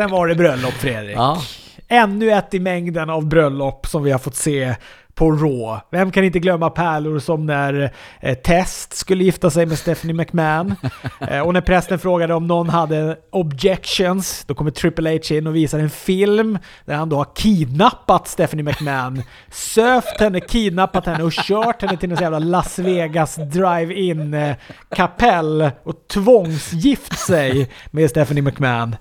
sen 0.00 0.10
var 0.10 0.28
det 0.28 0.34
bröllop 0.34 0.72
Fredrik. 0.72 1.16
Ja. 1.16 1.42
Ännu 1.88 2.30
ett 2.30 2.54
i 2.54 2.60
mängden 2.60 3.10
av 3.10 3.26
bröllop 3.26 3.86
som 3.86 4.02
vi 4.02 4.10
har 4.10 4.18
fått 4.18 4.36
se 4.36 4.74
på 5.14 5.30
Raw. 5.30 5.80
Vem 5.90 6.12
kan 6.12 6.24
inte 6.24 6.38
glömma 6.38 6.70
pärlor 6.70 7.18
som 7.18 7.46
när 7.46 7.92
eh, 8.20 8.34
Test 8.34 8.94
skulle 8.94 9.24
gifta 9.24 9.50
sig 9.50 9.66
med 9.66 9.78
Stephanie 9.78 10.14
McMahon. 10.14 10.74
eh, 11.30 11.40
och 11.40 11.52
när 11.52 11.60
prästen 11.60 11.98
frågade 11.98 12.34
om 12.34 12.46
någon 12.46 12.68
hade 12.68 13.16
objections, 13.30 14.44
då 14.46 14.54
kommer 14.54 14.70
Triple 14.70 15.10
H 15.10 15.34
in 15.34 15.46
och 15.46 15.56
visar 15.56 15.78
en 15.78 15.90
film 15.90 16.58
där 16.84 16.94
han 16.94 17.08
då 17.08 17.16
har 17.16 17.28
kidnappat 17.34 18.28
Stephanie 18.28 18.64
McMahon, 18.64 19.22
sövt 19.50 20.20
henne, 20.20 20.40
kidnappat 20.40 21.06
henne 21.06 21.24
och 21.24 21.32
kört 21.32 21.82
henne 21.82 21.96
till 21.96 22.12
en 22.12 22.18
jävla 22.18 22.38
Las 22.38 22.78
Vegas 22.78 23.36
drive-in 23.36 24.34
eh, 24.34 24.56
kapell 24.96 25.70
och 25.82 26.08
tvångsgift 26.08 27.18
sig 27.18 27.70
med 27.90 28.10
Stephanie 28.10 28.42
McMahon. 28.42 28.96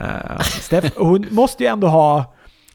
Uh, 0.00 0.40
Steph, 0.40 0.90
hon 0.96 1.26
måste 1.30 1.62
ju 1.62 1.68
ändå 1.68 1.86
ha... 1.86 2.34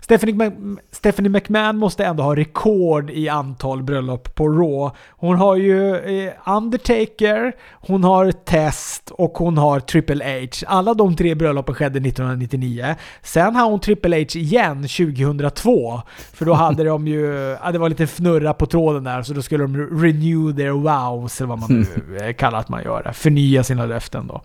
Stephanie, 0.09 0.51
Stephanie 0.91 1.29
McMahon 1.29 1.77
måste 1.77 2.05
ändå 2.05 2.23
ha 2.23 2.35
rekord 2.35 3.09
i 3.09 3.29
antal 3.29 3.83
bröllop 3.83 4.35
på 4.35 4.47
Raw. 4.47 4.97
Hon 5.09 5.37
har 5.37 5.55
ju 5.55 5.95
eh, 5.95 6.33
Undertaker, 6.45 7.53
hon 7.71 8.03
har 8.03 8.31
Test 8.31 9.11
och 9.11 9.37
hon 9.37 9.57
har 9.57 9.79
Triple 9.79 10.39
H. 10.41 10.65
Alla 10.67 10.93
de 10.93 11.15
tre 11.15 11.35
bröllopen 11.35 11.75
skedde 11.75 11.99
1999. 11.99 12.95
Sen 13.21 13.55
har 13.55 13.69
hon 13.69 13.79
Triple 13.79 14.17
H 14.17 14.25
igen 14.35 14.81
2002. 14.81 16.01
För 16.33 16.45
då 16.45 16.53
hade 16.53 16.83
de 16.83 17.07
ju... 17.07 17.25
Ja, 17.63 17.71
det 17.71 17.79
var 17.79 17.89
lite 17.89 18.03
fnurra 18.03 18.53
på 18.53 18.65
tråden 18.65 19.03
där, 19.03 19.23
så 19.23 19.33
då 19.33 19.41
skulle 19.41 19.63
de 19.63 20.01
renew 20.01 20.57
their 20.57 20.71
wows, 20.71 21.41
eller 21.41 21.49
vad 21.49 21.59
man 21.59 21.69
nu 21.69 22.17
eh, 22.21 22.33
kallar 22.33 22.59
att 22.59 22.69
man 22.69 22.83
gör. 22.83 23.11
Förnya 23.13 23.63
sina 23.63 23.85
löften 23.85 24.27
då. 24.27 24.41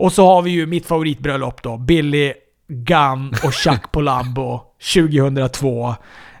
Och 0.00 0.12
så 0.12 0.26
har 0.26 0.42
vi 0.42 0.50
ju 0.50 0.66
mitt 0.66 0.86
favoritbröllop 0.86 1.62
då. 1.62 1.76
Billy 1.76 2.32
Gunn 2.68 3.34
och 3.44 3.54
Chuck 3.54 3.82
Polambo 3.92 4.60
2002. 4.94 5.94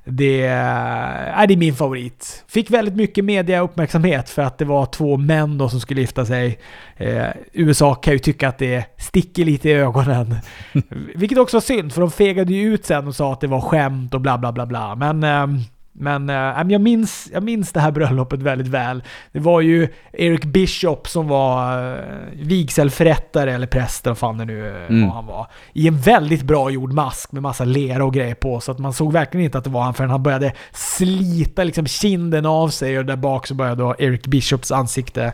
Det 0.04 0.42
är, 0.46 1.46
det 1.46 1.54
är 1.54 1.56
min 1.56 1.74
favorit. 1.74 2.44
Fick 2.48 2.70
väldigt 2.70 2.96
mycket 2.96 3.24
media 3.24 3.60
uppmärksamhet 3.60 4.30
för 4.30 4.42
att 4.42 4.58
det 4.58 4.64
var 4.64 4.86
två 4.86 5.16
män 5.16 5.58
då 5.58 5.68
som 5.68 5.80
skulle 5.80 6.00
gifta 6.00 6.26
sig. 6.26 6.58
Eh, 6.96 7.26
USA 7.52 7.94
kan 7.94 8.12
ju 8.12 8.18
tycka 8.18 8.48
att 8.48 8.58
det 8.58 8.84
sticker 8.98 9.44
lite 9.44 9.68
i 9.68 9.72
ögonen. 9.72 10.36
Vilket 11.14 11.38
också 11.38 11.56
var 11.56 11.62
synd, 11.62 11.92
för 11.92 12.00
de 12.00 12.10
fegade 12.10 12.52
ju 12.52 12.74
ut 12.74 12.84
sen 12.84 13.08
och 13.08 13.14
sa 13.14 13.32
att 13.32 13.40
det 13.40 13.46
var 13.46 13.60
skämt 13.60 14.14
och 14.14 14.20
bla 14.20 14.38
bla 14.38 14.52
bla 14.52 14.66
bla. 14.66 14.94
Men 14.94 15.22
eh, 15.24 15.62
men 15.92 16.30
äh, 16.30 16.72
jag, 16.72 16.80
minns, 16.80 17.28
jag 17.32 17.42
minns 17.42 17.72
det 17.72 17.80
här 17.80 17.90
bröllopet 17.90 18.42
väldigt 18.42 18.68
väl. 18.68 19.02
Det 19.32 19.40
var 19.40 19.60
ju 19.60 19.88
Eric 20.12 20.44
Bishop 20.44 21.08
som 21.08 21.28
var 21.28 21.78
äh, 21.92 22.04
vigselförrättare, 22.32 23.52
eller 23.52 23.66
präst 23.66 24.06
eller 24.06 24.10
vad 24.10 24.18
fan 24.18 24.38
det 24.38 24.44
nu 24.44 24.68
äh, 24.68 24.96
mm. 24.96 25.10
han 25.10 25.26
var. 25.26 25.46
I 25.72 25.88
en 25.88 25.98
väldigt 25.98 26.42
bra 26.42 26.70
gjord 26.70 26.92
mask 26.92 27.32
med 27.32 27.42
massa 27.42 27.64
lera 27.64 28.04
och 28.04 28.14
grejer 28.14 28.34
på. 28.34 28.60
Så 28.60 28.72
att 28.72 28.78
man 28.78 28.92
såg 28.92 29.12
verkligen 29.12 29.44
inte 29.44 29.58
att 29.58 29.64
det 29.64 29.70
var 29.70 29.82
han 29.82 29.94
förrän 29.94 30.10
han 30.10 30.22
började 30.22 30.52
slita 30.72 31.64
liksom 31.64 31.86
kinden 31.86 32.46
av 32.46 32.68
sig 32.68 32.98
och 32.98 33.06
där 33.06 33.16
bak 33.16 33.46
så 33.46 33.54
började 33.54 33.82
då 33.82 33.94
Eric 33.98 34.26
Bishops 34.26 34.72
ansikte 34.72 35.32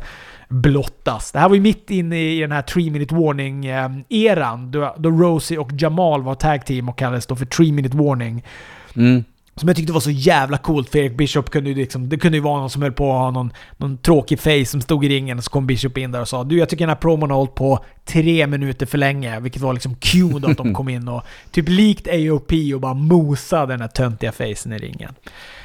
blottas. 0.48 1.32
Det 1.32 1.38
här 1.38 1.48
var 1.48 1.54
ju 1.54 1.62
mitt 1.62 1.90
inne 1.90 2.20
i 2.20 2.40
den 2.40 2.52
här 2.52 2.62
3 2.62 2.90
minute 2.90 3.14
warning-eran 3.14 4.70
då, 4.70 4.94
då 4.98 5.10
Rosie 5.10 5.58
och 5.58 5.70
Jamal 5.72 6.22
var 6.22 6.34
tag 6.34 6.66
team 6.66 6.88
och 6.88 6.98
kallades 6.98 7.26
då 7.26 7.36
för 7.36 7.46
3 7.46 7.72
minute 7.72 7.96
warning. 7.96 8.44
Mm. 8.96 9.24
Som 9.56 9.68
jag 9.68 9.76
tyckte 9.76 9.92
var 9.92 10.00
så 10.00 10.10
jävla 10.10 10.58
coolt, 10.58 10.88
för 10.88 10.98
Eric 10.98 11.16
Bishop 11.16 11.50
kunde 11.50 11.70
ju 11.70 11.76
liksom, 11.76 12.08
det 12.08 12.16
kunde 12.16 12.38
ju 12.38 12.42
vara 12.42 12.60
någon 12.60 12.70
som 12.70 12.82
höll 12.82 12.92
på 12.92 13.12
att 13.12 13.18
ha 13.18 13.30
någon, 13.30 13.52
någon 13.76 13.98
tråkig 13.98 14.40
face 14.40 14.66
som 14.66 14.80
stod 14.80 15.04
i 15.04 15.08
ringen, 15.08 15.38
och 15.38 15.44
så 15.44 15.50
kom 15.50 15.66
Bishop 15.66 15.98
in 15.98 16.12
där 16.12 16.20
och 16.20 16.28
sa 16.28 16.44
Du, 16.44 16.58
jag 16.58 16.68
tycker 16.68 16.84
den 16.84 16.88
här 16.88 16.96
promon 16.96 17.30
har 17.30 17.36
hållit 17.36 17.54
på 17.54 17.84
tre 18.04 18.46
minuter 18.46 18.86
för 18.86 18.98
länge, 18.98 19.40
vilket 19.40 19.62
var 19.62 19.72
liksom 19.72 19.94
cue 19.94 20.40
då 20.40 20.50
att 20.50 20.56
de 20.56 20.74
kom 20.74 20.88
in 20.88 21.08
och 21.08 21.22
typ 21.50 21.68
likt 21.68 22.08
AOP 22.08 22.52
och 22.74 22.80
bara 22.80 22.94
mosade 22.94 23.72
den 23.72 23.80
här 23.80 23.88
töntiga 23.88 24.32
facen 24.32 24.72
i 24.72 24.78
ringen. 24.78 25.14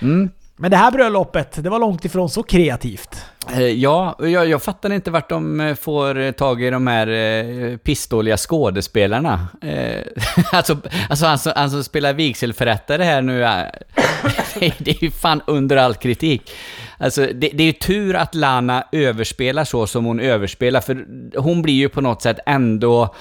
Mm. 0.02 0.30
Men 0.62 0.72
det 0.72 0.78
här 0.78 0.92
bröllopet, 0.92 1.64
det 1.64 1.70
var 1.70 1.80
långt 1.80 2.06
ifrån 2.06 2.30
så 2.30 2.44
kreativt. 2.44 3.26
Eh, 3.54 3.62
ja, 3.62 4.16
och 4.20 4.30
jag, 4.30 4.50
jag 4.50 4.64
fattar 4.64 4.92
inte 4.94 5.12
vart 5.12 5.30
de 5.30 5.60
eh, 5.60 5.76
får 5.76 6.32
tag 6.32 6.64
i 6.64 6.70
de 6.70 6.88
här 6.88 7.08
eh, 7.08 7.78
pissdåliga 7.78 8.38
skådespelarna. 8.38 9.48
Alltså, 10.52 10.78
alltså 11.10 11.26
han, 11.26 11.38
som- 11.40 11.54
han 11.56 11.70
som 11.70 11.84
spelar 11.84 12.14
vigselförrättare 12.14 13.04
här 13.04 13.22
nu, 13.22 13.40
det 14.78 14.92
är 14.92 15.04
ju 15.04 15.12
fan 15.12 15.42
under 15.48 15.78
all 15.78 15.96
kritik. 15.96 16.52
Alltså, 16.98 17.22
det, 17.22 17.50
det 17.54 17.64
är 17.64 17.68
ju 17.68 17.74
tur 17.74 18.16
att 18.16 18.36
Lana 18.36 18.84
överspelar 18.92 19.64
så 19.64 19.88
som 19.88 20.06
hon 20.06 20.20
överspelar, 20.20 20.82
för 20.82 21.06
hon 21.40 21.62
blir 21.62 21.74
ju 21.74 21.90
på 21.90 22.02
något 22.02 22.22
sätt 22.22 22.40
ändå 22.46 23.16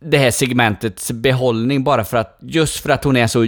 det 0.00 0.18
här 0.18 0.30
segmentets 0.30 1.12
behållning 1.12 1.84
bara 1.84 2.04
för 2.04 2.16
att, 2.16 2.38
just 2.40 2.80
för 2.82 2.90
att 2.90 3.04
hon 3.04 3.16
är 3.16 3.26
så 3.26 3.46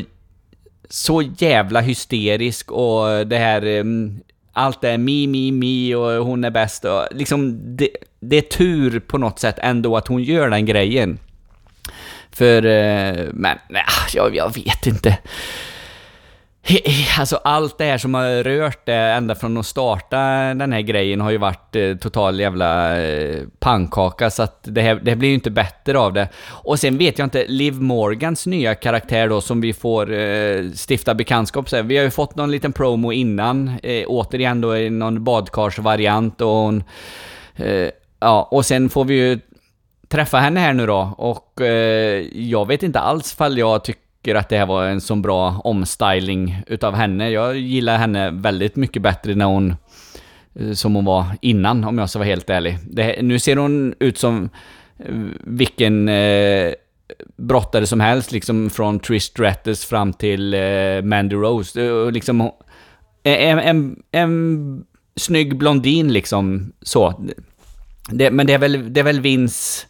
så 0.88 1.22
jävla 1.38 1.80
hysterisk 1.80 2.72
och 2.72 3.26
det 3.26 3.38
här... 3.38 3.66
Ehm, 3.66 4.20
allt 4.52 4.84
är 4.84 4.98
mi, 4.98 5.26
mi, 5.26 5.52
mi 5.52 5.94
och 5.94 6.26
hon 6.26 6.44
är 6.44 6.50
bäst 6.50 6.84
och 6.84 7.06
liksom... 7.10 7.60
Det, 7.76 7.88
det 8.20 8.36
är 8.36 8.42
tur 8.42 9.00
på 9.00 9.18
något 9.18 9.38
sätt 9.38 9.56
ändå 9.58 9.96
att 9.96 10.08
hon 10.08 10.22
gör 10.22 10.50
den 10.50 10.66
grejen. 10.66 11.18
För... 12.30 12.66
Eh, 12.66 13.24
men, 13.32 13.58
jag, 14.14 14.36
jag 14.36 14.54
vet 14.54 14.86
inte. 14.86 15.18
Alltså 17.18 17.36
allt 17.36 17.78
det 17.78 17.84
här 17.84 17.98
som 17.98 18.14
har 18.14 18.42
rört 18.42 18.86
det 18.86 18.94
ända 18.94 19.34
från 19.34 19.56
att 19.56 19.66
starta 19.66 20.18
den 20.54 20.72
här 20.72 20.80
grejen 20.80 21.20
har 21.20 21.30
ju 21.30 21.38
varit 21.38 21.76
eh, 21.76 21.96
total 21.96 22.40
jävla 22.40 23.00
eh, 23.02 23.42
pannkaka 23.58 24.30
så 24.30 24.42
att 24.42 24.60
det 24.62 24.82
här, 24.82 24.94
det 24.94 25.10
här 25.10 25.16
blir 25.16 25.28
ju 25.28 25.34
inte 25.34 25.50
bättre 25.50 25.98
av 25.98 26.12
det. 26.12 26.28
Och 26.48 26.78
sen 26.78 26.98
vet 26.98 27.18
jag 27.18 27.26
inte, 27.26 27.44
Liv 27.48 27.74
Morgans 27.74 28.46
nya 28.46 28.74
karaktär 28.74 29.28
då 29.28 29.40
som 29.40 29.60
vi 29.60 29.72
får 29.72 30.12
eh, 30.12 30.64
stifta 30.88 31.14
bekantskap 31.14 31.72
med. 31.72 31.86
Vi 31.86 31.96
har 31.96 32.04
ju 32.04 32.10
fått 32.10 32.36
någon 32.36 32.50
liten 32.50 32.72
promo 32.72 33.12
innan, 33.12 33.68
eh, 33.82 34.04
återigen 34.06 34.60
då 34.60 34.76
i 34.76 34.90
någon 34.90 35.24
badkarsvariant 35.24 36.40
och 36.40 36.48
hon... 36.48 36.84
Eh, 37.56 37.90
ja, 38.20 38.48
och 38.50 38.66
sen 38.66 38.88
får 38.88 39.04
vi 39.04 39.14
ju 39.14 39.40
träffa 40.08 40.38
henne 40.38 40.60
här 40.60 40.72
nu 40.72 40.86
då 40.86 41.14
och 41.18 41.60
eh, 41.60 42.26
jag 42.32 42.66
vet 42.66 42.82
inte 42.82 43.00
alls 43.00 43.34
fall 43.34 43.58
jag 43.58 43.84
tycker 43.84 44.05
att 44.34 44.48
det 44.48 44.58
här 44.58 44.66
var 44.66 44.86
en 44.86 45.00
så 45.00 45.14
bra 45.16 45.60
omstyling 45.64 46.62
utav 46.66 46.94
henne. 46.94 47.30
Jag 47.30 47.56
gillar 47.58 47.98
henne 47.98 48.30
väldigt 48.30 48.76
mycket 48.76 49.02
bättre 49.02 49.34
när 49.34 49.44
hon 49.44 49.74
eh, 50.54 50.72
som 50.72 50.94
hon 50.94 51.04
var 51.04 51.24
innan 51.40 51.84
om 51.84 51.98
jag 51.98 52.10
ska 52.10 52.18
vara 52.18 52.28
helt 52.28 52.50
ärlig. 52.50 52.78
Det, 52.90 53.22
nu 53.22 53.38
ser 53.38 53.56
hon 53.56 53.94
ut 54.00 54.18
som 54.18 54.48
eh, 54.98 55.14
vilken 55.44 56.08
eh, 56.08 56.72
brottare 57.36 57.86
som 57.86 58.00
helst, 58.00 58.32
liksom 58.32 58.70
från 58.70 58.98
Trish 58.98 59.22
Stratus 59.22 59.84
fram 59.84 60.12
till 60.12 60.54
eh, 60.54 61.02
Mandy 61.02 61.36
Rose. 61.36 61.86
Eh, 61.86 62.10
liksom, 62.10 62.40
hon- 62.40 62.52
en, 63.22 63.58
en, 63.58 63.96
en 64.12 64.84
snygg 65.16 65.58
blondin 65.58 66.12
liksom, 66.12 66.72
så. 66.82 67.26
Det, 68.10 68.30
men 68.30 68.46
det 68.46 68.52
är 68.52 68.58
väl, 68.58 68.92
det 68.92 69.00
är 69.00 69.04
väl 69.04 69.20
Vince... 69.20 69.86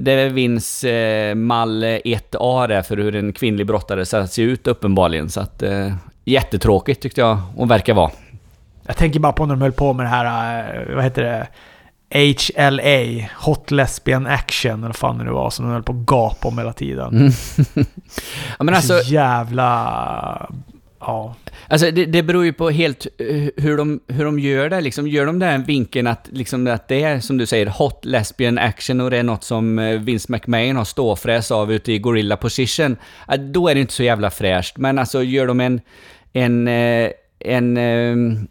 Det 0.00 0.28
Vince 0.28 0.90
eh, 0.90 1.34
mall 1.34 1.84
1A 1.84 2.68
där 2.68 2.82
för 2.82 2.96
hur 2.96 3.16
en 3.16 3.32
kvinnlig 3.32 3.66
brottare 3.66 4.06
ska 4.06 4.26
se 4.26 4.42
ut 4.42 4.66
uppenbarligen. 4.66 5.28
Så 5.28 5.40
att... 5.40 5.62
Eh, 5.62 5.92
jättetråkigt 6.28 7.02
tyckte 7.02 7.20
jag 7.20 7.34
hon 7.34 7.68
verkar 7.68 7.94
vara. 7.94 8.10
Jag 8.86 8.96
tänker 8.96 9.20
bara 9.20 9.32
på 9.32 9.46
när 9.46 9.54
de 9.54 9.62
höll 9.62 9.72
på 9.72 9.92
med 9.92 10.06
det 10.06 10.10
här, 10.10 10.58
eh, 10.88 10.94
vad 10.94 11.04
heter 11.04 11.22
det? 11.22 11.48
HLA, 12.10 13.28
Hot 13.44 13.70
Lesbian 13.70 14.26
Action, 14.26 14.78
eller 14.78 14.86
vad 14.86 14.96
fan 14.96 15.18
det 15.18 15.24
nu 15.24 15.30
var, 15.30 15.50
som 15.50 15.64
de 15.64 15.72
höll 15.72 15.82
på 15.82 15.92
att 15.92 15.98
gapa 15.98 16.48
om 16.48 16.58
hela 16.58 16.72
tiden. 16.72 17.16
Mm. 17.16 17.32
Ja, 18.58 18.64
men 18.64 18.74
alltså, 18.74 18.98
så 18.98 19.12
jävla... 19.12 20.50
Ja. 21.00 21.34
Alltså 21.68 21.90
det, 21.90 22.04
det 22.04 22.22
beror 22.22 22.44
ju 22.44 22.52
på 22.52 22.70
helt 22.70 23.06
eh, 23.18 23.26
hur 23.56 23.76
de, 23.76 24.00
hur 24.06 24.24
de 24.24 24.38
gör 24.38 24.70
det. 24.70 24.80
Liksom, 24.80 25.08
gör 25.08 25.26
de 25.26 25.38
den 25.38 25.64
vinkeln 25.64 26.06
att, 26.06 26.28
liksom, 26.32 26.66
att 26.66 26.88
det 26.88 27.02
är, 27.02 27.20
som 27.20 27.38
du 27.38 27.46
säger, 27.46 27.66
hot 27.66 28.04
lesbian 28.04 28.58
action 28.58 29.00
och 29.00 29.10
det 29.10 29.16
är 29.16 29.22
något 29.22 29.44
som 29.44 29.78
eh, 29.78 30.00
Vince 30.00 30.32
McMahon 30.32 30.76
har 30.76 30.84
ståfräs 30.84 31.50
av 31.50 31.72
ute 31.72 31.92
i 31.92 31.98
Gorilla 31.98 32.36
Position, 32.36 32.96
då 33.38 33.68
är 33.68 33.74
det 33.74 33.80
inte 33.80 33.92
så 33.92 34.02
jävla 34.02 34.30
fräscht. 34.30 34.76
Men 34.76 34.98
alltså 34.98 35.22
gör 35.22 35.46
de 35.46 35.60
en, 35.60 35.80
en, 36.32 36.68
eh, 36.68 37.10
en, 37.38 37.76
en 37.76 38.48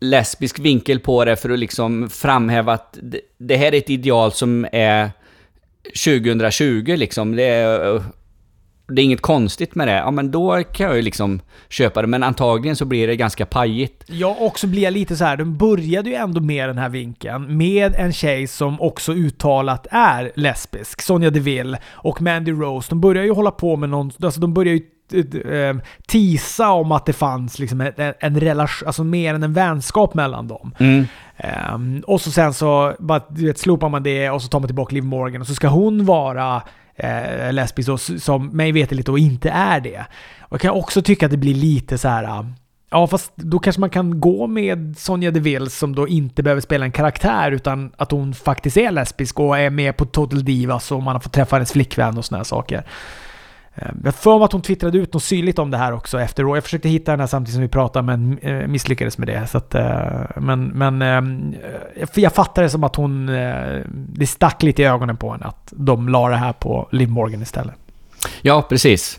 lesbisk 0.00 0.58
vinkel 0.58 1.00
på 1.00 1.24
det 1.24 1.36
för 1.36 1.50
att 1.50 1.58
liksom 1.58 2.10
framhäva 2.10 2.72
att 2.72 2.98
det, 3.02 3.20
det 3.38 3.56
här 3.56 3.74
är 3.74 3.78
ett 3.78 3.90
ideal 3.90 4.32
som 4.32 4.66
är 4.72 5.10
2020 6.04 6.94
liksom. 6.96 7.36
Det 7.36 7.44
är, 7.44 8.02
det 8.88 9.02
är 9.02 9.04
inget 9.04 9.20
konstigt 9.20 9.74
med 9.74 9.88
det. 9.88 9.94
Ja, 9.94 10.10
men 10.10 10.30
då 10.30 10.62
kan 10.72 10.86
jag 10.86 10.96
ju 10.96 11.02
liksom 11.02 11.40
köpa 11.68 12.02
det. 12.02 12.08
Men 12.08 12.22
antagligen 12.22 12.76
så 12.76 12.84
blir 12.84 13.06
det 13.06 13.16
ganska 13.16 13.46
pajigt. 13.46 14.04
Ja, 14.06 14.36
och 14.40 14.58
så 14.58 14.66
blir 14.66 14.82
jag 14.82 14.92
lite 14.92 15.16
så 15.16 15.24
här. 15.24 15.36
de 15.36 15.56
började 15.56 16.10
ju 16.10 16.16
ändå 16.16 16.40
med 16.40 16.68
den 16.68 16.78
här 16.78 16.88
vinkeln 16.88 17.56
med 17.56 17.94
en 17.94 18.12
tjej 18.12 18.46
som 18.46 18.80
också 18.80 19.14
uttalat 19.14 19.86
är 19.90 20.32
lesbisk, 20.34 21.02
Sonja 21.02 21.30
Deville 21.30 21.78
och 21.90 22.22
Mandy 22.22 22.52
Rose. 22.52 22.90
De 22.90 23.00
börjar 23.00 23.24
ju 23.24 23.32
hålla 23.32 23.50
på 23.50 23.76
med 23.76 23.88
någon, 23.88 24.10
alltså 24.22 24.40
de 24.40 24.54
börjar 24.54 24.74
ju 24.74 24.82
eh, 25.52 25.76
tisa 26.06 26.70
om 26.70 26.92
att 26.92 27.06
det 27.06 27.12
fanns 27.12 27.58
liksom 27.58 27.80
en, 27.80 28.14
en 28.20 28.40
relation, 28.40 28.86
alltså 28.86 29.04
mer 29.04 29.34
än 29.34 29.42
en 29.42 29.52
vänskap 29.52 30.14
mellan 30.14 30.48
dem. 30.48 30.74
Mm. 30.78 31.04
Ehm, 31.36 32.02
och 32.06 32.20
så 32.20 32.30
sen 32.30 32.54
så 32.54 32.94
bara, 32.98 33.20
du 33.28 33.46
vet, 33.46 33.58
slopar 33.58 33.88
man 33.88 34.02
det 34.02 34.30
och 34.30 34.42
så 34.42 34.48
tar 34.48 34.60
man 34.60 34.68
tillbaka 34.68 34.94
Liv 34.94 35.04
Morgan 35.04 35.40
och 35.40 35.46
så 35.46 35.54
ska 35.54 35.68
hon 35.68 36.04
vara 36.04 36.62
eh, 36.98 37.52
lesbisk 37.52 37.88
och 37.88 38.00
som 38.00 38.46
mig 38.46 38.72
veterligt 38.72 39.06
då 39.06 39.18
inte 39.18 39.50
är 39.50 39.80
det. 39.80 40.06
Och 40.40 40.52
jag 40.52 40.60
kan 40.60 40.70
också 40.70 41.02
tycka 41.02 41.26
att 41.26 41.32
det 41.32 41.38
blir 41.38 41.54
lite 41.54 41.98
så 41.98 42.08
här. 42.08 42.24
Ah, 42.24 42.46
ja, 42.90 43.06
fast 43.06 43.32
då 43.36 43.58
kanske 43.58 43.80
man 43.80 43.90
kan 43.90 44.20
gå 44.20 44.46
med 44.46 44.94
Sonja 44.98 45.30
Deville 45.30 45.70
som 45.70 45.94
då 45.94 46.08
inte 46.08 46.42
behöver 46.42 46.60
spela 46.60 46.84
en 46.84 46.92
karaktär 46.92 47.50
utan 47.50 47.92
att 47.96 48.10
hon 48.10 48.34
faktiskt 48.34 48.76
är 48.76 48.90
lesbisk 48.90 49.40
och 49.40 49.58
är 49.58 49.70
med 49.70 49.96
på 49.96 50.04
Total 50.04 50.44
Divas 50.44 50.92
och 50.92 51.02
man 51.02 51.14
har 51.14 51.20
fått 51.20 51.32
träffa 51.32 51.56
hennes 51.56 51.72
flickvän 51.72 52.18
och 52.18 52.24
såna 52.24 52.38
här 52.38 52.44
saker. 52.44 52.84
Eh, 53.82 53.88
Jag 54.04 54.14
för 54.14 54.38
mig 54.38 54.44
att 54.44 54.52
hon 54.52 54.62
twittrade 54.62 54.98
ut 54.98 55.14
något 55.14 55.22
syrligt 55.22 55.58
om 55.58 55.70
det 55.70 55.76
här 55.76 55.92
också 55.92 56.20
efter 56.20 56.54
Jag 56.54 56.64
försökte 56.64 56.88
hitta 56.88 57.10
den 57.10 57.20
här 57.20 57.26
samtidigt 57.26 57.54
som 57.54 57.62
vi 57.62 57.68
pratade 57.68 58.06
men 58.06 58.38
eh, 58.38 58.66
misslyckades 58.66 59.18
med 59.18 59.28
det. 59.28 59.46
Så 59.46 59.58
att, 59.58 59.74
eh, 59.74 60.20
men 60.36 60.64
men 60.64 61.56
jag 62.14 62.32
fattar 62.32 62.62
det 62.62 62.70
som 62.70 62.84
att 62.84 62.96
hon... 62.96 63.26
Det 64.12 64.26
stack 64.26 64.62
lite 64.62 64.82
i 64.82 64.84
ögonen 64.84 65.16
på 65.16 65.32
henne 65.32 65.46
att 65.46 65.72
de 65.76 66.08
la 66.08 66.28
det 66.28 66.36
här 66.36 66.52
på 66.52 66.88
Liv 66.92 67.08
Morgan 67.08 67.42
istället. 67.42 67.74
Ja, 68.40 68.62
precis. 68.62 69.18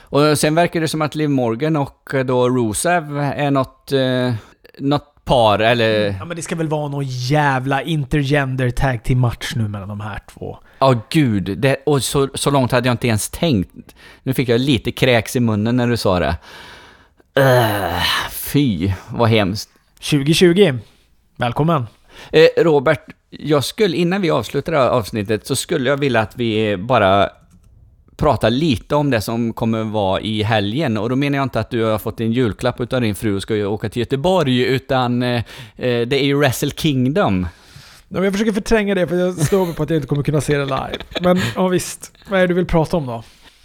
Och 0.00 0.38
sen 0.38 0.54
verkar 0.54 0.80
det 0.80 0.88
som 0.88 1.02
att 1.02 1.14
Liv 1.14 1.30
Morgan 1.30 1.76
och 1.76 2.14
då 2.24 2.48
Rusev 2.48 3.18
är 3.18 3.50
något, 3.50 3.92
eh, 3.92 4.34
något 4.78 5.24
par, 5.24 5.58
eller... 5.58 6.16
Ja 6.18 6.24
men 6.24 6.36
det 6.36 6.42
ska 6.42 6.56
väl 6.56 6.68
vara 6.68 6.88
någon 6.88 7.04
jävla 7.06 7.82
intergender 7.82 8.70
tag 8.70 9.02
team 9.04 9.18
match 9.20 9.52
nu 9.56 9.68
mellan 9.68 9.88
de 9.88 10.00
här 10.00 10.20
två. 10.34 10.58
Ja, 10.80 11.02
gud. 11.10 11.58
Det, 11.58 11.76
och 11.86 12.02
så, 12.02 12.28
så 12.34 12.50
långt 12.50 12.72
hade 12.72 12.88
jag 12.88 12.94
inte 12.94 13.08
ens 13.08 13.28
tänkt. 13.30 13.94
Nu 14.22 14.34
fick 14.34 14.48
jag 14.48 14.60
lite 14.60 14.92
kräks 14.92 15.36
i 15.36 15.40
munnen 15.40 15.76
när 15.76 15.86
du 15.86 15.96
sa 15.96 16.18
det. 16.18 16.36
Uh, 17.38 18.02
fy, 18.30 18.92
vad 19.08 19.28
hemskt. 19.28 19.70
2020. 20.10 20.78
Välkommen. 21.36 21.86
Eh, 22.32 22.46
Robert, 22.56 23.00
jag 23.30 23.64
skulle, 23.64 23.96
innan 23.96 24.22
vi 24.22 24.30
avslutar 24.30 24.72
det 24.72 24.78
här 24.78 24.88
avsnittet 24.88 25.46
så 25.46 25.56
skulle 25.56 25.90
jag 25.90 25.96
vilja 25.96 26.20
att 26.20 26.36
vi 26.36 26.76
bara 26.76 27.30
pratar 28.16 28.50
lite 28.50 28.94
om 28.94 29.10
det 29.10 29.20
som 29.20 29.52
kommer 29.52 29.84
vara 29.84 30.20
i 30.20 30.42
helgen. 30.42 30.96
Och 30.96 31.08
då 31.08 31.16
menar 31.16 31.38
jag 31.38 31.42
inte 31.42 31.60
att 31.60 31.70
du 31.70 31.84
har 31.84 31.98
fått 31.98 32.20
en 32.20 32.32
julklapp 32.32 32.80
utav 32.80 33.00
din 33.00 33.14
fru 33.14 33.36
och 33.36 33.42
ska 33.42 33.66
åka 33.66 33.88
till 33.88 34.00
Göteborg, 34.00 34.62
utan 34.62 35.22
eh, 35.22 35.42
eh, 35.76 36.06
det 36.06 36.22
är 36.22 36.24
ju 36.24 36.34
Wrestle 36.34 36.70
Kingdom. 36.70 37.46
Jag 38.14 38.32
försöker 38.32 38.52
förtränga 38.52 38.94
det 38.94 39.06
för 39.06 39.16
jag 39.16 39.34
står 39.34 39.66
mig 39.66 39.74
på 39.74 39.82
att 39.82 39.90
jag 39.90 39.96
inte 39.96 40.08
kommer 40.08 40.22
kunna 40.22 40.40
se 40.40 40.56
det 40.56 40.64
live. 40.64 40.98
Men 41.20 41.40
ja 41.54 41.68
visst, 41.68 42.12
vad 42.28 42.38
är 42.38 42.42
det 42.42 42.46
du 42.48 42.54
vill 42.54 42.66
prata 42.66 42.96
om 42.96 43.06
då? 43.06 43.22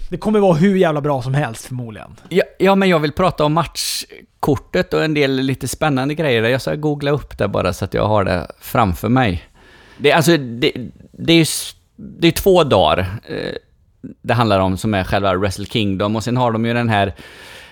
Det 0.09 0.17
kommer 0.17 0.39
vara 0.39 0.53
hur 0.53 0.75
jävla 0.75 1.01
bra 1.01 1.21
som 1.21 1.33
helst 1.33 1.65
förmodligen. 1.65 2.15
Ja, 2.29 2.43
ja, 2.59 2.75
men 2.75 2.89
jag 2.89 2.99
vill 2.99 3.11
prata 3.11 3.45
om 3.45 3.53
matchkortet 3.53 4.93
och 4.93 5.03
en 5.03 5.13
del 5.13 5.35
lite 5.35 5.67
spännande 5.67 6.15
grejer. 6.15 6.41
där. 6.41 6.49
Jag 6.49 6.61
ska 6.61 6.75
googla 6.75 7.11
upp 7.11 7.37
det 7.37 7.47
bara 7.47 7.73
så 7.73 7.85
att 7.85 7.93
jag 7.93 8.07
har 8.07 8.23
det 8.23 8.51
framför 8.59 9.09
mig. 9.09 9.43
Det, 9.97 10.11
är 10.11 10.15
alltså, 10.15 10.37
det, 10.37 10.71
det 11.11 11.33
är 11.33 11.37
ju 11.37 11.45
det 11.95 12.27
är 12.27 12.31
två 12.31 12.63
dagar 12.63 12.99
eh, 13.25 13.53
det 14.21 14.33
handlar 14.33 14.59
om 14.59 14.77
som 14.77 14.93
är 14.93 15.03
själva 15.03 15.35
Wrestle 15.35 15.65
Kingdom 15.65 16.15
och 16.15 16.23
sen 16.23 16.37
har 16.37 16.51
de 16.51 16.65
ju 16.65 16.73
den 16.73 16.89
här 16.89 17.15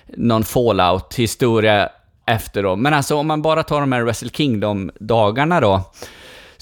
någon 0.07 0.43
fallout-historia 0.43 1.89
efter 2.25 2.63
då. 2.63 2.75
Men 2.75 2.93
alltså 2.93 3.15
om 3.15 3.27
man 3.27 3.41
bara 3.41 3.63
tar 3.63 3.79
de 3.79 3.91
här 3.91 4.01
Wrestle 4.01 4.29
Kingdom-dagarna 4.29 5.61
då 5.61 5.91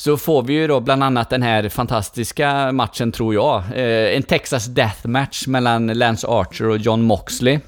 så 0.02 0.18
får 0.18 0.43
vi 0.43 0.54
ju 0.54 0.68
då 0.68 0.80
bland 0.80 1.04
annat 1.04 1.30
den 1.30 1.43
här 1.43 1.70
fantastiska 1.70 2.72
matchen, 2.72 3.12
tror 3.12 3.34
jag. 3.34 3.64
Eh, 3.76 4.16
en 4.16 4.24
Texas 4.24 4.66
Death 4.66 5.08
Match 5.08 5.47
mellan 5.47 5.88
Lance 5.88 6.28
Archer 6.28 6.68
och 6.68 6.78
John 6.78 7.02
Moxley. 7.02 7.60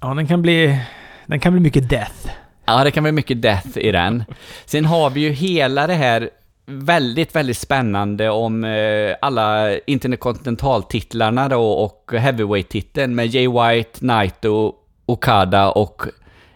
Ja, 0.00 0.14
den 0.14 0.26
kan 0.26 0.42
bli... 0.42 0.80
Den 1.26 1.40
kan 1.40 1.52
bli 1.52 1.60
mycket 1.62 1.88
death. 1.88 2.30
Ja, 2.66 2.84
det 2.84 2.90
kan 2.90 3.02
bli 3.02 3.12
mycket 3.12 3.42
death 3.42 3.78
i 3.78 3.92
den. 3.92 4.24
Sen 4.64 4.84
har 4.84 5.10
vi 5.10 5.20
ju 5.20 5.30
hela 5.30 5.86
det 5.86 5.94
här 5.94 6.30
väldigt, 6.66 7.34
väldigt 7.36 7.58
spännande 7.58 8.30
om 8.30 8.64
eh, 8.64 9.16
alla 9.22 9.78
interkontinentaltitlarna 9.78 11.48
då 11.48 11.70
och 11.70 12.12
heavyweight-titeln 12.12 13.14
med 13.14 13.26
Jay 13.26 13.48
White, 13.48 14.04
Naito, 14.04 14.74
Okada 15.06 15.70
och 15.70 16.02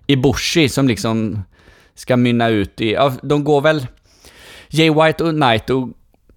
Ibushi 0.07 0.68
som 0.68 0.89
liksom 0.89 1.43
ska 1.95 2.16
mynna 2.16 2.49
ut 2.49 2.80
i... 2.80 2.93
Ja, 2.93 3.12
de 3.22 3.45
går 3.45 3.61
väl... 3.61 3.87
Jay 4.73 4.91
White 4.91 5.25
och 5.25 5.35
Naito 5.35 5.89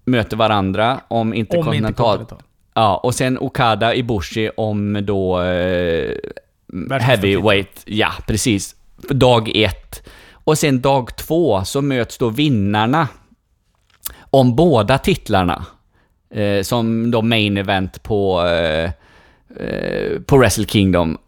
möter 0.04 0.36
varandra 0.36 1.00
om 1.08 1.34
interkontinental... 1.34 2.18
Om. 2.18 2.38
Ja, 2.74 2.96
och 2.96 3.14
sen 3.14 3.38
Okada, 3.38 3.94
Ibushi 3.94 4.50
om 4.56 5.06
då... 5.06 5.42
Eh, 5.42 6.14
heavyweight. 6.90 7.82
Ja, 7.84 8.12
precis. 8.26 8.76
Dag 9.10 9.56
ett. 9.56 10.08
Och 10.32 10.58
sen 10.58 10.80
dag 10.80 11.16
två 11.16 11.64
så 11.64 11.82
möts 11.82 12.18
då 12.18 12.28
vinnarna 12.28 13.08
om 14.18 14.56
båda 14.56 14.98
titlarna. 14.98 15.66
Eh, 16.34 16.62
som 16.62 17.10
då 17.10 17.22
main 17.22 17.56
event 17.56 18.02
på, 18.02 18.46
eh, 18.46 18.90
eh, 19.60 20.20
på 20.26 20.38
Wrestle 20.38 20.66
Kingdom. 20.66 21.18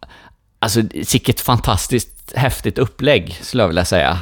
Alltså, 0.59 0.81
sicket 1.05 1.41
fantastiskt 1.41 2.33
häftigt 2.37 2.79
upplägg, 2.79 3.39
skulle 3.43 3.63
jag 3.63 3.69
vilja 3.69 3.85
säga. 3.85 4.19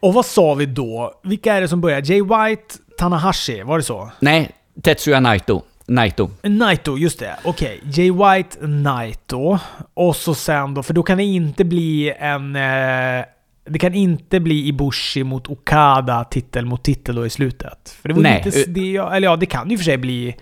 Och 0.00 0.14
vad 0.14 0.26
sa 0.26 0.54
vi 0.54 0.66
då? 0.66 1.20
Vilka 1.22 1.54
är 1.54 1.60
det 1.60 1.68
som 1.68 1.80
börjar? 1.80 2.02
Jay 2.04 2.22
White, 2.22 2.74
Tanahashi, 2.98 3.62
var 3.62 3.78
det 3.78 3.84
så? 3.84 4.10
Nej, 4.20 4.50
Tetsuya 4.82 5.20
Naito. 5.20 5.62
Naito. 5.88 6.30
Naito, 6.42 6.98
just 6.98 7.18
det. 7.18 7.36
Okej. 7.44 7.80
Okay. 7.82 8.04
Jay 8.04 8.10
White, 8.10 8.66
Naito. 8.66 9.58
Och 9.94 10.16
så 10.16 10.34
sen 10.34 10.74
då, 10.74 10.82
för 10.82 10.94
då 10.94 11.02
kan 11.02 11.18
det 11.18 11.24
inte 11.24 11.64
bli 11.64 12.14
en... 12.18 12.56
Eh, 12.56 13.24
det 13.68 13.78
kan 13.78 13.94
inte 13.94 14.40
bli 14.40 14.68
Ibushi 14.68 15.24
mot 15.24 15.48
Okada, 15.48 16.24
titel 16.24 16.66
mot 16.66 16.84
titel 16.84 17.14
då 17.14 17.26
i 17.26 17.30
slutet. 17.30 17.96
För 18.02 18.08
det 18.08 18.14
var 18.14 18.22
Nej. 18.22 18.42
inte... 18.46 18.64
Det, 18.64 18.96
eller 18.96 19.28
ja, 19.28 19.36
det 19.36 19.46
kan 19.46 19.70
ju 19.70 19.76
för 19.76 19.84
sig 19.84 19.96
bli... 19.96 20.36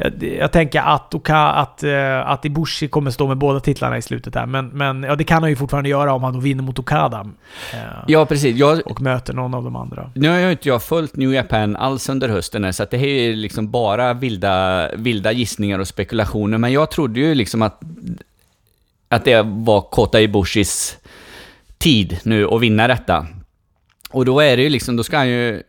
Jag, 0.00 0.22
jag 0.22 0.52
tänker 0.52 0.80
att, 0.80 1.14
Oka, 1.14 1.36
att, 1.36 1.84
uh, 1.84 2.30
att 2.30 2.44
Ibushi 2.44 2.88
kommer 2.88 3.10
stå 3.10 3.26
med 3.26 3.36
båda 3.36 3.60
titlarna 3.60 3.98
i 3.98 4.02
slutet 4.02 4.34
här. 4.34 4.46
Men, 4.46 4.68
men 4.68 5.02
ja, 5.02 5.16
det 5.16 5.24
kan 5.24 5.42
han 5.42 5.50
ju 5.50 5.56
fortfarande 5.56 5.90
göra 5.90 6.12
om 6.12 6.22
han 6.22 6.32
då 6.32 6.40
vinner 6.40 6.62
mot 6.62 6.78
Okada. 6.78 7.20
Uh, 7.20 7.80
ja, 8.06 8.26
precis. 8.26 8.56
Jag, 8.56 8.80
och 8.86 9.00
möter 9.00 9.32
någon 9.32 9.54
av 9.54 9.64
de 9.64 9.76
andra. 9.76 10.10
Nu 10.14 10.28
har 10.28 10.38
ju 10.38 10.50
inte 10.50 10.68
jag 10.68 10.82
följt 10.82 11.16
New 11.16 11.32
Japan 11.32 11.76
alls 11.76 12.08
under 12.08 12.28
hösten 12.28 12.64
här, 12.64 12.72
så 12.72 12.84
det 12.90 12.98
här 12.98 13.06
är 13.06 13.36
liksom 13.36 13.70
bara 13.70 14.14
vilda, 14.14 14.88
vilda 14.96 15.32
gissningar 15.32 15.78
och 15.78 15.88
spekulationer. 15.88 16.58
Men 16.58 16.72
jag 16.72 16.90
trodde 16.90 17.20
ju 17.20 17.34
liksom 17.34 17.62
att, 17.62 17.80
att 19.08 19.24
det 19.24 19.42
var 19.42 19.80
Kota 19.80 20.20
Ibushis 20.20 20.98
tid 21.78 22.18
nu 22.22 22.46
att 22.46 22.60
vinna 22.60 22.88
detta. 22.88 23.26
Och 24.10 24.24
då 24.24 24.40
är 24.40 24.56
det 24.56 24.62
ju 24.62 24.68
liksom, 24.68 24.96
då 24.96 25.04
ska 25.04 25.16
han 25.16 25.28
ju 25.28 25.62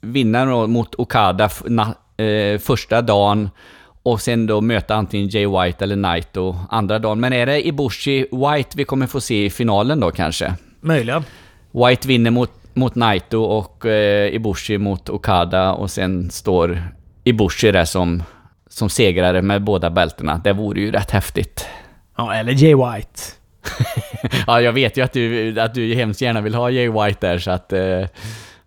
vinna 0.00 0.66
mot 0.66 0.94
Okada 0.94 1.50
eh, 2.16 2.58
första 2.58 3.02
dagen 3.02 3.50
och 4.02 4.20
sen 4.20 4.46
då 4.46 4.60
möta 4.60 4.94
antingen 4.94 5.28
Jay 5.28 5.46
White 5.46 5.84
eller 5.84 5.96
Naito 5.96 6.56
andra 6.70 6.98
dagen. 6.98 7.20
Men 7.20 7.32
är 7.32 7.46
det 7.46 7.66
Ibushi 7.66 8.26
White 8.32 8.70
vi 8.76 8.84
kommer 8.84 9.06
få 9.06 9.20
se 9.20 9.44
i 9.44 9.50
finalen 9.50 10.00
då 10.00 10.10
kanske? 10.10 10.54
Möjligen. 10.80 11.24
White 11.72 12.08
vinner 12.08 12.30
mot, 12.30 12.50
mot 12.74 12.94
Naito 12.94 13.42
och 13.42 13.86
eh, 13.86 14.34
Ibushi 14.34 14.78
mot 14.78 15.10
Okada 15.10 15.72
och 15.72 15.90
sen 15.90 16.30
står 16.30 16.82
Ibushi 17.24 17.72
där 17.72 17.84
som, 17.84 18.22
som 18.68 18.90
segrare 18.90 19.42
med 19.42 19.62
båda 19.62 19.90
bältena. 19.90 20.40
Det 20.44 20.52
vore 20.52 20.80
ju 20.80 20.90
rätt 20.90 21.10
häftigt. 21.10 21.66
Ja, 22.16 22.34
eller 22.34 22.52
Jay 22.52 22.74
White. 22.74 23.20
ja, 24.46 24.60
jag 24.60 24.72
vet 24.72 24.96
ju 24.96 25.02
att 25.02 25.12
du, 25.12 25.60
att 25.60 25.74
du 25.74 25.94
hemskt 25.94 26.20
gärna 26.20 26.40
vill 26.40 26.54
ha 26.54 26.70
Jay 26.70 26.88
White 26.88 27.26
där, 27.26 27.38
så 27.38 27.50
att... 27.50 27.72
Eh, 27.72 28.04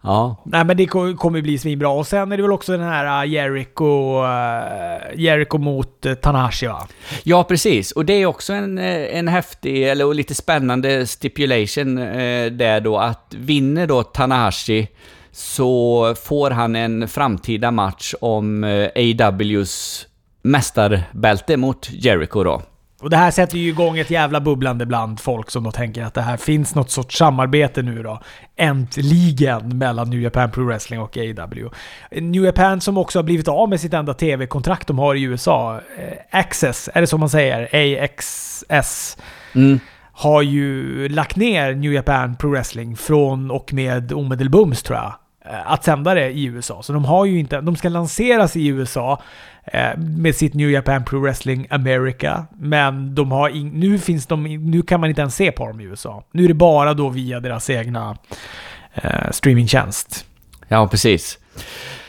ja. 0.08 0.36
Nej, 0.46 0.66
men 0.66 0.78
det 0.78 0.86
kommer 0.86 1.42
bli 1.42 1.58
svinbra. 1.58 1.90
Och 1.90 2.08
sen 2.08 2.32
är 2.32 2.38
det 2.38 2.44
väl 2.44 2.52
också 2.52 2.72
den 2.72 2.82
här 2.82 3.26
uh, 3.26 3.32
Jericho, 3.32 4.24
uh, 4.24 5.22
Jericho 5.22 5.58
mot 5.58 6.06
uh, 6.06 6.14
Tanahashi, 6.14 6.68
va? 6.68 6.88
Ja, 7.24 7.44
precis. 7.44 7.92
Och 7.92 8.06
det 8.06 8.14
är 8.14 8.26
också 8.26 8.54
en, 8.54 8.78
en 8.78 9.28
häftig, 9.28 9.84
eller 9.84 10.14
lite 10.14 10.36
spännande 10.36 11.08
stipulation 11.08 11.98
eh, 11.98 12.52
där 12.52 12.82
då, 12.82 12.98
att 12.98 13.34
vinner 13.38 13.88
då 13.88 14.04
Tanahashi 14.04 14.88
så 15.32 16.16
får 16.24 16.52
han 16.52 16.76
en 16.76 17.08
framtida 17.08 17.72
match 17.72 18.14
om 18.22 18.64
eh, 18.64 18.90
AWs 19.26 20.08
mästarbälte 20.42 21.58
mot 21.58 21.90
Jericho 21.92 22.44
då. 22.44 22.62
Och 23.02 23.10
det 23.10 23.18
här 23.18 23.32
sätter 23.32 23.58
ju 23.58 23.70
igång 23.70 23.98
ett 23.98 24.10
jävla 24.10 24.40
bubblande 24.40 24.86
bland 24.86 25.20
folk 25.20 25.50
som 25.52 25.64
då 25.64 25.72
tänker 25.72 26.04
att 26.04 26.14
det 26.14 26.22
här 26.22 26.38
finns 26.38 26.76
något 26.76 26.92
sorts 26.92 27.18
samarbete 27.18 27.82
nu 27.82 28.04
då. 28.04 28.22
Äntligen 28.56 29.78
mellan 29.78 30.10
New 30.10 30.22
Japan 30.22 30.52
Pro 30.52 30.66
Wrestling 30.66 31.00
och 31.00 31.18
AW. 31.18 31.70
New 32.12 32.44
Japan 32.44 32.82
som 32.82 32.98
också 32.98 33.20
har 33.20 33.24
blivit 33.24 33.48
av 33.48 33.70
med 33.70 33.80
sitt 33.80 33.94
enda 33.94 34.14
TV-kontrakt 34.14 34.88
de 34.88 35.00
har 35.00 35.16
i 35.16 35.24
USA. 35.24 35.82
Eh, 35.98 36.40
Access, 36.40 36.90
är 36.94 37.02
det 37.02 37.08
så 37.08 37.18
man 37.18 37.30
säger? 37.30 37.70
AXS. 38.04 39.18
Mm. 39.56 39.80
Har 40.12 40.42
ju 40.42 41.10
lagt 41.10 41.36
ner 41.36 41.74
New 41.74 41.94
Japan 41.94 42.36
Pro 42.36 42.50
Wrestling 42.50 42.98
från 42.98 43.52
och 43.52 43.74
med 43.74 44.14
omedelbums 44.14 44.84
tror 44.84 44.98
jag. 44.98 45.14
Eh, 45.46 45.72
att 45.72 45.84
sända 45.84 46.14
det 46.14 46.30
i 46.30 46.46
USA. 46.46 46.84
Så 46.84 46.94
de 46.94 47.06
har 47.06 47.26
ju 47.26 47.40
inte... 47.40 47.62
De 47.62 47.76
ska 47.76 47.90
lanseras 47.90 48.56
i 48.56 48.68
USA 48.68 49.22
med 49.98 50.36
sitt 50.36 50.54
New 50.54 50.72
Japan 50.72 51.06
Pro 51.06 51.20
Wrestling 51.20 51.68
America. 51.70 52.46
Men 52.60 53.16
de 53.16 53.32
har 53.32 53.50
in, 53.50 53.70
nu, 53.70 54.00
finns 54.00 54.26
de, 54.26 54.44
nu 54.44 54.82
kan 54.82 55.00
man 55.00 55.10
inte 55.10 55.22
ens 55.22 55.36
se 55.36 55.52
på 55.52 55.68
dem 55.68 55.82
i 55.82 55.84
USA. 55.84 56.24
Nu 56.32 56.44
är 56.44 56.48
det 56.48 56.54
bara 56.54 56.94
då 56.94 57.10
via 57.10 57.40
deras 57.40 57.70
egna 57.70 58.18
eh, 58.94 59.32
streamingtjänst. 59.32 60.26
Ja, 60.68 60.88
precis. 60.88 61.40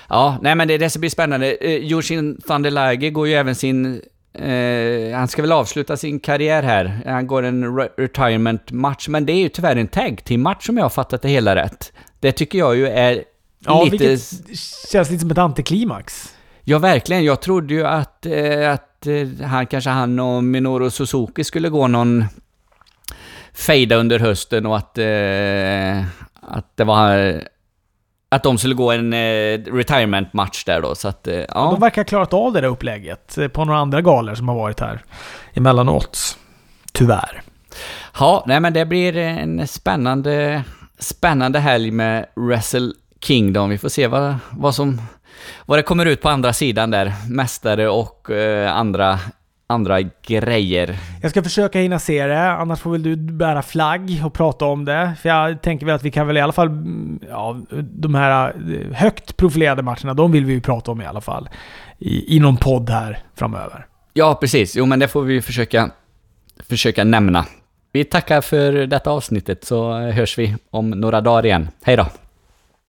Ja, 0.09 0.39
nej 0.43 0.55
men 0.55 0.69
det 0.69 0.75
är 0.75 0.79
det 0.79 0.91
som 0.91 1.01
blir 1.01 1.11
spännande. 1.11 1.53
Eh, 1.53 1.71
Yoshin 1.71 2.41
Thunderlage 2.47 3.13
går 3.13 3.29
ju 3.29 3.35
även 3.35 3.55
sin... 3.55 4.03
Eh, 4.35 5.17
han 5.17 5.29
ska 5.29 5.43
väl 5.43 5.53
avsluta 5.53 5.97
sin 5.97 6.21
karriär 6.21 6.63
här. 6.63 7.01
Han 7.07 7.27
går 7.27 7.43
en 7.43 7.77
re 7.77 7.89
retirement 7.97 8.71
match, 8.71 9.09
men 9.09 9.27
det 9.27 9.33
är 9.33 9.41
ju 9.41 9.49
tyvärr 9.49 9.77
en 9.77 9.89
tag 9.89 10.25
team 10.25 10.43
match 10.43 10.69
om 10.69 10.77
jag 10.77 10.85
har 10.85 10.91
fattat 10.91 11.23
det 11.23 11.29
hela 11.29 11.57
rätt. 11.57 11.93
Det 12.21 12.33
tycker 12.33 12.59
jag 12.59 12.77
ju 12.77 12.87
är 12.89 13.25
ja, 13.65 13.85
lite... 13.85 13.97
vilket 13.97 14.59
känns 14.93 15.11
lite 15.11 15.21
som 15.21 15.31
ett 15.31 15.39
antiklimax. 15.39 16.35
Ja, 16.71 16.79
verkligen. 16.79 17.25
Jag 17.25 17.41
trodde 17.41 17.75
ju 17.75 17.87
att, 17.87 18.27
eh, 18.27 18.73
att 18.73 19.07
eh, 19.07 19.47
han, 19.47 19.67
kanske 19.67 19.91
han 19.91 20.19
och 20.19 20.45
Minoru 20.45 20.91
Suzuki 20.91 21.45
skulle 21.45 21.69
gå 21.69 21.89
någon 21.89 22.25
fejda 23.55 23.97
under 23.97 24.19
hösten 24.19 24.67
och 24.67 24.77
att, 24.77 24.99
eh, 24.99 26.05
att 26.41 26.77
det 26.77 26.85
var... 26.85 27.43
Att 28.29 28.43
de 28.43 28.59
skulle 28.59 28.75
gå 28.75 28.93
en 28.93 29.13
eh, 29.13 29.59
retirement-match 29.73 30.65
där 30.65 30.81
då, 30.81 30.95
så 30.95 31.09
att... 31.09 31.29
Eh, 31.29 31.35
ja. 31.35 31.45
ja. 31.55 31.71
De 31.71 31.81
verkar 31.81 32.03
ha 32.03 32.07
klarat 32.07 32.33
av 32.33 32.53
det 32.53 32.61
där 32.61 32.69
upplägget 32.69 33.39
eh, 33.39 33.49
på 33.49 33.65
några 33.65 33.81
andra 33.81 34.01
galor 34.01 34.35
som 34.35 34.49
har 34.49 34.57
varit 34.57 34.81
här 34.81 35.03
emellanåt. 35.55 36.39
Tyvärr. 36.93 37.43
Ja, 38.19 38.45
nej 38.47 38.61
men 38.61 38.73
det 38.73 38.87
blir 38.87 39.17
en 39.17 39.69
spännande, 39.69 40.65
spännande 40.99 41.59
helg 41.59 41.91
med 41.91 42.27
Wrestle 42.35 42.93
Kingdom. 43.21 43.71
Vi 43.71 43.79
får 43.79 43.89
se 43.89 44.07
vad, 44.07 44.37
vad 44.51 44.75
som 44.75 45.01
vad 45.67 45.79
det 45.79 45.83
kommer 45.83 46.07
ut 46.07 46.23
på 46.23 46.29
andra 46.29 46.53
sidan 46.53 46.91
där. 46.91 47.13
Mästare 47.29 47.89
och 47.89 48.31
eh, 48.31 48.77
andra, 48.77 49.19
andra 49.67 50.01
grejer. 50.27 50.97
Jag 51.23 51.31
ska 51.31 51.43
försöka 51.43 51.79
hinna 51.79 51.99
se 51.99 52.27
det, 52.27 52.51
annars 52.51 52.81
får 52.81 52.91
väl 52.91 53.03
du 53.03 53.17
bära 53.17 53.63
flagg 53.63 54.23
och 54.25 54.33
prata 54.33 54.65
om 54.65 54.85
det. 54.85 55.13
För 55.23 55.29
jag 55.29 55.63
tänker 55.63 55.87
väl 55.87 55.95
att 55.95 56.03
vi 56.03 56.11
kan 56.11 56.27
väl 56.27 56.37
i 56.37 56.41
alla 56.41 56.53
fall... 56.53 56.67
Mm, 56.67 57.21
ja, 57.29 57.61
de 57.81 58.15
här 58.15 58.49
eh, 58.49 58.97
högt 58.97 59.37
profilerade 59.37 59.83
matcherna, 59.83 60.15
de 60.15 60.33
vill 60.33 60.45
vi 60.45 60.53
ju 60.53 60.61
prata 60.61 60.91
om 60.91 61.01
i 61.01 61.07
alla 61.07 61.21
fall. 61.21 61.49
I, 61.99 62.37
i 62.37 62.41
någon 62.41 62.57
podd 62.57 62.91
här 62.91 63.19
framöver. 63.37 63.87
Ja, 64.13 64.35
precis. 64.35 64.77
Jo, 64.77 64.87
men 64.87 64.99
det 64.99 65.09
får 65.09 65.23
vi 65.23 65.43
försöka, 65.43 65.91
försöka 66.69 67.05
nämna. 67.05 67.45
Vi 67.93 68.05
tackar 68.05 68.41
för 68.41 68.73
detta 68.73 69.11
avsnittet 69.11 69.65
så 69.65 69.93
hörs 69.99 70.39
vi 70.39 70.57
om 70.71 70.91
några 70.91 71.21
dagar 71.21 71.47
igen. 71.47 71.69
Hej 71.83 71.97
då! 71.97 72.07